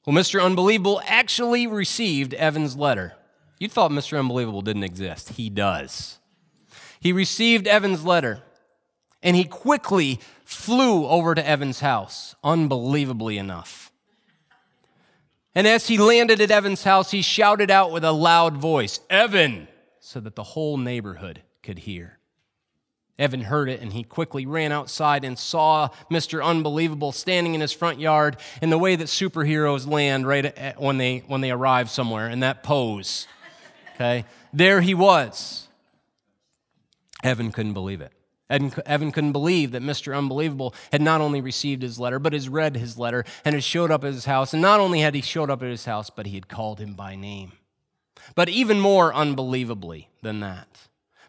Well, 0.06 0.16
Mr. 0.16 0.44
Unbelievable 0.44 1.02
actually 1.06 1.66
received 1.66 2.34
Evan's 2.34 2.76
letter. 2.76 3.14
You 3.60 3.70
thought 3.70 3.92
Mr. 3.92 4.20
Unbelievable 4.20 4.62
didn't 4.62 4.84
exist. 4.84 5.30
He 5.30 5.50
does. 5.50 6.20
He 7.00 7.12
received 7.12 7.68
Evan's 7.68 8.06
letter, 8.06 8.44
and 9.22 9.36
he 9.36 9.46
quickly 9.46 10.20
flew 10.44 11.08
over 11.08 11.34
to 11.34 11.48
Evan's 11.48 11.80
house, 11.80 12.36
unbelievably 12.44 13.38
enough. 13.38 13.92
And 15.56 15.68
as 15.68 15.88
he 15.88 15.98
landed 15.98 16.42
at 16.42 16.52
Evan's 16.52 16.84
house, 16.84 17.12
he 17.12 17.22
shouted 17.22 17.72
out 17.72 17.92
with 17.92 18.04
a 18.04 18.12
loud 18.12 18.58
voice, 18.58 19.00
Evan, 19.10 19.68
so 20.00 20.20
that 20.20 20.36
the 20.36 20.44
whole 20.44 20.78
neighborhood 20.78 21.42
could 21.62 21.80
hear. 21.80 22.20
Evan 23.20 23.42
heard 23.42 23.70
it 23.70 23.80
and 23.80 23.94
he 23.94 24.04
quickly 24.04 24.46
ran 24.46 24.72
outside 24.72 25.24
and 25.24 25.38
saw 25.38 25.90
Mr. 26.10 26.44
Unbelievable 26.44 27.12
standing 27.12 27.54
in 27.54 27.62
his 27.62 27.72
front 27.72 28.00
yard 28.00 28.38
in 28.62 28.70
the 28.70 28.78
way 28.78 28.96
that 28.96 29.08
superheroes 29.08 29.88
land 29.88 30.28
right 30.28 30.80
when 30.80 30.98
they, 30.98 31.20
when 31.28 31.42
they 31.42 31.52
arrive 31.52 31.90
somewhere 31.90 32.30
in 32.30 32.40
that 32.40 32.64
pose. 32.64 33.28
Okay? 33.96 34.26
There 34.52 34.82
he 34.82 34.96
was. 34.96 35.68
Evan 37.24 37.52
couldn't 37.52 37.74
believe 37.74 38.02
it. 38.02 38.12
Evan 38.50 39.12
couldn't 39.12 39.32
believe 39.32 39.72
that 39.72 39.82
Mr. 39.82 40.16
Unbelievable 40.16 40.76
had 40.92 41.02
not 41.02 41.22
only 41.22 41.42
received 41.42 41.82
his 41.82 42.00
letter, 42.00 42.20
but 42.20 42.34
has 42.34 42.50
read 42.50 42.76
his 42.76 42.98
letter 42.98 43.26
and 43.46 43.56
had 43.56 43.64
showed 43.64 43.90
up 43.90 44.04
at 44.04 44.14
his 44.14 44.26
house. 44.26 44.54
And 44.54 44.62
not 44.62 44.80
only 44.80 45.00
had 45.00 45.16
he 45.16 45.22
showed 45.22 45.50
up 45.50 45.64
at 45.64 45.70
his 45.70 45.86
house, 45.86 46.10
but 46.10 46.26
he 46.26 46.36
had 46.36 46.48
called 46.48 46.80
him 46.80 46.94
by 46.94 47.16
name. 47.16 47.54
But 48.36 48.50
even 48.50 48.80
more 48.80 49.14
unbelievably 49.14 50.10
than 50.22 50.40
that, 50.42 50.68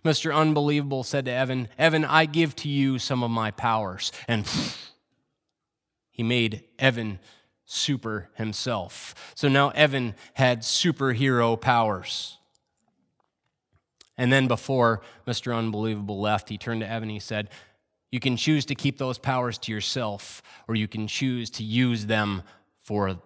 Mr. 0.05 0.35
Unbelievable 0.35 1.03
said 1.03 1.25
to 1.25 1.31
Evan, 1.31 1.69
Evan, 1.79 2.05
I 2.05 2.27
give 2.27 2.55
to 2.57 2.69
you 2.69 2.99
some 2.99 3.23
of 3.23 3.31
my 3.31 3.51
powers. 3.51 4.13
And 4.29 4.47
he 6.11 6.23
made 6.23 6.65
Evan 6.79 7.19
super 7.65 8.29
himself. 8.35 9.15
So 9.35 9.49
now 9.49 9.71
Evan 9.71 10.15
had 10.35 10.61
superhero 10.61 11.59
powers. 11.59 12.39
And 14.17 14.33
then 14.33 14.47
before 14.47 15.01
Mr. 15.27 15.57
Unbelievable 15.57 16.21
left, 16.21 16.49
he 16.49 16.59
turned 16.59 16.83
to 16.83 16.89
Evan 16.89 17.05
and 17.05 17.13
he 17.13 17.19
said, 17.19 17.49
You 18.13 18.21
can 18.21 18.37
choose 18.37 18.67
to 18.67 18.75
keep 18.75 18.99
those 18.99 19.19
powers 19.19 19.59
to 19.59 19.73
yourself, 19.73 20.43
or 20.69 20.75
you 20.75 20.87
can 20.87 21.09
choose 21.09 21.51
to 21.51 21.65
use 21.65 22.07
them 22.07 22.43
for 22.83 23.19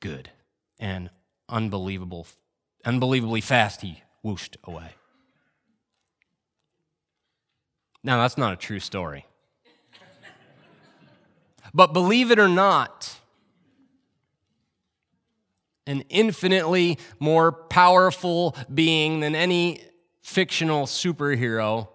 good. 0.00 0.30
And 0.78 1.10
unbelievable, 1.48 2.26
unbelievably 2.84 3.40
fast, 3.40 3.80
he 3.80 4.02
whooshed 4.22 4.56
away. 4.64 4.90
Now, 8.06 8.18
that's 8.18 8.38
not 8.38 8.52
a 8.52 8.56
true 8.56 8.78
story. 8.78 9.26
but 11.74 11.92
believe 11.92 12.30
it 12.30 12.38
or 12.38 12.46
not, 12.46 13.18
an 15.88 16.04
infinitely 16.08 17.00
more 17.18 17.50
powerful 17.50 18.54
being 18.72 19.18
than 19.18 19.34
any 19.34 19.82
fictional 20.22 20.86
superhero, 20.86 21.88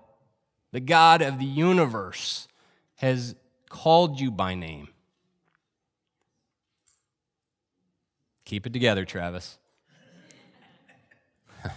the 0.74 0.82
God 0.82 1.22
of 1.22 1.40
the 1.40 1.46
universe, 1.46 2.50
has 2.96 3.34
called 3.70 4.20
you 4.20 4.32
by 4.32 4.54
name. 4.54 4.90
Keep 8.44 8.68
it 8.68 8.74
together, 8.74 9.06
Travis. 9.06 9.60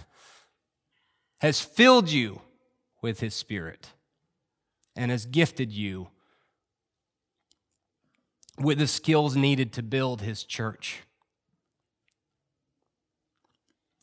has 1.37 1.61
filled 1.61 2.11
you 2.11 2.41
with 3.01 3.21
his 3.21 3.33
spirit 3.33 3.91
and 4.95 5.11
has 5.11 5.25
gifted 5.25 5.71
you 5.71 6.07
with 8.57 8.77
the 8.77 8.87
skills 8.87 9.35
needed 9.35 9.73
to 9.73 9.83
build 9.83 10.21
his 10.21 10.43
church 10.43 11.03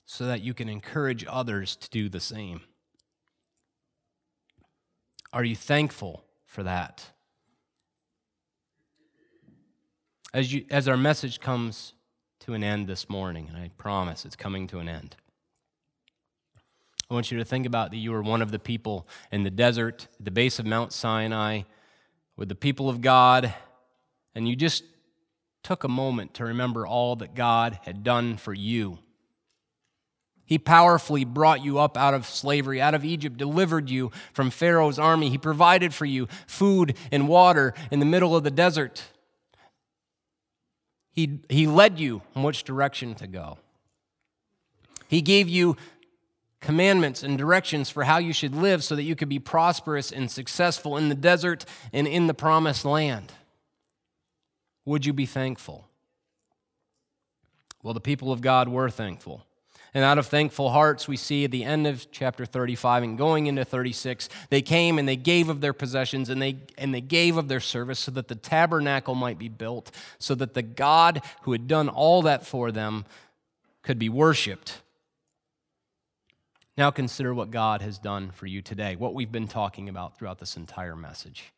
so 0.04 0.26
that 0.26 0.42
you 0.42 0.52
can 0.52 0.68
encourage 0.68 1.24
others 1.26 1.74
to 1.76 1.88
do 1.88 2.08
the 2.08 2.20
same. 2.20 2.60
Are 5.32 5.44
you 5.44 5.56
thankful 5.56 6.26
for 6.44 6.62
that? 6.62 7.08
As, 10.34 10.52
you, 10.52 10.66
as 10.70 10.86
our 10.86 10.98
message 10.98 11.40
comes 11.40 11.94
to 12.40 12.52
an 12.52 12.62
end 12.62 12.86
this 12.86 13.08
morning, 13.08 13.48
and 13.48 13.56
I 13.56 13.70
promise 13.78 14.26
it's 14.26 14.36
coming 14.36 14.66
to 14.68 14.78
an 14.78 14.88
end, 14.88 15.16
I 17.12 17.14
want 17.14 17.30
you 17.30 17.38
to 17.38 17.44
think 17.44 17.66
about 17.66 17.90
that 17.90 17.98
you 17.98 18.10
were 18.10 18.22
one 18.22 18.40
of 18.40 18.50
the 18.50 18.58
people 18.58 19.06
in 19.30 19.42
the 19.42 19.50
desert, 19.50 20.08
at 20.18 20.24
the 20.24 20.30
base 20.30 20.58
of 20.58 20.64
Mount 20.64 20.92
Sinai, 20.92 21.62
with 22.36 22.48
the 22.48 22.54
people 22.54 22.88
of 22.88 23.02
God, 23.02 23.52
and 24.34 24.48
you 24.48 24.56
just 24.56 24.82
took 25.62 25.84
a 25.84 25.88
moment 25.88 26.34
to 26.34 26.44
remember 26.44 26.86
all 26.86 27.14
that 27.16 27.34
God 27.34 27.78
had 27.84 28.02
done 28.02 28.36
for 28.36 28.54
you 28.54 28.98
he 30.52 30.58
powerfully 30.58 31.24
brought 31.24 31.64
you 31.64 31.78
up 31.78 31.96
out 31.96 32.12
of 32.12 32.26
slavery, 32.26 32.78
out 32.78 32.92
of 32.92 33.06
Egypt, 33.06 33.38
delivered 33.38 33.88
you 33.88 34.10
from 34.34 34.50
Pharaoh's 34.50 34.98
army. 34.98 35.30
He 35.30 35.38
provided 35.38 35.94
for 35.94 36.04
you 36.04 36.28
food 36.46 36.94
and 37.10 37.26
water 37.26 37.72
in 37.90 38.00
the 38.00 38.04
middle 38.04 38.36
of 38.36 38.44
the 38.44 38.50
desert. 38.50 39.02
He, 41.10 41.40
he 41.48 41.66
led 41.66 41.98
you 41.98 42.20
in 42.36 42.42
which 42.42 42.64
direction 42.64 43.14
to 43.14 43.26
go. 43.26 43.56
He 45.08 45.22
gave 45.22 45.48
you 45.48 45.78
commandments 46.62 47.22
and 47.22 47.36
directions 47.36 47.90
for 47.90 48.04
how 48.04 48.16
you 48.16 48.32
should 48.32 48.54
live 48.54 48.82
so 48.82 48.96
that 48.96 49.02
you 49.02 49.14
could 49.14 49.28
be 49.28 49.38
prosperous 49.38 50.10
and 50.10 50.30
successful 50.30 50.96
in 50.96 51.10
the 51.10 51.14
desert 51.14 51.66
and 51.92 52.08
in 52.08 52.28
the 52.28 52.34
promised 52.34 52.86
land. 52.86 53.32
Would 54.86 55.04
you 55.04 55.12
be 55.12 55.26
thankful? 55.26 55.88
Well, 57.82 57.94
the 57.94 58.00
people 58.00 58.32
of 58.32 58.40
God 58.40 58.68
were 58.68 58.88
thankful. 58.88 59.44
And 59.94 60.04
out 60.04 60.16
of 60.16 60.26
thankful 60.26 60.70
hearts, 60.70 61.06
we 61.06 61.18
see 61.18 61.44
at 61.44 61.50
the 61.50 61.64
end 61.64 61.86
of 61.86 62.10
chapter 62.10 62.46
35 62.46 63.02
and 63.02 63.18
going 63.18 63.46
into 63.46 63.64
36, 63.64 64.30
they 64.48 64.62
came 64.62 64.98
and 64.98 65.06
they 65.06 65.16
gave 65.16 65.50
of 65.50 65.60
their 65.60 65.74
possessions 65.74 66.30
and 66.30 66.40
they, 66.40 66.56
and 66.78 66.94
they 66.94 67.02
gave 67.02 67.36
of 67.36 67.48
their 67.48 67.60
service 67.60 67.98
so 67.98 68.10
that 68.12 68.28
the 68.28 68.34
tabernacle 68.34 69.14
might 69.14 69.38
be 69.38 69.50
built, 69.50 69.90
so 70.18 70.34
that 70.36 70.54
the 70.54 70.62
God 70.62 71.20
who 71.42 71.52
had 71.52 71.68
done 71.68 71.90
all 71.90 72.22
that 72.22 72.46
for 72.46 72.72
them 72.72 73.04
could 73.82 73.98
be 73.98 74.08
worshiped. 74.08 74.80
Now 76.76 76.90
consider 76.90 77.34
what 77.34 77.50
God 77.50 77.82
has 77.82 77.98
done 77.98 78.30
for 78.30 78.46
you 78.46 78.62
today, 78.62 78.96
what 78.96 79.14
we've 79.14 79.32
been 79.32 79.48
talking 79.48 79.88
about 79.88 80.16
throughout 80.16 80.38
this 80.38 80.56
entire 80.56 80.96
message. 80.96 81.52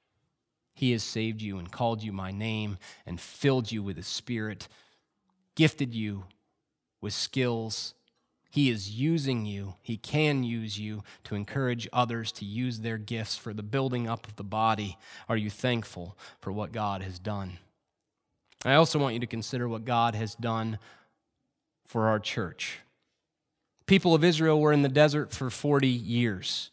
He 0.75 0.93
has 0.93 1.05
saved 1.05 1.41
you 1.41 1.59
and 1.59 1.71
called 1.71 2.03
you 2.03 2.13
my 2.13 2.33
name 2.33 2.79
and 3.07 3.21
filled 3.21 3.71
you 3.71 3.83
with 3.83 3.97
His 3.97 4.09
Spirit, 4.09 4.67
gifted 5.55 5.95
you 5.95 6.25
with 7.01 7.13
skills 7.13 7.95
he 8.55 8.71
is 8.71 8.89
using 8.89 9.47
you, 9.47 9.75
He 9.83 9.97
can 9.97 10.45
use 10.45 10.79
you 10.79 11.03
to 11.25 11.35
encourage 11.35 11.89
others 11.93 12.31
to 12.31 12.45
use 12.45 12.79
their 12.79 12.99
gifts 12.99 13.37
for 13.37 13.53
the 13.53 13.65
building 13.65 14.07
up 14.09 14.29
of 14.29 14.37
the 14.37 14.45
body. 14.45 14.97
Are 15.29 15.37
you 15.37 15.51
thankful 15.51 16.17
for 16.41 16.53
what 16.53 16.71
God 16.71 17.03
has 17.03 17.19
done? 17.19 17.59
I 18.65 18.75
also 18.75 19.01
want 19.01 19.15
you 19.15 19.19
to 19.19 19.27
consider 19.27 19.69
what 19.69 19.85
God 19.85 20.15
has 20.15 20.37
done 20.37 20.79
for 21.85 22.07
our 22.07 22.21
church. 22.21 22.79
People 23.87 24.15
of 24.15 24.25
Israel 24.25 24.61
were 24.61 24.73
in 24.73 24.83
the 24.83 24.89
desert 24.89 25.31
for 25.31 25.51
40 25.51 25.89
years. 25.89 26.71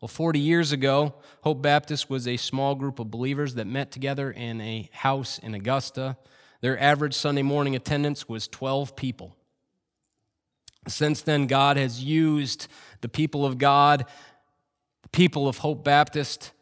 Well, 0.00 0.08
40 0.08 0.38
years 0.38 0.72
ago, 0.72 1.14
Hope 1.42 1.62
Baptist 1.62 2.08
was 2.08 2.26
a 2.26 2.36
small 2.36 2.74
group 2.74 2.98
of 2.98 3.10
believers 3.10 3.54
that 3.54 3.66
met 3.66 3.90
together 3.90 4.30
in 4.30 4.60
a 4.60 4.88
house 4.92 5.38
in 5.38 5.54
Augusta. 5.54 6.16
Their 6.60 6.80
average 6.80 7.14
Sunday 7.14 7.42
morning 7.42 7.76
attendance 7.76 8.28
was 8.28 8.48
12 8.48 8.96
people. 8.96 9.36
Since 10.86 11.22
then, 11.22 11.46
God 11.46 11.76
has 11.76 12.02
used 12.02 12.68
the 13.00 13.08
people 13.08 13.44
of 13.44 13.58
God, 13.58 14.06
the 15.02 15.08
people 15.10 15.48
of 15.48 15.58
Hope 15.58 15.84
Baptist, 15.84 16.52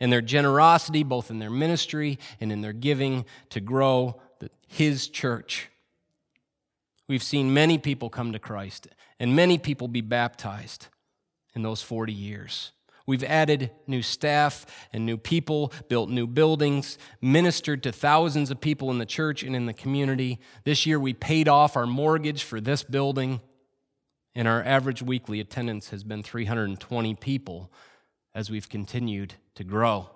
and 0.00 0.12
their 0.12 0.20
generosity, 0.20 1.02
both 1.02 1.30
in 1.30 1.38
their 1.38 1.50
ministry 1.50 2.18
and 2.40 2.52
in 2.52 2.60
their 2.60 2.72
giving, 2.72 3.24
to 3.50 3.60
grow 3.60 4.20
His 4.66 5.08
church. 5.08 5.69
We've 7.10 7.24
seen 7.24 7.52
many 7.52 7.76
people 7.76 8.08
come 8.08 8.30
to 8.34 8.38
Christ 8.38 8.86
and 9.18 9.34
many 9.34 9.58
people 9.58 9.88
be 9.88 10.00
baptized 10.00 10.86
in 11.56 11.62
those 11.62 11.82
40 11.82 12.12
years. 12.12 12.70
We've 13.04 13.24
added 13.24 13.72
new 13.88 14.00
staff 14.00 14.64
and 14.92 15.04
new 15.04 15.16
people, 15.16 15.72
built 15.88 16.08
new 16.08 16.28
buildings, 16.28 16.98
ministered 17.20 17.82
to 17.82 17.90
thousands 17.90 18.52
of 18.52 18.60
people 18.60 18.92
in 18.92 18.98
the 18.98 19.06
church 19.06 19.42
and 19.42 19.56
in 19.56 19.66
the 19.66 19.72
community. 19.72 20.38
This 20.62 20.86
year, 20.86 21.00
we 21.00 21.12
paid 21.12 21.48
off 21.48 21.76
our 21.76 21.84
mortgage 21.84 22.44
for 22.44 22.60
this 22.60 22.84
building 22.84 23.40
and 24.36 24.46
our 24.46 24.62
average 24.62 25.02
weekly 25.02 25.40
attendance 25.40 25.90
has 25.90 26.04
been 26.04 26.22
320 26.22 27.16
people 27.16 27.72
as 28.36 28.50
we've 28.50 28.68
continued 28.68 29.34
to 29.56 29.64
grow. 29.64 30.08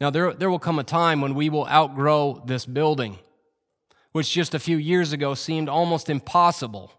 Now, 0.00 0.10
there, 0.10 0.34
there 0.34 0.50
will 0.50 0.58
come 0.58 0.80
a 0.80 0.84
time 0.84 1.20
when 1.20 1.36
we 1.36 1.48
will 1.48 1.68
outgrow 1.68 2.42
this 2.44 2.66
building, 2.66 3.20
which 4.12 4.32
just 4.32 4.54
a 4.54 4.58
few 4.58 4.76
years 4.76 5.12
ago 5.12 5.34
seemed 5.34 5.68
almost 5.68 6.08
impossible. 6.08 6.92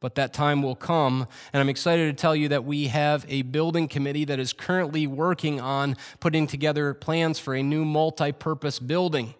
But 0.00 0.16
that 0.16 0.34
time 0.34 0.62
will 0.62 0.76
come, 0.76 1.26
and 1.52 1.60
I'm 1.62 1.70
excited 1.70 2.14
to 2.14 2.20
tell 2.20 2.36
you 2.36 2.48
that 2.48 2.64
we 2.64 2.88
have 2.88 3.24
a 3.28 3.40
building 3.42 3.88
committee 3.88 4.26
that 4.26 4.38
is 4.38 4.52
currently 4.52 5.06
working 5.06 5.60
on 5.60 5.96
putting 6.20 6.46
together 6.46 6.92
plans 6.92 7.38
for 7.38 7.54
a 7.54 7.62
new 7.62 7.86
multi 7.86 8.30
purpose 8.30 8.78
building. 8.78 9.34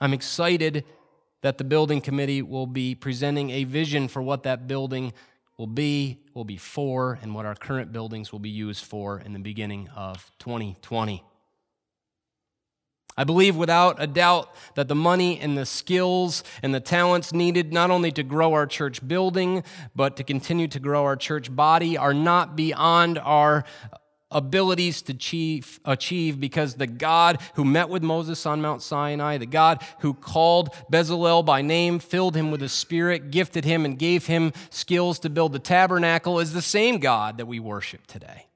I'm 0.00 0.14
excited 0.14 0.84
that 1.42 1.58
the 1.58 1.64
building 1.64 2.00
committee 2.00 2.40
will 2.40 2.66
be 2.66 2.94
presenting 2.94 3.50
a 3.50 3.64
vision 3.64 4.08
for 4.08 4.22
what 4.22 4.44
that 4.44 4.66
building 4.66 5.12
will 5.58 5.66
be, 5.66 6.20
will 6.32 6.44
be 6.44 6.56
for, 6.56 7.18
and 7.20 7.34
what 7.34 7.44
our 7.44 7.54
current 7.54 7.92
buildings 7.92 8.32
will 8.32 8.38
be 8.38 8.48
used 8.48 8.84
for 8.84 9.20
in 9.20 9.34
the 9.34 9.38
beginning 9.38 9.88
of 9.94 10.30
2020. 10.38 11.22
I 13.16 13.24
believe 13.24 13.54
without 13.54 14.02
a 14.02 14.08
doubt 14.08 14.48
that 14.74 14.88
the 14.88 14.94
money 14.94 15.38
and 15.38 15.56
the 15.56 15.66
skills 15.66 16.42
and 16.62 16.74
the 16.74 16.80
talents 16.80 17.32
needed 17.32 17.72
not 17.72 17.90
only 17.90 18.10
to 18.12 18.24
grow 18.24 18.52
our 18.54 18.66
church 18.66 19.06
building, 19.06 19.62
but 19.94 20.16
to 20.16 20.24
continue 20.24 20.66
to 20.68 20.80
grow 20.80 21.04
our 21.04 21.16
church 21.16 21.54
body 21.54 21.96
are 21.96 22.14
not 22.14 22.56
beyond 22.56 23.18
our 23.18 23.64
abilities 24.32 25.00
to 25.02 25.12
achieve, 25.12 25.78
achieve 25.84 26.40
because 26.40 26.74
the 26.74 26.88
God 26.88 27.40
who 27.54 27.64
met 27.64 27.88
with 27.88 28.02
Moses 28.02 28.44
on 28.46 28.60
Mount 28.60 28.82
Sinai, 28.82 29.38
the 29.38 29.46
God 29.46 29.80
who 30.00 30.12
called 30.12 30.70
Bezalel 30.92 31.44
by 31.44 31.62
name, 31.62 32.00
filled 32.00 32.34
him 32.34 32.50
with 32.50 32.60
the 32.60 32.68
Spirit, 32.68 33.30
gifted 33.30 33.64
him, 33.64 33.84
and 33.84 33.96
gave 33.96 34.26
him 34.26 34.52
skills 34.70 35.20
to 35.20 35.30
build 35.30 35.52
the 35.52 35.60
tabernacle, 35.60 36.40
is 36.40 36.52
the 36.52 36.60
same 36.60 36.98
God 36.98 37.38
that 37.38 37.46
we 37.46 37.60
worship 37.60 38.08
today. 38.08 38.46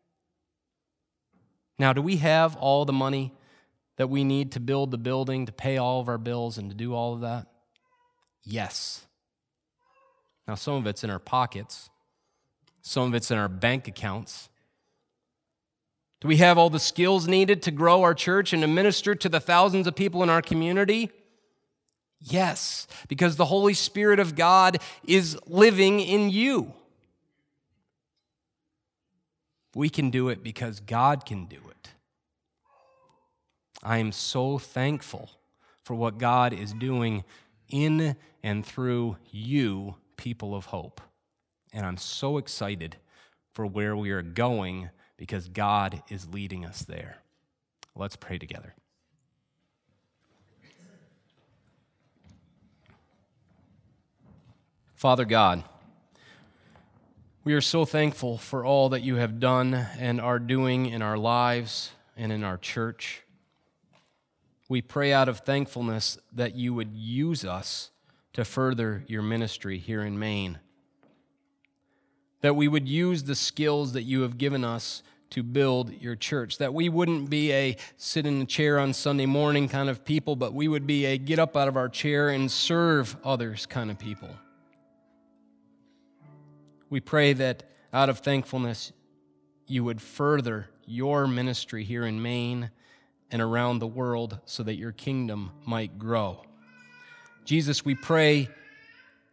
Now, 1.79 1.93
do 1.93 2.03
we 2.03 2.17
have 2.17 2.57
all 2.57 2.85
the 2.85 2.93
money 2.93 3.33
that 3.99 4.09
we 4.09 4.25
need 4.25 4.53
to 4.53 4.61
build 4.61 4.91
the 4.91 4.99
building, 4.99 5.47
to 5.47 5.53
pay 5.53 5.77
all 5.77 6.01
of 6.01 6.09
our 6.09 6.19
bills, 6.19 6.57
and 6.57 6.71
to 6.71 6.77
do 6.77 6.95
all 6.95 7.15
of 7.15 7.21
that? 7.21 7.47
Yes. 8.43 9.05
Now, 10.47 10.55
some 10.55 10.75
of 10.75 10.87
it's 10.87 11.05
in 11.05 11.11
our 11.11 11.19
pockets, 11.19 11.91
some 12.81 13.09
of 13.09 13.15
it's 13.15 13.31
in 13.31 13.37
our 13.37 13.49
bank 13.49 13.87
accounts. 13.87 14.49
Do 16.21 16.29
we 16.29 16.39
have 16.39 16.59
all 16.59 16.71
the 16.71 16.81
skills 16.81 17.29
needed 17.29 17.63
to 17.65 17.71
grow 17.71 18.03
our 18.03 18.15
church 18.15 18.53
and 18.53 18.63
to 18.63 18.69
minister 18.69 19.15
to 19.15 19.29
the 19.29 19.41
thousands 19.41 19.87
of 19.87 19.95
people 19.95 20.23
in 20.23 20.31
our 20.31 20.43
community? 20.43 21.11
Yes, 22.21 22.89
because 23.09 23.37
the 23.37 23.45
Holy 23.45 23.75
Spirit 23.75 24.19
of 24.19 24.35
God 24.35 24.79
is 25.05 25.39
living 25.47 26.01
in 26.01 26.31
you. 26.31 26.73
We 29.75 29.89
can 29.89 30.11
do 30.11 30.29
it 30.29 30.43
because 30.43 30.81
God 30.81 31.25
can 31.25 31.45
do 31.45 31.61
it. 31.69 31.78
I 33.83 33.99
am 33.99 34.13
so 34.13 34.59
thankful 34.59 35.31
for 35.85 35.95
what 35.95 36.19
God 36.19 36.53
is 36.53 36.73
doing 36.73 37.25
in 37.69 38.17
and 38.43 38.65
through 38.65 39.17
you, 39.31 39.97
people 40.17 40.55
of 40.55 40.67
hope. 40.67 41.01
And 41.73 41.87
I'm 41.87 41.97
so 41.97 42.39
excited 42.39 42.97
for 43.53 43.67
where 43.67 43.97
we 43.97 44.11
are 44.11 44.23
going 44.23 44.91
because 45.17 45.49
God 45.49 46.03
is 46.09 46.29
leading 46.29 46.65
us 46.65 46.81
there. 46.81 47.19
Let's 47.95 48.17
pray 48.17 48.39
together. 48.39 48.75
Father 54.95 55.25
God, 55.25 55.63
we 57.45 57.55
are 57.55 57.61
so 57.61 57.85
thankful 57.85 58.37
for 58.37 58.65
all 58.65 58.89
that 58.89 59.03
you 59.03 59.17
have 59.17 59.39
done 59.39 59.73
and 59.73 60.21
are 60.21 60.41
doing 60.41 60.87
in 60.87 61.03
our 61.03 61.17
lives 61.17 61.93
and 62.17 62.33
in 62.33 62.43
our 62.43 62.57
church. 62.57 63.23
We 64.69 64.83
pray 64.83 65.13
out 65.13 65.29
of 65.29 65.41
thankfulness 65.41 66.19
that 66.33 66.55
you 66.55 66.75
would 66.75 66.95
use 66.95 67.45
us 67.45 67.91
to 68.35 68.45
further 68.45 69.05
your 69.07 69.23
ministry 69.23 69.79
here 69.79 70.03
in 70.03 70.19
Maine 70.19 70.59
that 72.41 72.55
we 72.55 72.69
would 72.69 72.89
use 72.89 73.25
the 73.25 73.35
skills 73.35 73.93
that 73.93 74.03
you 74.03 74.23
have 74.23 74.39
given 74.39 74.65
us 74.65 75.03
to 75.31 75.43
build 75.43 75.93
your 76.01 76.17
church. 76.17 76.59
That 76.59 76.73
we 76.73 76.89
wouldn't 76.89 77.29
be 77.29 77.53
a 77.53 77.77
sit 77.97 78.27
in 78.27 78.43
a 78.43 78.47
chair 78.47 78.79
on 78.79 78.93
Sunday 78.93 79.27
morning 79.27 79.69
kind 79.69 79.89
of 79.89 80.05
people, 80.05 80.37
but 80.37 80.55
we 80.55 80.69
would 80.69 80.87
be 80.87 81.05
a 81.07 81.19
get 81.19 81.39
up 81.39 81.57
out 81.57 81.69
of 81.69 81.77
our 81.77 81.89
chair 81.89 82.31
and 82.31 82.51
serve 82.51 83.17
others 83.25 83.67
kind 83.67 83.91
of 83.91 83.99
people. 83.99 84.31
We 86.89 87.01
pray 87.01 87.35
that 87.35 87.65
out 87.93 88.09
of 88.09 88.21
thankfulness, 88.21 88.93
you 89.67 89.85
would 89.85 90.01
further 90.01 90.69
your 90.87 91.27
ministry 91.27 91.85
here 91.85 92.07
in 92.07 92.23
Maine 92.23 92.71
and 93.31 93.43
around 93.43 93.79
the 93.79 93.87
world 93.87 94.39
so 94.45 94.63
that 94.63 94.75
your 94.75 94.93
kingdom 94.93 95.53
might 95.67 95.99
grow. 95.99 96.43
Jesus, 97.45 97.85
we 97.85 97.95
pray 97.95 98.49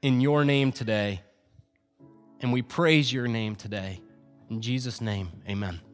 in 0.01 0.21
your 0.21 0.45
name 0.45 0.71
today 0.71 1.21
and 2.41 2.51
we 2.53 2.61
praise 2.61 3.11
your 3.11 3.27
name 3.27 3.55
today. 3.55 4.01
In 4.49 4.61
Jesus' 4.61 5.01
name, 5.01 5.29
amen. 5.49 5.84